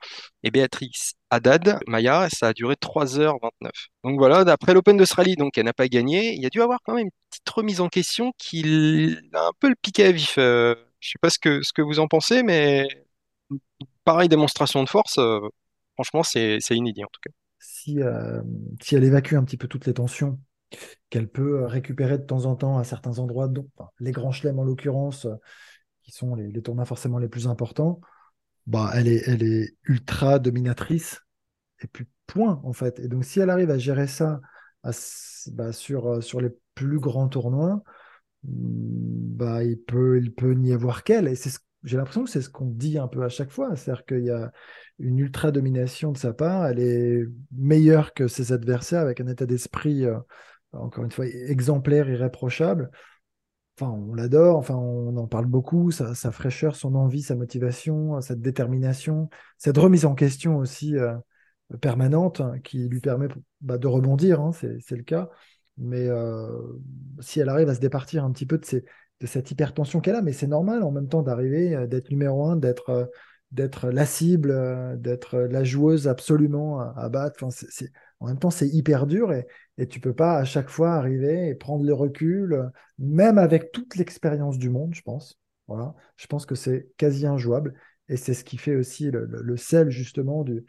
et 0.43 0.51
Béatrice 0.51 1.13
Haddad 1.29 1.79
et 1.87 2.35
ça 2.35 2.47
a 2.47 2.53
duré 2.53 2.75
3h29. 2.75 3.69
Donc 4.03 4.17
voilà, 4.17 4.43
d'après 4.43 4.73
l'Open 4.73 4.97
d'Australie, 4.97 5.35
donc 5.35 5.57
elle 5.57 5.65
n'a 5.65 5.73
pas 5.73 5.87
gagné, 5.87 6.33
il 6.33 6.41
y 6.41 6.45
a 6.45 6.49
dû 6.49 6.61
avoir 6.61 6.79
quand 6.83 6.95
même 6.95 7.05
une 7.05 7.11
petite 7.29 7.49
remise 7.49 7.79
en 7.81 7.89
question 7.89 8.31
qui 8.37 9.15
a 9.33 9.47
un 9.47 9.51
peu 9.59 9.69
le 9.69 9.75
piqué 9.81 10.05
à 10.05 10.11
vif. 10.11 10.35
Euh, 10.37 10.75
je 11.05 11.11
sais 11.11 11.19
pas 11.21 11.29
ce 11.29 11.37
que, 11.73 11.81
vous 11.83 11.99
en 11.99 12.07
pensez, 12.07 12.41
mais 12.41 12.87
pareil, 14.03 14.27
démonstration 14.27 14.83
de 14.83 14.89
force, 14.89 15.19
euh, 15.19 15.39
franchement, 15.93 16.23
c'est 16.23 16.59
inédit 16.71 17.03
en 17.03 17.09
tout 17.11 17.21
cas. 17.23 17.31
Si, 17.59 18.01
euh, 18.01 18.41
si 18.81 18.95
elle 18.95 19.03
évacue 19.03 19.35
un 19.35 19.43
petit 19.43 19.57
peu 19.57 19.67
toutes 19.67 19.85
les 19.85 19.93
tensions 19.93 20.39
qu'elle 21.11 21.27
peut 21.27 21.61
euh, 21.61 21.67
récupérer 21.67 22.17
de 22.17 22.23
temps 22.23 22.45
en 22.45 22.55
temps 22.55 22.79
à 22.79 22.83
certains 22.83 23.19
endroits, 23.19 23.49
enfin, 23.77 23.91
les 23.99 24.11
grands 24.11 24.31
chelems 24.31 24.57
en 24.57 24.63
l'occurrence, 24.63 25.27
qui 26.01 26.11
sont 26.11 26.33
les, 26.33 26.61
tournois 26.63 26.85
forcément 26.85 27.19
les 27.19 27.29
plus 27.29 27.47
importants, 27.47 28.01
bah, 28.65 28.91
elle 28.95 29.07
est, 29.07 29.75
ultra 29.83 30.39
dominatrice, 30.39 31.21
et 31.81 31.87
puis 31.87 32.07
point 32.25 32.59
en 32.63 32.73
fait. 32.73 32.97
Et 32.99 33.07
donc 33.07 33.25
si 33.25 33.39
elle 33.39 33.51
arrive 33.51 33.69
à 33.69 33.77
gérer 33.77 34.07
ça 34.07 34.41
bah, 34.83 35.71
sur, 35.71 36.41
les 36.41 36.49
plus 36.73 36.99
grands 36.99 37.27
tournois, 37.27 37.83
bah, 38.47 39.63
il 39.63 39.77
peut, 39.79 40.19
il 40.21 40.33
peut 40.33 40.53
n'y 40.53 40.73
avoir 40.73 41.03
qu'elle. 41.03 41.27
Et 41.27 41.35
c'est 41.35 41.49
ce- 41.49 41.59
j'ai 41.83 41.97
l'impression 41.97 42.23
que 42.23 42.29
c'est 42.29 42.41
ce 42.41 42.49
qu'on 42.49 42.65
dit 42.67 42.97
un 42.97 43.07
peu 43.07 43.23
à 43.23 43.29
chaque 43.29 43.51
fois, 43.51 43.75
c'est-à-dire 43.75 44.05
qu'il 44.05 44.23
y 44.23 44.29
a 44.31 44.51
une 44.99 45.19
ultra 45.19 45.51
domination 45.51 46.11
de 46.11 46.17
sa 46.17 46.33
part, 46.33 46.65
elle 46.67 46.79
est 46.79 47.25
meilleure 47.51 48.13
que 48.13 48.27
ses 48.27 48.53
adversaires 48.53 49.01
avec 49.01 49.21
un 49.21 49.27
état 49.27 49.45
d'esprit, 49.45 50.05
euh, 50.05 50.17
encore 50.73 51.03
une 51.03 51.11
fois, 51.11 51.27
exemplaire, 51.27 52.09
irréprochable. 52.09 52.89
Enfin, 53.77 53.91
on 53.91 54.13
l'adore, 54.13 54.57
enfin, 54.57 54.75
on 54.75 55.17
en 55.17 55.27
parle 55.27 55.47
beaucoup, 55.47 55.91
sa, 55.91 56.15
fraîcheur, 56.31 56.75
son 56.77 56.95
envie, 56.95 57.21
sa 57.21 57.35
motivation, 57.35 58.21
cette 58.21 58.39
détermination, 58.41 59.29
cette 59.57 59.77
remise 59.77 60.05
en 60.05 60.15
question 60.15 60.57
aussi 60.57 60.95
euh, 60.97 61.13
permanente 61.81 62.39
hein, 62.41 62.59
qui 62.63 62.87
lui 62.87 63.01
permet 63.01 63.27
bah, 63.61 63.77
de 63.77 63.87
rebondir, 63.87 64.39
hein, 64.39 64.51
c'est 64.53 64.95
le 64.95 65.03
cas. 65.03 65.29
Mais 65.77 66.07
euh, 66.07 66.47
si 67.19 67.39
elle 67.39 67.49
arrive 67.49 67.69
à 67.69 67.75
se 67.75 67.79
départir 67.79 68.23
un 68.23 68.31
petit 68.31 68.45
peu 68.45 68.57
de, 68.57 68.83
cette 69.25 69.51
hypertension 69.51 69.99
qu'elle 69.99 70.15
a, 70.15 70.21
mais 70.21 70.33
c'est 70.33 70.47
normal 70.47 70.83
en 70.83 70.91
même 70.91 71.07
temps 71.07 71.23
d'arriver, 71.23 71.75
euh, 71.75 71.87
d'être 71.87 72.09
numéro 72.09 72.45
un, 72.47 72.55
d'être 72.55 72.89
euh, 72.89 73.91
la 73.91 74.05
cible, 74.05 74.53
d'être 74.99 75.37
la 75.37 75.63
joueuse 75.63 76.07
absolument 76.07 76.79
à, 76.79 77.09
battre. 77.09 77.43
En 78.19 78.27
même 78.27 78.39
temps, 78.39 78.49
c'est 78.49 78.67
hyper 78.67 79.07
dur 79.07 79.31
et, 79.31 79.47
et 79.77 79.87
tu 79.87 79.99
peux 79.99 80.13
pas 80.13 80.37
à 80.37 80.45
chaque 80.45 80.69
fois 80.69 80.93
arriver 80.93 81.47
et 81.47 81.55
prendre 81.55 81.85
le 81.85 81.93
recul, 81.93 82.69
même 82.99 83.37
avec 83.37 83.71
toute 83.71 83.95
l'expérience 83.95 84.57
du 84.57 84.69
monde, 84.69 84.93
je 84.93 85.01
pense. 85.01 85.39
Voilà. 85.67 85.95
Je 86.17 86.27
pense 86.27 86.45
que 86.45 86.55
c'est 86.55 86.89
quasi 86.97 87.25
injouable. 87.25 87.73
Et 88.07 88.17
c'est 88.17 88.33
ce 88.33 88.43
qui 88.43 88.57
fait 88.57 88.75
aussi 88.75 89.09
le, 89.09 89.25
le- 89.25 89.57
sel, 89.57 89.89
justement, 89.89 90.43
de, 90.43 90.63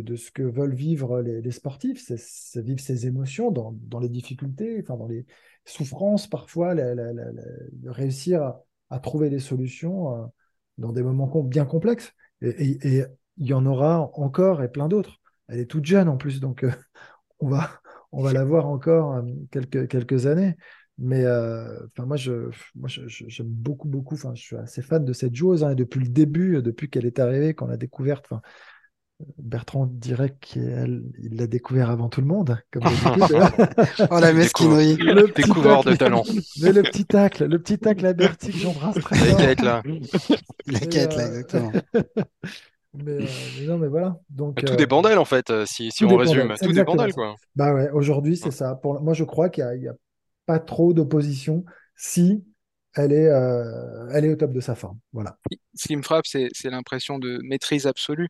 de, 0.00 0.16
ce 0.16 0.30
que 0.30 0.42
veulent 0.42 0.74
vivre 0.74 1.20
les, 1.20 1.50
sportifs. 1.50 2.02
C'est 2.06 2.62
vivre 2.62 2.80
ces 2.80 3.06
émotions 3.06 3.50
dans, 3.50 3.72
dans 3.82 3.98
les 3.98 4.08
difficultés, 4.08 4.80
enfin, 4.82 4.96
dans 4.96 5.06
les 5.06 5.26
souffrances, 5.66 6.26
parfois, 6.26 6.74
réussir 7.84 8.54
à, 8.90 8.98
trouver 9.00 9.30
des 9.30 9.40
solutions 9.40 10.14
euh, 10.14 10.26
dans 10.78 10.92
des 10.92 11.02
moments 11.02 11.42
bien 11.42 11.66
complexes. 11.66 12.12
Et, 12.40 13.02
il 13.38 13.46
y 13.46 13.52
en 13.52 13.66
aura 13.66 14.10
encore 14.14 14.62
et 14.62 14.70
plein 14.70 14.88
d'autres. 14.88 15.20
Elle 15.48 15.60
est 15.60 15.66
toute 15.66 15.84
jeune 15.84 16.08
en 16.08 16.16
plus, 16.16 16.40
donc 16.40 16.64
euh, 16.64 16.70
on 17.40 17.48
va, 17.48 17.68
on 18.12 18.22
va 18.22 18.32
la 18.32 18.44
voir 18.44 18.66
encore 18.66 19.14
euh, 19.14 19.22
quelques, 19.50 19.88
quelques 19.88 20.26
années. 20.26 20.56
Mais 20.98 21.26
enfin, 21.26 22.06
moi, 22.06 22.16
je, 22.16 22.48
moi 22.74 22.88
j'aime 22.88 23.48
beaucoup, 23.48 23.86
beaucoup. 23.86 24.16
Je 24.16 24.40
suis 24.40 24.56
assez 24.56 24.80
fan 24.80 25.04
de 25.04 25.12
cette 25.12 25.34
joueuse. 25.34 25.62
hein, 25.62 25.74
depuis 25.74 26.00
le 26.00 26.08
début, 26.08 26.62
depuis 26.62 26.88
qu'elle 26.88 27.04
est 27.04 27.18
arrivée, 27.18 27.52
qu'on 27.52 27.66
l'a 27.66 27.76
découverte. 27.76 28.32
Bertrand 29.38 29.86
dirait 29.86 30.36
qu'il 30.40 31.04
il 31.18 31.36
l'a 31.36 31.46
découvert 31.46 31.90
avant 31.90 32.08
tout 32.08 32.20
le 32.20 32.26
monde, 32.26 32.58
comme. 32.70 32.82
Oh 34.10 34.20
la 34.20 34.32
mesquinerie. 34.32 34.96
Le 35.00 35.26
petit 35.28 35.42
Découvreur 35.42 35.84
de 35.84 35.94
talent. 35.94 36.22
Mais 36.60 36.72
le 36.72 36.82
petit 36.82 37.06
tacle, 37.06 37.46
le 37.46 37.58
petit 37.58 37.78
tacle 37.78 38.04
à 38.04 38.12
Bertie 38.12 38.52
que 38.52 38.58
j'embrasse 38.58 38.98
très 39.00 39.16
fort. 39.16 39.36
quêtes, 39.38 39.62
là. 39.62 39.82
La 40.66 40.80
quête 40.80 41.16
là, 41.16 41.26
exactement. 41.28 41.72
Mais, 42.94 43.12
euh, 43.12 43.26
mais 43.58 43.66
non, 43.66 43.78
mais 43.78 43.88
voilà. 43.88 44.18
Donc, 44.30 44.62
Tout 44.64 44.72
euh, 44.72 44.76
dépend 44.76 45.02
d'elle, 45.02 45.18
en 45.18 45.24
fait, 45.24 45.50
euh, 45.50 45.64
si, 45.66 45.90
si 45.90 46.04
on 46.04 46.16
résume. 46.16 46.54
Tout 46.62 46.72
d'elle, 46.72 46.86
ça. 46.86 47.12
quoi. 47.12 47.34
Bah 47.54 47.74
ouais, 47.74 47.90
aujourd'hui, 47.90 48.36
c'est 48.36 48.50
ça. 48.50 48.74
Pour, 48.74 49.00
moi, 49.00 49.12
je 49.14 49.24
crois 49.24 49.48
qu'il 49.48 49.64
n'y 49.78 49.88
a, 49.88 49.92
a 49.92 49.94
pas 50.46 50.58
trop 50.58 50.92
d'opposition 50.92 51.64
si 51.94 52.44
elle 52.94 53.12
est, 53.12 53.28
euh, 53.28 54.08
elle 54.12 54.24
est 54.24 54.32
au 54.32 54.36
top 54.36 54.52
de 54.52 54.60
sa 54.60 54.74
forme. 54.74 54.98
Voilà. 55.12 55.36
Ce 55.74 55.86
qui 55.86 55.96
me 55.96 56.02
frappe, 56.02 56.26
c'est 56.26 56.48
c'est 56.52 56.70
l'impression 56.70 57.18
de 57.18 57.38
maîtrise 57.42 57.86
absolue. 57.86 58.28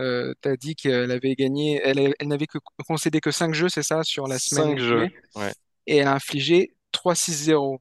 Euh, 0.00 0.32
tu 0.42 0.48
as 0.48 0.56
dit 0.56 0.74
qu'elle 0.74 1.10
avait 1.10 1.34
gagné, 1.34 1.80
elle, 1.84 2.14
elle 2.18 2.28
n'avait 2.28 2.46
que 2.46 2.58
concédé 2.86 3.20
que 3.20 3.30
5 3.30 3.54
jeux, 3.54 3.68
c'est 3.68 3.82
ça, 3.82 4.02
sur 4.02 4.26
la 4.26 4.38
semaine 4.38 4.76
5 4.76 4.78
jeux. 4.78 5.08
Ouais. 5.36 5.52
et 5.86 5.98
elle 5.98 6.08
a 6.08 6.14
infligé 6.14 6.74
3-6-0 6.92 7.78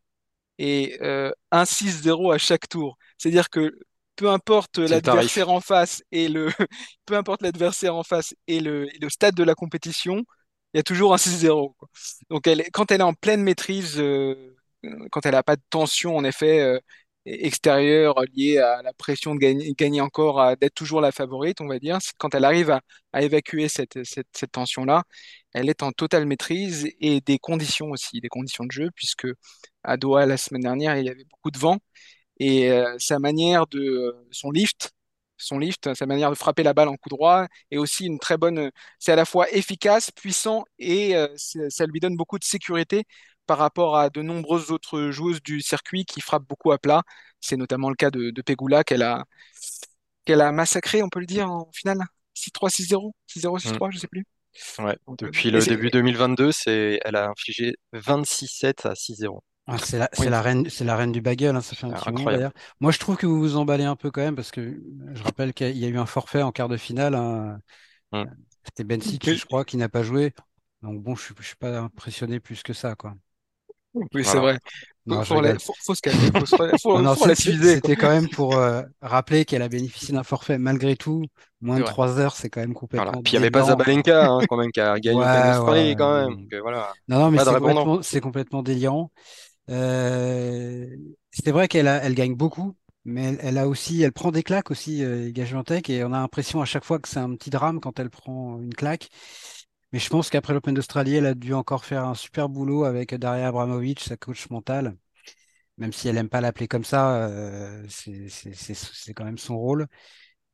et 0.58 0.98
euh, 1.02 1.32
1-6-0 1.52 2.34
à 2.34 2.38
chaque 2.38 2.68
tour. 2.70 2.98
C'est-à-dire 3.18 3.50
que 3.50 3.74
peu 4.16 4.30
importe 4.30 4.78
l'adversaire 4.80 5.50
en 5.50 5.62
face 5.62 6.04
et 6.12 6.28
le 6.28 6.50
peu 7.06 7.16
importe 7.16 7.42
l'adversaire 7.42 7.96
en 7.96 8.04
face 8.04 8.36
et 8.48 8.60
le, 8.60 8.94
et 8.94 9.00
le 9.00 9.10
stade 9.10 9.36
de 9.36 9.44
la 9.44 9.56
compétition, 9.56 10.24
il 10.74 10.78
y 10.78 10.80
a 10.80 10.84
toujours 10.84 11.14
un 11.14 11.18
6-0. 11.18 11.74
quoi. 11.78 11.90
Donc 12.30 12.48
elle, 12.48 12.64
quand 12.74 12.92
elle 12.92 13.02
est 13.02 13.04
en 13.04 13.14
pleine 13.14 13.42
maîtrise, 13.42 14.00
euh, 14.00 14.58
quand 15.12 15.26
elle 15.26 15.34
n'a 15.34 15.44
pas 15.44 15.56
de 15.56 15.62
tension 15.70 16.16
en 16.18 16.24
effet 16.24 16.60
euh, 16.60 16.80
extérieure 17.26 18.16
liée 18.36 18.58
à 18.60 18.82
la 18.82 18.94
pression 18.94 19.36
de 19.36 19.40
gagner, 19.40 20.02
encore, 20.02 20.56
d'être 20.58 20.74
toujours 20.74 21.02
la 21.02 21.12
favorite, 21.12 21.62
on 21.62 21.68
va 21.68 21.80
dire, 21.80 22.00
quand 22.18 22.34
elle 22.36 22.46
arrive 22.46 22.72
à, 23.14 23.22
évacuer 23.22 23.68
cette, 23.70 24.00
tension-là, 24.52 25.04
elle 25.54 25.70
est 25.70 25.84
en 25.84 25.92
totale 25.92 26.26
maîtrise 26.26 26.90
et 27.00 27.22
des 27.22 27.40
conditions 27.40 27.92
aussi, 27.92 28.22
des 28.22 28.30
conditions 28.30 28.66
de 28.66 28.72
jeu, 28.72 28.90
puisque 28.96 29.28
à 29.84 29.98
Doha 29.98 30.26
la 30.26 30.38
semaine 30.38 30.62
dernière, 30.64 30.98
il 30.98 31.06
y 31.06 31.10
avait 31.10 31.26
beaucoup 31.26 31.52
de 31.52 31.58
vent 31.60 31.80
et 32.40 32.72
euh, 32.72 32.96
sa 33.00 33.20
manière 33.20 33.68
de 33.68 34.16
son 34.32 34.52
lift, 34.52 34.92
son 35.38 35.60
lift, 35.60 35.94
sa 35.94 36.06
manière 36.06 36.30
de 36.30 36.36
frapper 36.36 36.64
la 36.64 36.74
balle 36.74 36.90
en 36.90 36.98
coup 36.98 37.10
droit 37.10 37.48
est 37.72 37.78
aussi 37.78 38.06
une 38.06 38.20
très 38.20 38.38
bonne. 38.38 38.72
C'est 39.00 39.12
à 39.12 39.16
la 39.16 39.26
fois 39.26 39.50
efficace, 39.52 40.12
puissant 40.12 40.66
et 40.80 41.16
euh, 41.16 41.28
ça 41.38 41.86
lui 41.86 42.00
donne 42.00 42.16
beaucoup 42.18 42.40
de 42.40 42.44
sécurité 42.44 43.06
par 43.50 43.58
rapport 43.58 43.97
à 43.97 44.12
de 44.12 44.22
nombreuses 44.22 44.70
autres 44.72 45.10
joueuses 45.10 45.41
du 45.41 45.60
circuit 45.62 46.06
qui 46.06 46.22
frappent 46.22 46.47
beaucoup 46.47 46.72
à 46.72 46.78
plat. 46.78 47.02
C'est 47.41 47.58
notamment 47.58 47.89
le 47.89 47.95
cas 47.95 48.12
de, 48.12 48.30
de 48.30 48.41
Pegula 48.43 48.84
qu'elle 48.84 49.02
a 49.02 49.26
qu'elle 50.26 50.41
a 50.41 50.52
massacré, 50.52 51.02
on 51.02 51.10
peut 51.10 51.20
le 51.20 51.26
dire 51.26 51.50
en 51.52 51.70
finale. 51.74 52.00
6-3, 52.36 52.70
6-0, 52.70 53.12
6-0, 53.28 53.58
6-3, 53.60 53.89
je 53.91 53.97
sais 53.97 54.08
plus. 54.08 54.24
Ouais. 54.78 54.95
Donc, 55.08 55.24
euh, 55.24 55.26
Depuis 55.28 55.50
le 55.50 55.62
c'est- 55.62 55.72
début 55.72 55.89
2022, 55.89 56.52
c'est... 56.52 57.00
elle 57.04 57.16
a 57.16 57.30
infligé 57.30 57.76
26-7 57.93 58.86
à 58.86 58.93
6-0. 58.93 59.43
Ah, 59.66 59.78
c'est 59.80 59.97
la, 59.97 60.10
c'est 60.14 60.24
Oui. 60.26 60.30
la 60.30 60.41
reine, 60.41 60.70
c'est 60.70 60.84
la 60.86 60.95
reine 60.95 61.12
du 61.12 61.22
bagel, 61.22 61.56
hein, 61.56 61.62
ça 61.62 61.76
fait 61.76 61.86
un 61.88 61.91
petit 61.93 62.06
moment 62.08 62.20
incroyable. 62.20 62.43
d'ailleurs. 62.54 62.76
Moi, 62.80 62.91
je 62.91 63.00
trouve 63.00 63.18
que 63.18 63.26
vous 63.28 63.39
vous 63.39 63.56
emballez 63.58 63.84
un 63.84 63.95
peu 63.95 64.12
quand 64.12 64.22
même 64.22 64.36
parce 64.36 64.52
que 64.52 64.80
je 65.14 65.24
rappelle 65.24 65.54
qu'il 65.54 65.78
y 65.78 65.86
a 65.86 65.88
eu 65.88 65.97
un 65.97 66.06
forfait 66.06 66.41
en 66.43 66.52
quart 66.52 66.70
de 66.70 66.78
finale. 66.78 67.16
hein. 67.16 67.60
Mm. 68.12 68.26
C'était 68.66 68.84
Bencic, 68.84 69.24
Oui. 69.28 69.38
je 69.38 69.45
crois, 69.45 69.66
qui 69.66 69.78
n'a 69.78 69.89
pas 69.89 70.04
joué. 70.04 70.34
Donc 70.82 71.02
bon, 71.04 71.16
je 71.16 71.34
je 71.39 71.45
suis 71.45 71.56
pas 71.56 71.78
impressionné 71.80 72.39
plus 72.39 72.64
que 72.64 72.74
ça, 72.74 72.95
quoi. 72.95 73.16
Oui, 74.14 74.26
c'est 74.26 74.38
Voilà. 74.38 74.39
vrai. 74.39 74.58
Non, 75.06 75.24
Faut, 75.24 75.24
je 75.24 75.34
faut, 75.60 75.74
faut- 75.86 75.95
se 75.95 76.02
calmer, 76.02 76.32
faut, 76.38 76.45
faut, 76.45 77.00
c'était 77.62 77.95
quand 77.97 78.10
même 78.10 78.30
pour 78.30 78.58
euh, 78.58 78.84
rappeler 79.02 79.45
qu'elle 79.45 79.62
a 79.62 79.70
bénéficié 79.70 80.14
d'un 80.14 80.24
forfait 80.24 80.58
malgré 80.58 80.95
tout. 80.95 81.24
Moins 81.62 81.80
de 81.80 81.84
vrai. 81.84 81.93
trois 81.93 82.20
heures, 82.20 82.36
c'est 82.36 82.50
quand 82.50 82.62
même 82.62 82.74
Voilà. 82.95 83.12
complètement 83.12 83.22
Puis 83.24 83.34
il 83.34 83.36
n'y 83.36 83.38
avait 83.45 83.52
pas. 83.52 83.64
Zabalenka, 83.64 84.28
hein, 84.30 84.45
quand 84.47 84.58
même, 84.58 84.72
qui 84.72 84.82
a 84.82 85.00
gagné 85.00 85.26
Ouais, 85.26 85.58
ouais, 85.60 85.95
quand 85.97 86.14
même. 86.16 86.36
Donc, 86.38 86.54
euh, 86.54 86.62
voilà. 86.62 86.93
Non, 87.08 87.20
non, 87.20 87.32
mais 87.32 87.39
c'est 87.39 87.56
complètement, 87.58 88.02
complètement 88.22 88.64
délirant. 88.64 89.12
Euh, 89.70 90.88
c'est 91.32 91.52
vrai 91.52 91.68
qu'elle 91.68 91.88
elle 91.88 92.16
gagne 92.16 92.36
beaucoup, 92.36 92.76
mais 93.06 93.26
elle, 93.26 93.39
elle 93.41 93.58
a 93.60 93.68
aussi, 93.68 94.02
elle 94.04 94.14
prend 94.14 94.32
des 94.32 94.43
claques 94.43 94.72
aussi, 94.72 95.04
euh, 95.04 95.32
Gajuantec, 95.32 95.89
et 95.89 96.04
on 96.04 96.14
a 96.14 96.20
l'impression 96.20 96.62
à 96.62 96.66
chaque 96.66 96.86
fois 96.86 97.00
que 97.00 97.10
c'est 97.10 97.20
un 97.20 97.36
petit 97.36 97.50
drame 97.52 97.80
quand 97.82 98.00
elle 98.00 98.10
prend 98.10 98.60
une 98.62 98.74
claque. 98.76 99.10
Mais 99.92 100.00
je 100.00 100.10
pense 100.10 100.30
qu'après 100.30 100.54
l'Open 100.54 100.74
d'Australie, 100.76 101.16
elle 101.16 101.26
a 101.26 101.34
dû 101.34 101.54
encore 101.54 101.84
faire 101.86 102.06
un 102.06 102.14
super 102.16 102.48
boulot 102.50 102.84
avec 102.84 103.16
Daria 103.16 103.48
Abramovic, 103.48 104.00
sa 104.02 104.18
coach 104.18 104.50
mentale. 104.50 104.96
Même 105.78 105.94
si 105.94 106.08
elle 106.10 106.18
aime 106.18 106.30
pas 106.30 106.42
l'appeler 106.42 106.68
comme 106.68 106.86
ça, 106.86 107.28
euh, 107.28 107.86
c'est 107.90 109.14
quand 109.16 109.26
même 109.26 109.38
son 109.40 109.58
rôle. 109.58 109.88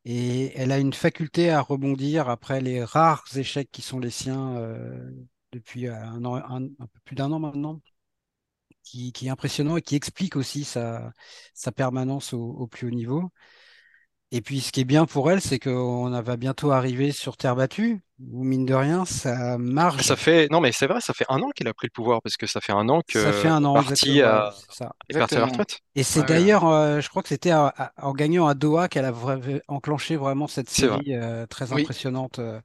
Et 0.05 0.53
elle 0.57 0.71
a 0.71 0.79
une 0.79 0.93
faculté 0.93 1.51
à 1.51 1.61
rebondir 1.61 2.29
après 2.29 2.61
les 2.61 2.83
rares 2.83 3.25
échecs 3.35 3.71
qui 3.71 3.81
sont 3.83 3.99
les 3.99 4.11
siens 4.11 4.55
euh, 4.57 5.11
depuis 5.53 5.87
un 5.89 6.25
an, 6.25 6.35
un 6.37 6.87
peu 6.87 6.99
plus 7.05 7.15
d'un 7.15 7.31
an 7.31 7.39
maintenant, 7.39 7.81
qui, 8.83 9.11
qui 9.13 9.27
est 9.27 9.29
impressionnant 9.29 9.77
et 9.77 9.81
qui 9.81 9.95
explique 9.95 10.35
aussi 10.35 10.63
sa, 10.63 11.11
sa 11.53 11.71
permanence 11.71 12.33
au, 12.33 12.41
au 12.41 12.67
plus 12.67 12.87
haut 12.87 12.91
niveau. 12.91 13.31
Et 14.31 14.41
puis, 14.41 14.61
ce 14.61 14.71
qui 14.71 14.81
est 14.81 14.85
bien 14.85 15.05
pour 15.07 15.31
elle, 15.31 15.41
c'est 15.41 15.59
qu'on 15.59 16.09
va 16.21 16.37
bientôt 16.37 16.71
arriver 16.71 17.11
sur 17.11 17.37
terre 17.37 17.55
battue, 17.55 18.01
où 18.19 18.43
mine 18.43 18.65
de 18.65 18.73
rien, 18.73 19.05
ça 19.05 19.57
marche. 19.57 20.05
Ça 20.05 20.15
fait... 20.15 20.47
Non, 20.51 20.61
mais 20.61 20.71
c'est 20.71 20.87
vrai, 20.87 21.01
ça 21.01 21.13
fait 21.13 21.25
un 21.29 21.41
an 21.41 21.49
qu'elle 21.55 21.67
a 21.67 21.73
pris 21.73 21.87
le 21.87 21.91
pouvoir, 21.91 22.21
parce 22.21 22.37
que 22.37 22.47
ça 22.47 22.61
fait 22.61 22.71
un 22.71 22.87
an 22.89 23.01
que 23.07 23.19
Ça 23.19 23.31
fait 23.33 23.47
un 23.47 23.63
an, 23.65 23.75
à... 24.21 24.53
ça. 24.69 24.95
est 25.09 25.13
partie 25.17 25.35
à 25.35 25.39
la 25.39 25.45
retraite. 25.45 25.79
Et 25.95 26.03
c'est 26.03 26.19
Ouais, 26.21 26.25
d'ailleurs, 26.27 26.65
euh, 26.65 27.01
je 27.01 27.09
crois 27.09 27.23
que 27.23 27.29
c'était 27.29 27.53
en 27.53 28.13
gagnant 28.13 28.47
à 28.47 28.53
Doha 28.53 28.87
qu'elle 28.89 29.05
a 29.05 29.11
vra- 29.11 29.61
enclenché 29.67 30.15
vraiment 30.17 30.47
cette 30.47 30.69
vrai. 30.77 30.99
série 30.99 31.13
euh, 31.15 31.45
très 31.47 31.71
Oui. 31.71 31.81
impressionnante 31.81 32.39
euh, 32.39 32.59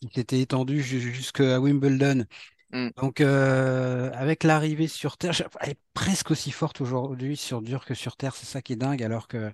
qui 0.00 0.08
s'était 0.14 0.40
étendue 0.40 0.82
ju- 0.82 1.00
jusqu'à 1.14 1.60
Wimbledon. 1.60 2.24
Mm. 2.72 2.90
Donc, 2.96 3.20
euh, 3.20 4.10
avec 4.14 4.44
l'arrivée 4.44 4.88
sur 4.88 5.18
Terre, 5.18 5.32
je- 5.34 5.44
elle 5.60 5.70
est 5.70 5.80
presque 5.94 6.30
aussi 6.32 6.50
forte 6.52 6.80
aujourd'hui 6.80 7.36
sur 7.36 7.62
dur 7.62 7.84
que 7.86 7.94
sur 7.94 8.16
Terre. 8.16 8.36
C'est 8.36 8.46
ça 8.46 8.62
qui 8.62 8.74
est 8.74 8.76
dingue, 8.76 9.02
alors 9.02 9.28
que 9.28 9.52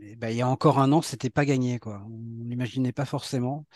eh 0.00 0.16
ben, 0.16 0.28
il 0.30 0.36
y 0.36 0.42
a 0.42 0.48
encore 0.48 0.78
un 0.78 0.92
an, 0.92 1.02
c'était 1.02 1.30
pas 1.30 1.44
gagné, 1.44 1.78
quoi. 1.78 2.02
On 2.06 2.10
n'imaginait 2.44 2.92
pas 2.92 3.04
forcément. 3.04 3.66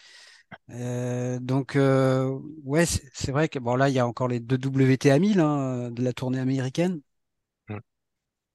Euh, 0.70 1.38
donc, 1.40 1.76
euh, 1.76 2.38
ouais, 2.64 2.84
c'est 2.86 3.32
vrai 3.32 3.48
que 3.48 3.58
bon, 3.58 3.74
là, 3.76 3.88
il 3.88 3.94
y 3.94 3.98
a 3.98 4.06
encore 4.06 4.28
les 4.28 4.40
deux 4.40 4.58
WTA 4.58 5.18
1000 5.18 5.40
hein, 5.40 5.90
de 5.90 6.02
la 6.02 6.12
tournée 6.12 6.38
américaine. 6.40 7.00
Mm. 7.68 7.78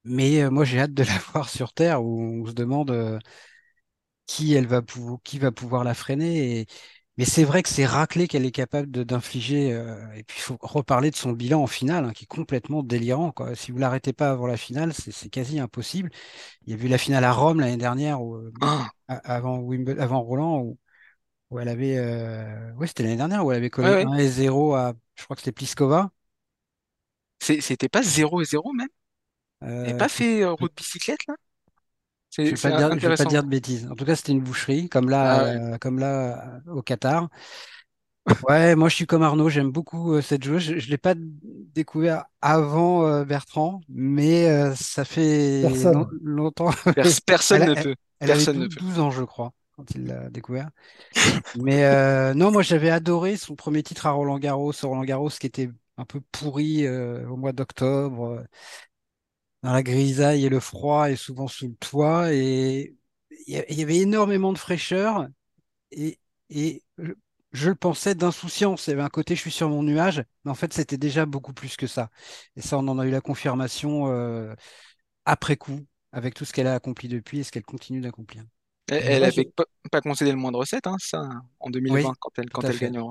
Mais 0.06 0.44
euh, 0.44 0.52
moi, 0.52 0.66
j'ai 0.66 0.80
hâte 0.82 0.94
de 0.94 1.04
la 1.06 1.18
voir 1.34 1.50
sur 1.50 1.74
Terre 1.74 2.04
où 2.04 2.22
on 2.44 2.48
se 2.48 2.54
demande 2.54 2.91
qui 4.26 4.54
elle 4.54 4.68
va 4.68 4.82
qui 5.24 5.39
va 5.39 5.52
pouvoir 5.52 5.84
la 5.84 5.94
freiner. 5.94 6.60
Et... 6.62 6.68
Mais 7.18 7.26
c'est 7.26 7.44
vrai 7.44 7.62
que 7.64 7.70
c'est 7.70 7.86
raclé 7.86 8.28
qu'elle 8.28 8.46
est 8.46 8.52
capable 8.52 8.89
de- 8.89 9.04
d'infliger. 9.04 9.70
Et 10.16 10.24
puis, 10.24 10.38
il 10.39 10.41
faut 10.41 10.58
reparler 10.62 11.12
de 11.12 11.16
son 11.16 11.32
bilan 11.32 11.62
en 11.62 11.68
finale, 11.68 12.06
hein, 12.06 12.12
qui 12.14 12.24
est 12.24 12.28
complètement 12.28 12.82
délirant, 12.84 13.32
quoi. 13.32 13.54
Si 13.56 13.72
vous 13.72 13.78
l'arrêtez 13.78 14.14
pas 14.14 14.32
avant 14.32 14.48
la 14.48 14.58
finale, 14.58 14.94
c'est 14.94 15.30
quasi 15.30 15.60
impossible. 15.60 16.10
Il 16.68 16.74
y 16.78 16.82
a 16.82 16.86
eu 16.86 16.89
la 16.89 16.98
finale 17.00 17.26
à 17.26 17.34
Rome 17.34 17.60
l'année 17.62 17.78
dernière, 17.78 18.22
où, 18.24 18.39
Ah, 18.62 18.89
avant 19.08 19.60
Wimbledon, 19.60 20.02
avant 20.02 20.22
Roland, 20.24 20.62
où, 20.62 20.78
où 21.54 21.60
elle 21.60 21.70
avait. 21.70 21.97
Euh... 21.97 22.74
Ouais, 22.76 22.88
c'était 22.88 23.04
l'année 23.04 23.18
dernière 23.18 23.45
où 23.45 23.51
elle 23.51 23.58
avait 23.60 23.70
collé 23.70 23.89
ouais, 23.89 24.06
ouais. 24.06 24.06
1 24.06 24.16
et 24.18 24.28
0 24.30 24.74
à. 24.76 24.93
Je 25.16 25.24
crois 25.26 25.36
que 25.36 25.41
c'était 25.41 25.51
Pliskova. 25.54 26.12
C'était 27.41 27.89
pas 27.89 28.01
0 28.04 28.41
et 28.41 28.45
0 28.45 28.74
même? 28.74 28.88
Elle 29.84 29.86
Euh, 29.86 29.86
n'avait 29.91 29.97
pas 29.97 30.10
fait 30.10 30.43
euh, 30.43 30.54
route 30.54 30.74
bicyclette 30.76 31.26
là? 31.28 31.36
je 32.45 32.51
vais 32.51 32.56
C'est 32.56 32.58
c'est 32.58 32.72
pas 32.72 32.72
dire, 32.72 32.91
je 32.99 33.08
vais 33.08 33.14
pas 33.16 33.26
dire 33.26 33.43
de 33.43 33.49
bêtises. 33.49 33.88
En 33.91 33.95
tout 33.95 34.06
cas, 34.06 34.16
c'était 34.16 34.32
une 34.34 34.41
boucherie, 34.41 34.89
comme 34.89 35.10
là, 35.10 35.36
Ah 35.36 35.43
ouais. 35.43 35.60
euh, 35.74 35.78
comme 35.78 35.99
là 35.99 36.60
euh, 36.68 36.72
au 36.74 36.82
Qatar. 36.82 37.30
Ouais, 38.49 38.76
moi 38.76 38.89
je 38.89 38.95
suis 38.95 39.06
comme 39.06 39.22
Arnaud, 39.24 39.49
j'aime 39.49 39.72
beaucoup 39.72 40.14
euh, 40.14 40.22
cette 40.22 40.43
joueuse. 40.43 40.62
Je, 40.64 40.80
je 40.80 40.89
l'ai 40.89 40.97
pas 40.97 41.14
découvert 41.18 42.26
avant 42.41 43.06
euh, 43.06 43.26
Bertrand, 43.26 43.82
mais 43.89 44.49
euh, 44.49 44.74
ça 44.76 45.06
fait 45.06 45.62
Personne. 45.62 46.06
longtemps. 46.22 46.72
Pers- 46.95 47.22
personne 47.26 47.64
Elle, 47.64 47.66
ne 47.66 47.76
elle- 47.76 47.88
peut. 47.88 47.95
elle 48.20 48.32
avait 48.32 48.45
Personne 48.45 48.60
ne 48.60 48.68
12, 48.68 48.68
peut. 48.68 48.80
12 48.80 48.99
ans, 48.99 49.12
je 49.12 49.24
crois, 49.24 49.54
quand 49.76 49.91
il 49.95 50.05
l'a 50.05 50.30
découvert. 50.30 50.69
Mais 51.57 51.86
euh, 51.86 52.34
non, 52.34 52.51
moi 52.51 52.61
j'avais 52.61 52.89
adoré 52.89 53.38
son 53.38 53.55
premier 53.55 53.84
titre 53.84 54.05
à 54.07 54.11
Roland 54.11 54.39
Garros, 54.39 54.74
Roland 54.82 55.03
Garros 55.03 55.30
qui 55.30 55.47
était 55.47 55.69
un 55.97 56.05
peu 56.05 56.21
pourri 56.32 56.86
euh, 56.86 57.28
au 57.30 57.38
mois 57.38 57.53
d'octobre. 57.53 58.43
dans 59.63 59.71
la 59.74 59.84
grisaille 59.84 60.45
et 60.45 60.49
le 60.49 60.59
froid 60.59 61.09
et 61.09 61.15
souvent 61.15 61.47
sous 61.47 61.67
le 61.67 61.76
toit. 61.76 62.34
Et 62.34 62.95
il 63.47 63.78
y, 63.78 63.82
avait 63.82 63.97
énormément 63.97 64.53
de 64.53 64.57
fraîcheur 64.57 65.28
et, 65.91 66.19
et 66.49 66.84
je, 67.51 67.69
le 67.69 67.76
pensais 67.76 68.15
d'insouciance. 68.15 68.88
Il 68.88 68.91
y 68.91 68.93
avait 68.93 69.03
un 69.03 69.09
côté, 69.09 69.36
je 69.36 69.41
suis 69.41 69.51
sur 69.51 69.69
mon 69.69 69.84
nuage, 69.84 70.24
mais 70.45 70.51
en 70.51 70.55
fait, 70.55 70.74
c'était 70.74 70.97
déjà 70.97 71.26
beaucoup 71.26 71.53
plus 71.53 71.78
que 71.78 71.88
ça. 71.88 72.09
Et 72.55 72.61
ça, 72.61 72.78
on 72.78 72.88
en 72.88 72.99
a 72.99 73.05
eu 73.07 73.11
la 73.11 73.21
confirmation 73.21 74.07
euh, 74.11 74.53
après 75.26 75.57
coup, 75.57 75.86
avec 76.11 76.34
tout 76.36 76.45
ce 76.45 76.53
qu'elle 76.53 76.67
a 76.67 76.76
accompli 76.76 77.07
depuis 77.07 77.39
et 77.39 77.43
ce 77.43 77.51
qu'elle 77.51 77.65
continue 77.65 78.01
d'accomplir. 78.01 78.43
Elle 78.88 79.21
n'avait 79.21 79.51
pas, 79.89 80.01
concédé 80.01 80.31
le 80.31 80.38
moindre 80.38 80.65
set, 80.65 80.88
hein, 80.88 80.95
ça, 80.99 81.29
en 81.59 81.69
2020, 81.69 82.13
quand 82.19 82.31
elle, 82.38 82.49
quand 82.49 82.63
elle 82.63 82.77
gagne 82.77 83.01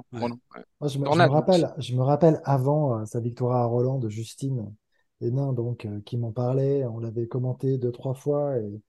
je, 0.82 0.98
me, 0.98 1.08
rappelle, 1.08 1.72
je 1.78 1.94
me 1.94 2.02
rappelle 2.02 2.40
avant 2.44 3.00
euh, 3.00 3.04
sa 3.06 3.20
victoire 3.20 3.56
à 3.56 3.64
Roland 3.64 3.98
de 3.98 4.08
Justine 4.08 4.74
Hénin, 5.20 5.52
donc, 5.52 5.86
euh, 5.86 6.00
qui 6.04 6.16
m'en 6.18 6.32
parlait. 6.32 6.84
On 6.84 6.98
l'avait 6.98 7.26
commenté 7.26 7.78
deux, 7.78 7.92
trois 7.92 8.14
fois 8.14 8.58
et, 8.58 8.80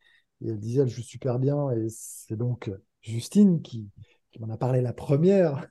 elle 0.45 0.59
disait 0.59 0.81
elle 0.81 0.89
joue 0.89 1.03
super 1.03 1.39
bien. 1.39 1.71
Et 1.71 1.87
c'est 1.89 2.35
donc 2.35 2.69
Justine 3.01 3.61
qui, 3.61 3.89
qui 4.31 4.39
m'en 4.41 4.53
a 4.53 4.57
parlé 4.57 4.81
la 4.81 4.91
première 4.91 5.67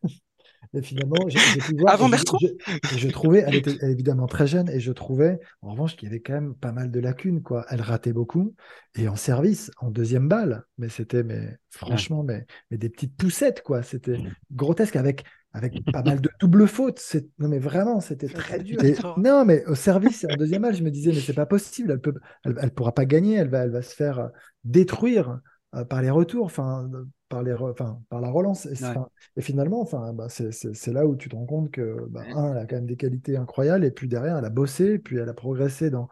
Et 0.74 0.82
finalement, 0.82 1.16
j'ai 1.28 1.38
pu 1.60 1.76
voir. 1.76 1.94
Avant 1.94 2.08
Bertrand 2.08 2.38
je, 2.40 2.98
je, 2.98 3.08
trouvais, 3.08 3.44
elle 3.46 3.56
était 3.56 3.76
évidemment 3.90 4.26
très 4.26 4.46
jeune, 4.46 4.68
et 4.70 4.80
je 4.80 4.92
trouvais, 4.92 5.38
en 5.60 5.72
revanche, 5.72 5.96
qu'il 5.96 6.08
y 6.08 6.10
avait 6.10 6.20
quand 6.20 6.32
même 6.34 6.54
pas 6.54 6.72
mal 6.72 6.90
de 6.90 7.00
lacunes. 7.00 7.42
Quoi. 7.42 7.66
Elle 7.68 7.82
ratait 7.82 8.12
beaucoup. 8.12 8.54
Et 8.94 9.08
en 9.08 9.16
service, 9.16 9.70
en 9.78 9.90
deuxième 9.90 10.28
balle, 10.28 10.64
mais 10.78 10.88
c'était, 10.88 11.22
mais 11.22 11.58
franchement, 11.70 12.22
mais, 12.22 12.46
mais 12.70 12.78
des 12.78 12.88
petites 12.88 13.16
poussettes, 13.16 13.62
quoi. 13.62 13.82
C'était 13.82 14.18
grotesque 14.50 14.96
avec 14.96 15.24
avec 15.54 15.84
pas 15.92 16.02
mal 16.02 16.20
de 16.20 16.30
double 16.40 16.66
fautes. 16.66 17.00
Non, 17.38 17.48
mais 17.48 17.58
vraiment, 17.58 18.00
c'était 18.00 18.28
très 18.28 18.58
dur. 18.58 18.80
non, 19.18 19.44
mais 19.44 19.64
au 19.66 19.74
service, 19.74 20.26
en 20.30 20.36
deuxième 20.36 20.62
balle, 20.62 20.74
je 20.74 20.82
me 20.82 20.90
disais, 20.90 21.12
mais 21.12 21.20
c'est 21.20 21.34
pas 21.34 21.46
possible. 21.46 21.90
Elle 21.90 22.00
peut, 22.00 22.14
elle, 22.44 22.56
elle, 22.60 22.70
pourra 22.70 22.92
pas 22.92 23.04
gagner. 23.04 23.36
Elle 23.36 23.50
va, 23.50 23.64
elle 23.64 23.70
va 23.70 23.82
se 23.82 23.94
faire 23.94 24.30
détruire 24.64 25.40
euh, 25.74 25.84
par 25.84 26.00
les 26.00 26.10
retours. 26.10 26.46
Enfin, 26.46 26.88
par, 27.32 27.42
les 27.42 27.54
enfin, 27.54 27.98
par 28.10 28.20
la 28.20 28.30
relance. 28.30 28.66
Et, 28.66 29.40
finalement, 29.40 29.80
enfin, 29.80 30.12
bah, 30.12 30.28
c'est 30.28 30.92
là 30.92 31.06
où 31.06 31.16
tu 31.16 31.30
te 31.30 31.34
rends 31.34 31.46
compte 31.46 31.70
que, 31.70 32.06
bah, 32.10 32.24
un, 32.34 32.52
elle 32.52 32.58
a 32.58 32.66
quand 32.66 32.76
même 32.76 32.86
des 32.86 32.96
qualités 32.96 33.36
incroyables, 33.38 33.84
et 33.86 33.90
puis 33.90 34.06
derrière, 34.06 34.36
elle 34.36 34.44
a 34.44 34.50
bossé, 34.50 34.98
puis 34.98 35.16
elle 35.16 35.28
a 35.28 35.34
progressé 35.34 35.90
dans 35.90 36.08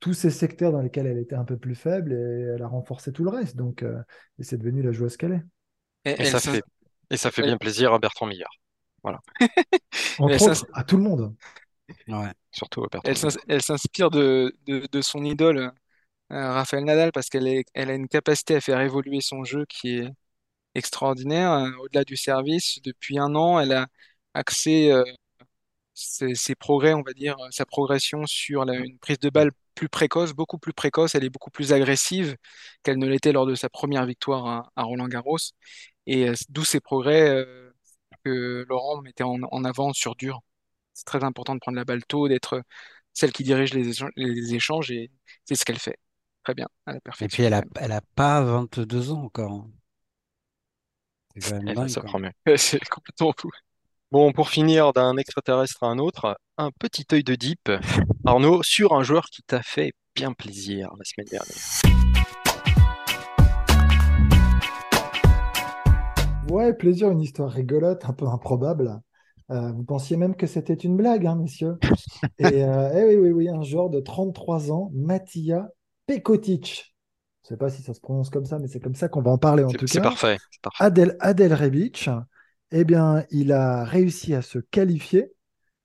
tous 0.00 0.14
ces 0.14 0.30
secteurs 0.30 0.72
dans 0.72 0.80
lesquels 0.80 1.06
elle 1.06 1.18
était 1.18 1.34
un 1.34 1.44
peu 1.44 1.58
plus 1.58 1.74
faible, 1.74 2.12
et 2.12 2.54
elle 2.54 2.62
a 2.62 2.68
renforcé 2.68 3.12
tout 3.12 3.22
le 3.22 3.30
reste. 3.30 3.54
Donc, 3.56 3.82
euh, 3.82 4.00
et 4.38 4.44
c'est 4.44 4.56
devenu 4.56 4.82
la 4.82 4.92
joueuse 4.92 5.18
qu'elle 5.18 5.32
est. 5.32 6.20
Et, 6.20 6.24
ça 6.24 6.40
fait, 6.40 6.62
et 7.10 7.16
ça 7.18 7.30
fait 7.30 7.42
bien 7.42 7.58
plaisir 7.58 7.92
à 7.92 7.98
Bertrand 7.98 8.26
Millard. 8.26 8.54
Voilà. 9.02 9.20
Entre 10.18 10.42
autres, 10.42 10.66
à 10.72 10.84
tout 10.84 10.96
le 10.96 11.02
monde. 11.02 11.34
Ouais, 12.08 12.32
surtout 12.50 12.82
à 12.82 12.88
Bertrand. 12.90 13.28
Elle 13.46 13.62
s'inspire 13.62 14.10
de, 14.10 14.56
de, 14.66 14.88
de, 14.90 15.02
son 15.02 15.22
idole, 15.22 15.58
euh, 16.32 16.52
Raphaël 16.52 16.84
Nadal, 16.84 17.12
parce 17.12 17.28
qu'elle 17.28 17.62
elle 17.74 17.90
a 17.90 17.94
une 17.94 18.08
capacité 18.08 18.54
à 18.56 18.60
faire 18.62 18.80
évoluer 18.80 19.20
son 19.20 19.44
jeu 19.44 19.66
qui 19.68 19.98
est, 19.98 20.10
extraordinaire. 20.74 21.52
Euh, 21.52 21.70
au-delà 21.82 22.04
du 22.04 22.16
service, 22.16 22.80
depuis 22.82 23.18
un 23.18 23.34
an, 23.34 23.60
elle 23.60 23.72
a 23.72 23.86
axé 24.34 24.90
euh, 24.92 25.04
ses, 25.94 26.54
progrès, 26.54 26.94
on 26.94 27.02
va 27.02 27.12
dire, 27.12 27.36
sa 27.50 27.66
progression 27.66 28.26
sur 28.26 28.62
une 28.62 28.98
prise 28.98 29.18
de 29.18 29.30
balle 29.30 29.50
plus 29.74 29.88
précoce, 29.88 30.32
beaucoup 30.32 30.58
plus 30.58 30.72
précoce. 30.72 31.14
Elle 31.14 31.24
est 31.24 31.30
beaucoup 31.30 31.50
plus 31.50 31.72
agressive 31.72 32.36
qu'elle 32.82 32.98
ne 32.98 33.06
l'était 33.06 33.32
lors 33.32 33.46
de 33.46 33.54
sa 33.54 33.68
première 33.68 34.06
victoire 34.06 34.70
à, 34.76 34.82
Roland-Garros. 34.82 35.38
Et 36.06 36.28
euh, 36.28 36.34
d'où 36.48 36.64
ces 36.64 36.80
progrès 36.80 37.44
que 38.24 38.64
Laurent 38.68 39.02
mettait 39.02 39.24
en, 39.24 39.64
avant 39.64 39.92
sur 39.92 40.14
dur. 40.16 40.40
C'est 40.94 41.04
très 41.06 41.24
important 41.24 41.54
de 41.54 41.60
prendre 41.60 41.76
la 41.76 41.84
balle 41.84 42.04
tôt, 42.04 42.28
d'être 42.28 42.62
celle 43.12 43.32
qui 43.32 43.44
dirige 43.44 43.74
les, 43.74 43.92
les 44.16 44.54
échanges 44.54 44.90
et 44.90 45.10
c'est 45.44 45.54
ce 45.54 45.64
qu'elle 45.64 45.78
fait. 45.78 45.98
Très 46.44 46.54
bien, 46.54 46.66
à 46.86 46.94
la 46.94 47.00
perfection. 47.00 47.26
Et 47.26 47.28
puis 47.28 47.42
elle 47.44 47.54
a, 47.54 47.62
elle 47.76 47.92
a 47.92 48.00
pas 48.14 48.42
22 48.42 49.12
ans 49.12 49.22
encore. 49.24 49.66
Eh, 51.36 51.88
ça 51.88 52.02
promet. 52.02 52.32
C'est 52.56 52.84
complètement 52.88 53.32
fou. 53.38 53.50
Bon, 54.10 54.32
pour 54.32 54.50
finir 54.50 54.92
d'un 54.92 55.16
extraterrestre 55.16 55.82
à 55.82 55.86
un 55.86 55.98
autre, 55.98 56.36
un 56.58 56.70
petit 56.78 57.06
œil 57.12 57.24
de 57.24 57.34
deep, 57.34 57.70
Arnaud, 58.26 58.62
sur 58.62 58.92
un 58.92 59.02
joueur 59.02 59.24
qui 59.26 59.42
t'a 59.42 59.62
fait 59.62 59.92
bien 60.14 60.32
plaisir 60.32 60.90
la 60.98 61.04
semaine 61.04 61.28
dernière. 61.30 62.02
Ouais, 66.50 66.74
plaisir, 66.74 67.10
une 67.10 67.22
histoire 67.22 67.50
rigolote, 67.50 68.04
un 68.04 68.12
peu 68.12 68.26
improbable. 68.26 69.00
Euh, 69.50 69.72
vous 69.72 69.84
pensiez 69.84 70.18
même 70.18 70.36
que 70.36 70.46
c'était 70.46 70.74
une 70.74 70.96
blague, 70.96 71.26
hein, 71.26 71.36
messieurs. 71.36 71.78
Et, 72.38 72.64
euh, 72.64 72.90
eh 72.94 73.04
oui, 73.04 73.16
oui, 73.16 73.30
oui, 73.30 73.48
un 73.48 73.62
joueur 73.62 73.88
de 73.88 74.00
33 74.00 74.70
ans, 74.70 74.90
Matija 74.94 75.70
Pekotic. 76.06 76.91
Je 77.42 77.46
ne 77.46 77.48
sais 77.48 77.56
pas 77.56 77.70
si 77.70 77.82
ça 77.82 77.92
se 77.92 78.00
prononce 78.00 78.30
comme 78.30 78.44
ça, 78.44 78.58
mais 78.58 78.68
c'est 78.68 78.80
comme 78.80 78.94
ça 78.94 79.08
qu'on 79.08 79.22
va 79.22 79.32
en 79.32 79.38
parler 79.38 79.64
en 79.64 79.68
tout 79.68 79.78
cas. 79.78 79.86
C'est 79.88 80.00
parfait. 80.00 80.38
Adel, 80.78 81.16
Adel 81.18 81.52
Rebic, 81.52 82.08
eh 82.70 82.84
bien, 82.84 83.24
il 83.30 83.52
a 83.52 83.84
réussi 83.84 84.34
à 84.34 84.42
se 84.42 84.58
qualifier. 84.58 85.32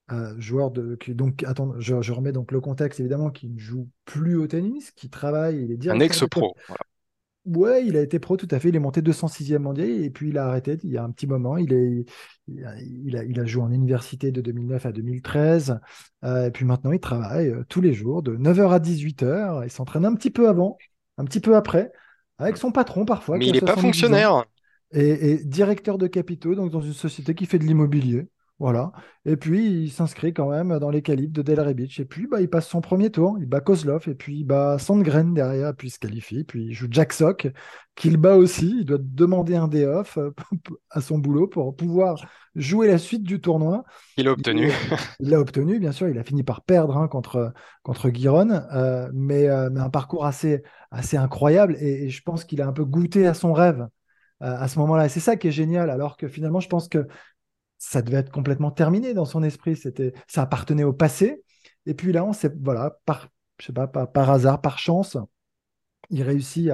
Euh, 0.09 0.33
joueur 0.39 0.71
de 0.71 0.95
qui, 0.95 1.13
donc 1.13 1.43
attends 1.43 1.73
je, 1.79 2.11
remets 2.13 2.31
donc 2.31 2.53
le 2.53 2.61
contexte 2.61 3.01
évidemment 3.01 3.29
qui 3.29 3.49
ne 3.49 3.59
joue 3.59 3.89
plus 4.05 4.37
au 4.37 4.47
tennis 4.47 4.91
qui 4.91 5.09
travaille 5.09 5.65
il 5.65 5.71
est 5.73 5.89
un 5.89 5.99
ex 5.99 6.23
pro 6.31 6.55
ouais 7.45 7.85
il 7.85 7.97
a 7.97 8.01
été 8.01 8.17
pro 8.17 8.37
tout 8.37 8.47
à 8.51 8.57
fait 8.57 8.69
il 8.69 8.75
est 8.77 8.79
monté 8.79 9.01
206e 9.01 9.57
mondial 9.57 9.89
et 9.89 10.09
puis 10.09 10.29
il 10.29 10.37
a 10.37 10.47
arrêté 10.47 10.77
il 10.81 10.91
y 10.91 10.97
a 10.97 11.03
un 11.03 11.11
petit 11.11 11.27
moment 11.27 11.57
il 11.57 11.73
est 11.73 12.05
il 12.47 13.17
a, 13.17 13.25
il 13.25 13.37
a, 13.37 13.45
joué 13.45 13.63
en 13.63 13.69
université 13.69 14.31
de 14.31 14.39
2009 14.39 14.85
à 14.85 14.93
2013 14.93 15.77
euh, 16.23 16.45
et 16.45 16.51
puis 16.51 16.63
maintenant 16.63 16.93
il 16.93 17.01
travaille 17.01 17.49
euh, 17.49 17.65
tous 17.67 17.81
les 17.81 17.91
jours 17.91 18.23
de 18.23 18.33
9h 18.37 18.69
à 18.69 18.79
18h 18.79 19.65
il 19.65 19.69
s'entraîne 19.69 20.05
un 20.05 20.15
petit 20.15 20.31
peu 20.31 20.47
avant 20.47 20.77
un 21.17 21.25
petit 21.25 21.39
peu 21.39 21.55
après, 21.55 21.91
avec 22.37 22.57
son 22.57 22.71
patron 22.71 23.05
parfois. 23.05 23.37
Mais 23.37 23.47
il 23.47 23.53
n'est 23.53 23.61
pas 23.61 23.77
fonctionnaire. 23.77 24.45
Et, 24.91 25.43
directeur 25.43 25.97
de 25.97 26.07
capitaux, 26.07 26.55
donc 26.55 26.71
dans 26.71 26.81
une 26.81 26.93
société 26.93 27.35
qui 27.35 27.45
fait 27.45 27.59
de 27.59 27.65
l'immobilier. 27.65 28.27
Voilà. 28.59 28.91
Et 29.25 29.37
puis, 29.37 29.83
il 29.83 29.91
s'inscrit 29.91 30.33
quand 30.33 30.49
même 30.49 30.79
dans 30.79 30.89
les 30.89 31.03
calibres 31.03 31.33
de 31.33 31.43
Del 31.43 31.73
Beach. 31.75 31.99
Et 31.99 32.05
puis, 32.05 32.25
bah, 32.25 32.41
il 32.41 32.49
passe 32.49 32.67
son 32.67 32.81
premier 32.81 33.11
tour. 33.11 33.37
Il 33.39 33.45
bat 33.45 33.61
Kozlov. 33.61 34.09
Et 34.09 34.15
puis, 34.15 34.39
il 34.39 34.45
bat 34.45 34.79
Sandgren 34.79 35.35
derrière. 35.35 35.75
Puis, 35.75 35.89
il 35.89 35.91
se 35.91 35.99
qualifie. 35.99 36.43
Puis, 36.43 36.65
il 36.65 36.73
joue 36.73 36.87
Jack 36.89 37.13
Sock, 37.13 37.47
qu'il 37.95 38.17
bat 38.17 38.35
aussi. 38.35 38.77
Il 38.79 38.85
doit 38.85 38.97
demander 38.99 39.55
un 39.55 39.67
day 39.67 39.85
off 39.85 40.17
euh, 40.17 40.31
à 40.89 41.01
son 41.01 41.19
boulot 41.19 41.47
pour 41.47 41.75
pouvoir 41.75 42.15
jouer 42.55 42.87
la 42.87 42.97
suite 42.97 43.21
du 43.21 43.39
tournoi. 43.39 43.83
Il 44.17 44.25
l'a 44.25 44.31
obtenu. 44.31 44.71
Il 45.19 45.29
l'a 45.29 45.39
obtenu, 45.39 45.77
bien 45.77 45.91
sûr. 45.91 46.09
Il 46.09 46.17
a 46.17 46.23
fini 46.23 46.41
par 46.41 46.63
perdre 46.63 46.97
hein, 46.97 47.07
contre, 47.07 47.53
contre 47.83 48.09
Guiron. 48.09 48.49
Euh, 48.73 49.07
mais, 49.13 49.47
euh, 49.49 49.69
mais, 49.71 49.81
un 49.81 49.91
parcours 49.91 50.25
assez, 50.25 50.63
assez 50.89 51.15
incroyable. 51.15 51.77
Et, 51.79 52.09
je 52.09 52.23
pense 52.23 52.43
qu'il 52.43 52.63
a 52.63 52.67
un 52.67 52.73
peu 52.73 52.85
goûté 52.85 53.27
à 53.27 53.35
son 53.35 53.53
rêve 53.53 53.87
à 54.39 54.67
ce 54.67 54.77
moment-là. 54.79 55.07
Et 55.07 55.09
c'est 55.09 55.19
ça 55.19 55.35
qui 55.35 55.47
est 55.47 55.51
génial. 55.51 55.89
Alors 55.89 56.15
que 56.15 56.27
finalement, 56.27 56.59
je 56.59 56.69
pense 56.69 56.87
que 56.87 57.07
ça 57.77 58.01
devait 58.01 58.17
être 58.17 58.31
complètement 58.31 58.71
terminé 58.71 59.13
dans 59.13 59.25
son 59.25 59.43
esprit. 59.43 59.75
C'était, 59.75 60.13
ça 60.27 60.43
appartenait 60.43 60.83
au 60.83 60.93
passé. 60.93 61.43
Et 61.85 61.93
puis 61.93 62.11
là, 62.11 62.25
on 62.25 62.33
sait, 62.33 62.51
voilà, 62.61 62.99
par, 63.05 63.29
je 63.59 63.67
sais 63.67 63.73
pas, 63.73 63.87
par, 63.87 64.29
hasard, 64.29 64.61
par 64.61 64.79
chance, 64.79 65.17
il 66.09 66.23
réussit 66.23 66.69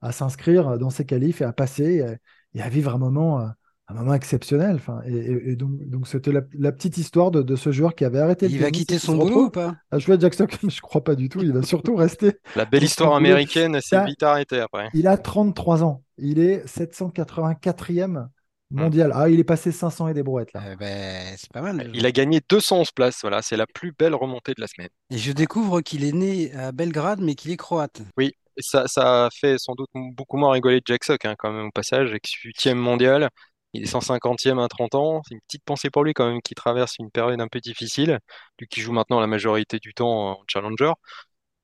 à, 0.00 0.12
s'inscrire 0.12 0.78
dans 0.78 0.90
ses 0.90 1.06
qualifs 1.06 1.40
et 1.40 1.44
à 1.44 1.52
passer 1.52 2.18
et, 2.54 2.62
à 2.62 2.68
vivre 2.68 2.94
un 2.94 2.98
moment, 2.98 3.40
un 3.88 3.94
moment 3.94 4.14
exceptionnel. 4.14 4.76
Enfin, 4.76 5.00
et, 5.06 5.56
donc, 5.56 6.06
c'était 6.06 6.32
la, 6.32 6.72
petite 6.72 6.96
histoire 6.98 7.30
de, 7.30 7.56
ce 7.56 7.72
joueur 7.72 7.94
qui 7.94 8.04
avait 8.04 8.20
arrêté. 8.20 8.46
Il 8.46 8.60
va 8.60 8.70
quitter 8.70 8.98
son 8.98 9.16
boulot 9.16 9.46
ou 9.46 9.50
pas? 9.50 9.76
À 9.90 9.98
jouer 9.98 10.14
à 10.14 10.18
Jack 10.18 10.34
Stockton, 10.34 10.68
je 10.70 10.80
crois 10.80 11.02
pas 11.02 11.14
du 11.14 11.28
tout. 11.28 11.40
Il 11.42 11.52
va 11.52 11.62
surtout 11.62 11.96
rester. 11.96 12.32
La 12.56 12.64
belle 12.64 12.84
histoire 12.84 13.14
américaine 13.14 13.80
s'est 13.80 14.04
vite 14.04 14.22
arrêtée 14.22 14.60
après. 14.60 14.88
Il 14.94 15.06
a 15.06 15.16
33 15.16 15.84
ans. 15.84 16.02
Il 16.16 16.38
est 16.38 16.64
784e 16.66 18.28
mondial. 18.74 19.12
Ah, 19.14 19.28
il 19.28 19.40
est 19.40 19.44
passé 19.44 19.72
500 19.72 20.08
et 20.08 20.14
des 20.14 20.22
brouettes 20.22 20.52
là. 20.52 20.62
Eh 20.72 20.76
ben, 20.76 21.34
c'est 21.36 21.52
pas 21.52 21.60
mal. 21.60 21.90
Il 21.94 22.04
a 22.06 22.12
gagné 22.12 22.40
211 22.48 22.90
places. 22.92 23.18
Voilà, 23.22 23.42
c'est 23.42 23.56
la 23.56 23.66
plus 23.66 23.92
belle 23.92 24.14
remontée 24.14 24.52
de 24.54 24.60
la 24.60 24.66
semaine. 24.66 24.88
Et 25.10 25.18
je 25.18 25.32
découvre 25.32 25.80
qu'il 25.80 26.04
est 26.04 26.12
né 26.12 26.52
à 26.54 26.72
Belgrade, 26.72 27.20
mais 27.20 27.34
qu'il 27.34 27.50
est 27.50 27.56
croate. 27.56 28.02
Oui, 28.16 28.32
ça, 28.58 28.86
ça 28.86 29.26
a 29.26 29.30
fait 29.30 29.58
sans 29.58 29.74
doute 29.74 29.90
beaucoup 29.94 30.36
moins 30.36 30.52
rigoler 30.52 30.80
Jack 30.84 31.04
Sock 31.04 31.24
hein, 31.24 31.34
quand 31.38 31.52
même 31.52 31.66
au 31.66 31.70
passage, 31.70 32.12
ex 32.12 32.30
8e 32.44 32.74
mondial. 32.74 33.28
Il 33.72 33.82
est 33.82 33.92
150e 33.92 34.62
à 34.62 34.68
30 34.68 34.94
ans. 34.94 35.22
C'est 35.26 35.34
une 35.34 35.40
petite 35.48 35.64
pensée 35.64 35.90
pour 35.90 36.04
lui 36.04 36.14
quand 36.14 36.28
même 36.28 36.40
qui 36.42 36.54
traverse 36.54 36.96
une 37.00 37.10
période 37.10 37.40
un 37.40 37.48
peu 37.48 37.60
difficile. 37.60 38.20
Lui 38.60 38.68
qui 38.68 38.80
joue 38.80 38.92
maintenant 38.92 39.20
la 39.20 39.26
majorité 39.26 39.78
du 39.80 39.94
temps 39.94 40.30
en 40.30 40.44
challenger 40.46 40.92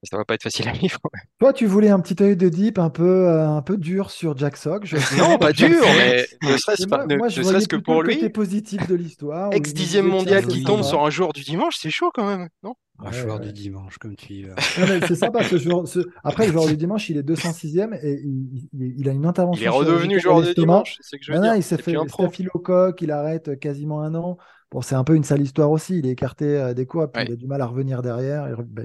ça 0.03 0.17
va 0.17 0.25
pas 0.25 0.35
être 0.35 0.43
facile 0.43 0.69
à 0.69 0.73
vivre. 0.73 0.99
Toi, 1.39 1.53
tu 1.53 1.67
voulais 1.67 1.91
un 1.91 2.01
petit 2.01 2.23
œil 2.23 2.37
de 2.37 2.49
deep 2.49 2.79
un 2.79 2.91
peu, 2.91 3.29
euh, 3.29 3.47
un 3.49 3.63
peu 3.63 3.77
dur 3.77 4.11
sur 4.11 4.37
Jack 4.37 4.57
Sock. 4.57 4.87
Non, 5.19 5.37
pas 5.39 5.53
dur, 5.53 5.69
mais 5.99 6.27
ne 6.43 6.57
serait-ce 6.57 7.69
que 7.69 7.77
pour 7.77 8.03
lui. 8.03 8.29
positif 8.31 8.87
de 8.89 8.95
l'histoire. 8.95 9.53
Ex 9.53 9.73
dixième 9.75 10.07
mondial 10.07 10.47
qui 10.47 10.63
tombe 10.65 10.83
sur 10.83 11.05
un 11.05 11.11
jour 11.11 11.33
du 11.33 11.43
dimanche, 11.43 11.77
c'est 11.79 11.91
chaud 11.91 12.11
quand 12.15 12.27
même, 12.27 12.49
non? 12.63 12.75
Un 13.03 13.07
Ouais, 13.07 13.13
joueur 13.15 13.41
ouais. 13.41 13.47
du 13.47 13.53
dimanche, 13.55 13.97
comme 13.97 14.15
tu 14.15 14.35
y 14.35 14.43
vas. 14.43 14.55
Non, 14.79 14.87
mais 14.87 15.07
c'est 15.07 15.15
sympa 15.17 15.43
ce 15.43 15.57
joueur. 15.57 15.89
ce- 15.89 16.01
Après, 16.23 16.47
le 16.47 16.53
joueur 16.53 16.67
du 16.67 16.77
dimanche, 16.77 17.09
il 17.09 17.17
est 17.17 17.23
206e 17.23 17.95
et 17.95 18.21
il, 18.23 18.69
il- 18.75 18.95
il 19.01 19.09
a 19.09 19.13
une 19.13 19.25
intervention. 19.25 19.63
Il 19.63 19.65
est 19.65 19.69
redevenu 19.71 20.21
joueur 20.21 20.41
l'estomac. 20.41 20.65
dimanche, 20.75 20.97
c'est 21.01 21.17
ce 21.17 21.17
que 21.17 21.23
je 21.25 21.33
veux 21.33 21.39
Non, 21.39 21.45
non, 21.45 21.53
dire. 21.53 21.57
il 21.61 21.63
s'est 21.63 21.79
fait 21.79 21.97
un 21.97 22.07
staphylocoque, 22.07 23.01
il 23.01 23.11
arrête 23.11 23.59
quasiment 23.59 24.03
un 24.03 24.15
an. 24.15 24.37
Bon, 24.71 24.81
c'est 24.83 24.95
un 24.95 25.05
peu 25.05 25.15
une 25.17 25.25
sale 25.25 25.43
histoire 25.43 25.71
aussi. 25.71 25.99
Il 25.99 26.07
est 26.07 26.11
écarté 26.11 26.45
euh, 26.47 26.75
des 26.75 26.87
cours 26.87 27.05
et 27.05 27.09
puis 27.09 27.23
Ouais. 27.23 27.25
il 27.25 27.33
a 27.33 27.37
du 27.37 27.47
mal 27.47 27.61
à 27.61 27.67
revenir 27.67 28.03
derrière. 28.03 28.47
Et, 28.49 28.55
bah, 28.65 28.83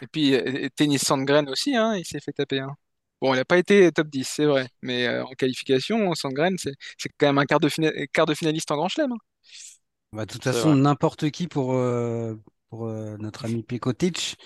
Et 0.00 0.06
puis, 0.06 0.34
euh, 0.34 0.68
Tennis 0.76 1.02
Sandgren 1.04 1.48
aussi, 1.48 1.76
hein, 1.76 1.94
il 1.96 2.04
s'est 2.04 2.20
fait 2.20 2.32
taper. 2.32 2.60
hein. 2.60 2.74
Bon, 3.20 3.34
il 3.34 3.36
n'a 3.36 3.44
pas 3.44 3.58
été 3.58 3.90
top 3.92 4.08
10, 4.08 4.24
c'est 4.26 4.46
vrai. 4.46 4.68
Mais 4.82 5.06
euh, 5.06 5.24
en 5.24 5.32
qualification, 5.32 6.14
Sandgren, 6.14 6.56
c'est 6.58 6.72
c'est 6.98 7.10
quand 7.18 7.26
même 7.26 7.38
un 7.38 7.44
quart 7.46 7.60
de, 7.60 7.68
fina- 7.68 7.92
quart 8.12 8.26
de 8.26 8.34
finaliste 8.34 8.70
en 8.70 8.76
Grand 8.76 8.88
Chelem. 8.88 9.12
hein. 9.12 9.16
Bah, 10.12 10.26
de 10.26 10.32
toute 10.32 10.42
façon, 10.42 10.74
n'importe 10.74 11.30
qui 11.30 11.46
pour, 11.46 11.72
euh, 11.74 12.34
pour 12.68 12.86
euh, 12.86 13.16
notre 13.18 13.44
ami 13.44 13.62
Pekotic 13.62 14.36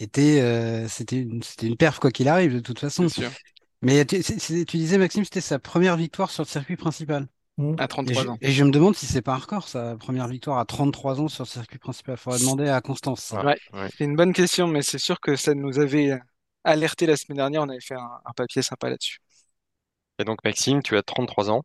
était, 0.00 0.40
euh, 0.42 0.88
c'était 0.88 1.18
une, 1.20 1.42
c'était 1.42 1.66
une 1.68 1.76
perf 1.76 2.00
quoi 2.00 2.10
qu'il 2.12 2.28
arrive, 2.28 2.54
de 2.54 2.60
toute 2.60 2.80
façon. 2.80 3.08
Sûr. 3.08 3.30
Mais 3.82 4.04
tu 4.06 4.18
disais, 4.78 4.98
Maxime, 4.98 5.24
c'était 5.24 5.40
sa 5.42 5.58
première 5.60 5.96
victoire 5.96 6.30
sur 6.30 6.44
le 6.44 6.48
circuit 6.48 6.76
principal. 6.76 7.28
Hmm. 7.60 7.76
À 7.78 7.84
Et 7.84 7.88
33 7.88 8.24
je, 8.24 8.28
ans. 8.28 8.38
et 8.40 8.52
je 8.52 8.64
me 8.64 8.70
demande 8.70 8.96
si 8.96 9.06
c'est 9.06 9.22
pas 9.22 9.34
un 9.34 9.38
record, 9.38 9.68
sa 9.68 9.96
première 9.96 10.28
victoire 10.28 10.58
à 10.58 10.64
33 10.64 11.20
ans 11.20 11.28
sur 11.28 11.44
le 11.44 11.48
circuit 11.48 11.78
principal. 11.78 12.16
Faudrait 12.16 12.38
demander 12.40 12.68
à 12.68 12.80
Constance. 12.80 13.22
ça. 13.22 13.44
Ouais. 13.44 13.56
Ouais, 13.72 13.88
c'est 13.96 14.04
une 14.04 14.16
bonne 14.16 14.32
question, 14.32 14.66
mais 14.66 14.82
c'est 14.82 14.98
sûr 14.98 15.20
que 15.20 15.36
ça 15.36 15.54
nous 15.54 15.78
avait 15.78 16.18
alerté 16.64 17.06
la 17.06 17.16
semaine 17.16 17.36
dernière. 17.38 17.62
On 17.62 17.68
avait 17.68 17.80
fait 17.80 17.94
un, 17.94 18.10
un 18.24 18.32
papier 18.36 18.62
sympa 18.62 18.90
là-dessus. 18.90 19.18
Et 20.18 20.24
donc, 20.24 20.38
Maxime, 20.44 20.82
tu 20.82 20.96
as 20.96 21.02
33 21.02 21.50
ans. 21.50 21.62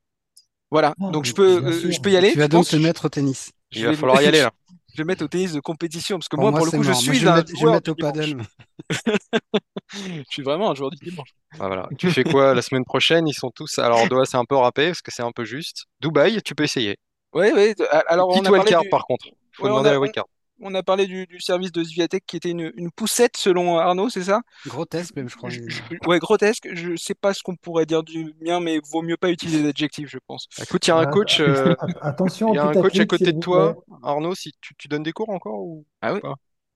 Voilà. 0.71 0.93
Oh, 0.99 1.11
Donc, 1.11 1.25
je 1.25 1.33
peux, 1.33 1.63
euh, 1.65 1.91
je 1.91 1.99
peux 1.99 2.11
y 2.11 2.17
aller. 2.17 2.31
Tu 2.33 2.39
vas 2.39 2.47
donc 2.47 2.67
te 2.67 2.75
mettre 2.75 3.05
au 3.05 3.09
tennis. 3.09 3.51
Je 3.71 3.79
Il 3.79 3.85
va 3.85 3.91
vais- 3.91 3.97
falloir 3.97 4.21
y 4.21 4.25
aller 4.27 4.41
là. 4.41 4.51
Je 4.95 5.01
vais 5.01 5.03
mettre 5.05 5.25
au 5.25 5.27
tennis 5.27 5.51
de 5.51 5.59
compétition 5.59 6.17
parce 6.17 6.29
que 6.29 6.37
Pour 6.37 6.49
moi, 6.49 6.57
pour 6.57 6.65
le 6.65 6.71
coup, 6.71 6.83
je 6.83 6.89
mort. 6.91 7.03
Moi, 7.03 7.13
suis 7.13 7.15
je 7.19 7.25
vais 7.25 7.29
un 7.31 7.35
mettre, 7.35 7.49
je 7.49 7.53
vais 7.53 7.59
joueur 7.59 7.73
mettre 7.73 7.83
du 7.83 7.91
au 7.91 7.95
dimanche. 7.95 8.15
paddle. 8.15 8.43
Je 9.93 10.23
suis 10.29 10.41
vraiment 10.43 10.71
un 10.71 10.75
joueur 10.75 10.89
du 10.91 10.97
dimanche. 10.97 11.29
Ah, 11.59 11.67
voilà. 11.67 11.87
Tu 11.97 12.09
fais 12.11 12.23
quoi 12.23 12.53
la 12.53 12.61
semaine 12.61 12.83
prochaine? 12.85 13.27
Ils 13.27 13.33
sont 13.33 13.51
tous. 13.51 13.77
Alors, 13.79 14.07
Doha, 14.07 14.25
c'est 14.25 14.37
un 14.37 14.45
peu 14.45 14.55
râpé 14.55 14.87
parce 14.87 15.01
que 15.01 15.11
c'est 15.11 15.21
un 15.21 15.31
peu 15.31 15.45
juste. 15.45 15.85
Dubaï, 16.01 16.41
tu 16.41 16.55
peux 16.55 16.63
essayer. 16.63 16.97
Oui, 17.33 17.47
oui. 17.55 17.73
Alors, 18.07 18.29
on 18.29 18.39
a 18.39 18.43
parlé 18.43 18.59
wildcard 18.59 18.81
du, 18.83 18.89
par 18.89 19.05
contre. 19.05 19.25
Faut 19.53 19.63
Ouais, 19.63 19.69
on 19.69 19.73
demander 19.73 19.89
a- 19.89 19.93
la 19.93 19.99
wildcard. 19.99 20.25
On 20.61 20.73
a 20.75 20.83
parlé 20.83 21.07
du, 21.07 21.25
du 21.27 21.39
service 21.39 21.71
de 21.71 21.83
Sviatek 21.83 22.25
qui 22.25 22.37
était 22.37 22.51
une, 22.51 22.71
une 22.75 22.91
poussette 22.91 23.37
selon 23.37 23.77
Arnaud, 23.77 24.09
c'est 24.09 24.23
ça? 24.23 24.41
Grotesque, 24.65 25.15
même, 25.15 25.29
je 25.29 25.35
crois. 25.35 25.49
Je- 25.49 25.61
je- 25.69 25.81
ouais, 26.07 26.19
grotesque. 26.19 26.67
Je 26.73 26.95
sais 26.95 27.13
pas 27.13 27.33
ce 27.33 27.43
qu'on 27.43 27.55
pourrait 27.55 27.85
dire 27.85 28.03
du 28.03 28.33
mien, 28.41 28.59
mais 28.59 28.79
vaut 28.91 29.01
mieux 29.01 29.17
pas 29.17 29.29
utiliser 29.31 29.61
d'adjectif, 29.63 30.09
je 30.09 30.17
pense. 30.27 30.47
Écoute, 30.59 30.87
il 30.87 30.89
y 30.89 30.93
a 30.93 30.97
un 30.97 31.05
Ah, 31.05 31.11
coach. 31.11 31.39
euh, 31.39 31.75
Att- 31.79 31.97
Attention, 32.01 32.53
Il 32.53 32.55
y 32.55 32.57
a 32.59 32.65
un 32.67 32.75
coach 32.75 32.99
à 32.99 33.05
côté 33.05 33.31
de 33.33 33.37
toi. 33.39 33.75
Arnaud, 34.03 34.35
si 34.35 34.53
tu, 34.61 34.75
tu 34.75 34.87
donnes 34.87 35.03
des 35.03 35.13
cours 35.13 35.29
encore 35.29 35.59
ou 35.61 35.85
Ah 36.01 36.13
oui? 36.13 36.21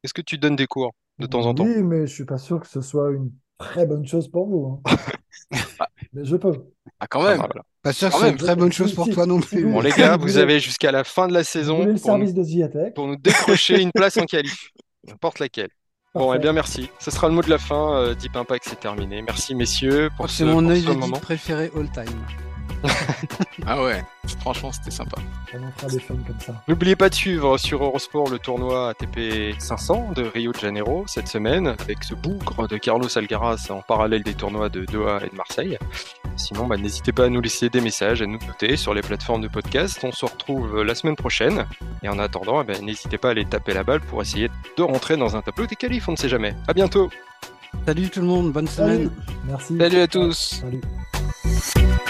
Est-ce 0.03 0.13
que 0.13 0.21
tu 0.21 0.38
donnes 0.38 0.57
des 0.57 0.67
cours 0.67 0.93
de 1.19 1.27
temps 1.27 1.45
en 1.45 1.53
temps? 1.53 1.69
Oui, 1.69 1.84
mais 1.84 2.07
je 2.07 2.13
suis 2.13 2.25
pas 2.25 2.38
sûr 2.38 2.59
que 2.59 2.67
ce 2.67 2.82
soit 2.82 3.11
une 3.11 3.32
très 3.60 3.86
bonne 3.86 4.05
chose 4.07 4.28
pour 4.28 4.47
vous. 4.47 4.82
hein. 4.86 4.95
mais 6.14 6.26
je 6.26 6.36
peux. 6.36 6.53
Ah, 6.99 7.05
quand 7.07 7.22
Ah, 7.24 7.30
même. 7.30 7.38
voilà. 7.38 7.62
Pas 7.84 7.93
sûr 7.93 8.10
que 8.10 8.14
Quand 8.14 8.18
ce 8.18 8.20
soit 8.24 8.30
une 8.30 8.36
même. 8.36 8.45
très 8.45 8.55
bonne 8.55 8.72
chose 8.72 8.93
pour 8.93 9.10
toi 9.10 9.26
non 9.26 9.39
plus. 9.39 9.66
Bon, 9.66 9.80
les 9.82 9.91
gars, 9.91 10.18
vous 10.18 10.38
avez 10.38 10.60
jusqu'à 10.60 10.91
la 10.91 11.03
fin 11.03 11.28
de 11.28 11.34
la 11.34 11.43
saison 11.43 11.80
le 11.80 11.84
pour 11.86 11.93
nous, 11.93 11.97
service 11.97 12.34
de 12.34 12.43
Ziatek 12.43 12.93
pour 12.93 13.07
nous 13.07 13.16
décrocher 13.16 13.82
une 13.82 13.91
place 13.91 14.18
en 14.18 14.26
qualif, 14.26 14.72
n'importe 15.07 15.39
laquelle. 15.39 15.70
Bon, 16.16 16.34
eh 16.34 16.39
bien, 16.39 16.51
merci. 16.53 16.89
Ce 16.99 17.12
sera 17.12 17.28
le 17.30 17.36
mot 17.36 17.41
de 17.43 17.49
la 17.49 17.60
fin. 17.60 17.93
Euh, 17.95 18.16
Deep 18.16 18.36
Impact, 18.36 18.66
c'est 18.68 18.80
terminé. 18.80 19.22
Merci, 19.22 19.53
messieurs, 19.55 20.10
pour 20.18 20.30
ce, 20.30 20.38
c'est 20.38 20.45
mon 20.45 20.68
œil 20.68 20.82
ce 20.82 20.89
moment. 20.91 21.18
préféré 21.20 21.70
all 21.76 21.89
time. 21.91 22.49
Ah 23.65 23.84
ouais. 23.84 24.03
Franchement, 24.41 24.72
c'était 24.72 24.91
sympa. 24.91 25.17
On 25.53 25.67
en 25.67 25.72
fera 25.72 25.88
des 25.88 25.99
films 25.99 26.24
comme 26.26 26.39
ça. 26.39 26.53
N'oubliez 26.67 26.95
pas 26.95 27.09
de 27.09 27.15
suivre 27.15 27.57
sur 27.57 27.84
Eurosport 27.84 28.30
le 28.30 28.39
tournoi 28.39 28.89
ATP 28.89 29.55
500 29.59 30.11
de 30.15 30.24
Rio 30.24 30.51
de 30.51 30.59
Janeiro 30.59 31.03
cette 31.07 31.28
semaine 31.28 31.67
avec 31.67 32.03
ce 32.03 32.13
bougre 32.15 32.67
de 32.67 32.78
Carlos 32.78 33.17
Alcaraz 33.17 33.67
en 33.70 33.82
parallèle 33.82 34.24
des 34.24 34.34
tournois 34.34 34.70
de 34.70 34.86
Doha 34.86 35.20
et 35.26 35.30
de 35.30 35.36
Marseille. 35.36 35.78
Sinon, 36.36 36.67
bah, 36.67 36.78
n'hésitez 36.78 37.11
pas 37.11 37.26
à 37.26 37.30
nous 37.30 37.41
laisser 37.41 37.70
des 37.70 37.82
messages, 37.82 38.22
à 38.22 38.26
nous 38.26 38.39
noter 38.47 38.78
sur 38.78 38.93
les 38.93 39.01
plateformes 39.01 39.41
de 39.41 39.47
podcast. 39.49 39.99
On 40.03 40.11
se 40.11 40.26
retrouve 40.26 40.82
la 40.84 40.95
semaine 40.95 41.15
prochaine. 41.15 41.65
Et 42.01 42.07
en 42.09 42.17
attendant, 42.17 42.61
eh 42.61 42.63
ben, 42.65 42.82
n'hésitez 42.84 43.17
pas 43.17 43.30
à 43.30 43.32
aller 43.32 43.45
taper 43.45 43.74
la 43.74 43.84
balle 43.84 43.99
pour 44.01 44.22
essayer 44.22 44.49
de 44.78 44.84
rentrer 44.84 45.17
dans 45.17 45.36
un 45.36 45.41
tableau 45.41 45.65
des 45.65 45.76
qualifs. 45.76 46.07
On 46.07 46.13
ne 46.13 46.17
sait 46.17 46.30
jamais. 46.30 46.55
À 46.67 46.74
bientôt. 46.74 47.09
Salut 47.86 48.09
tout 48.09 48.22
le 48.22 48.28
monde, 48.28 48.51
bonne 48.51 48.67
Salut. 48.67 48.93
semaine. 48.93 49.11
Merci. 49.47 49.78
Salut 49.78 49.99
à 49.99 50.07
tous. 50.07 50.61
Salut. 50.61 52.09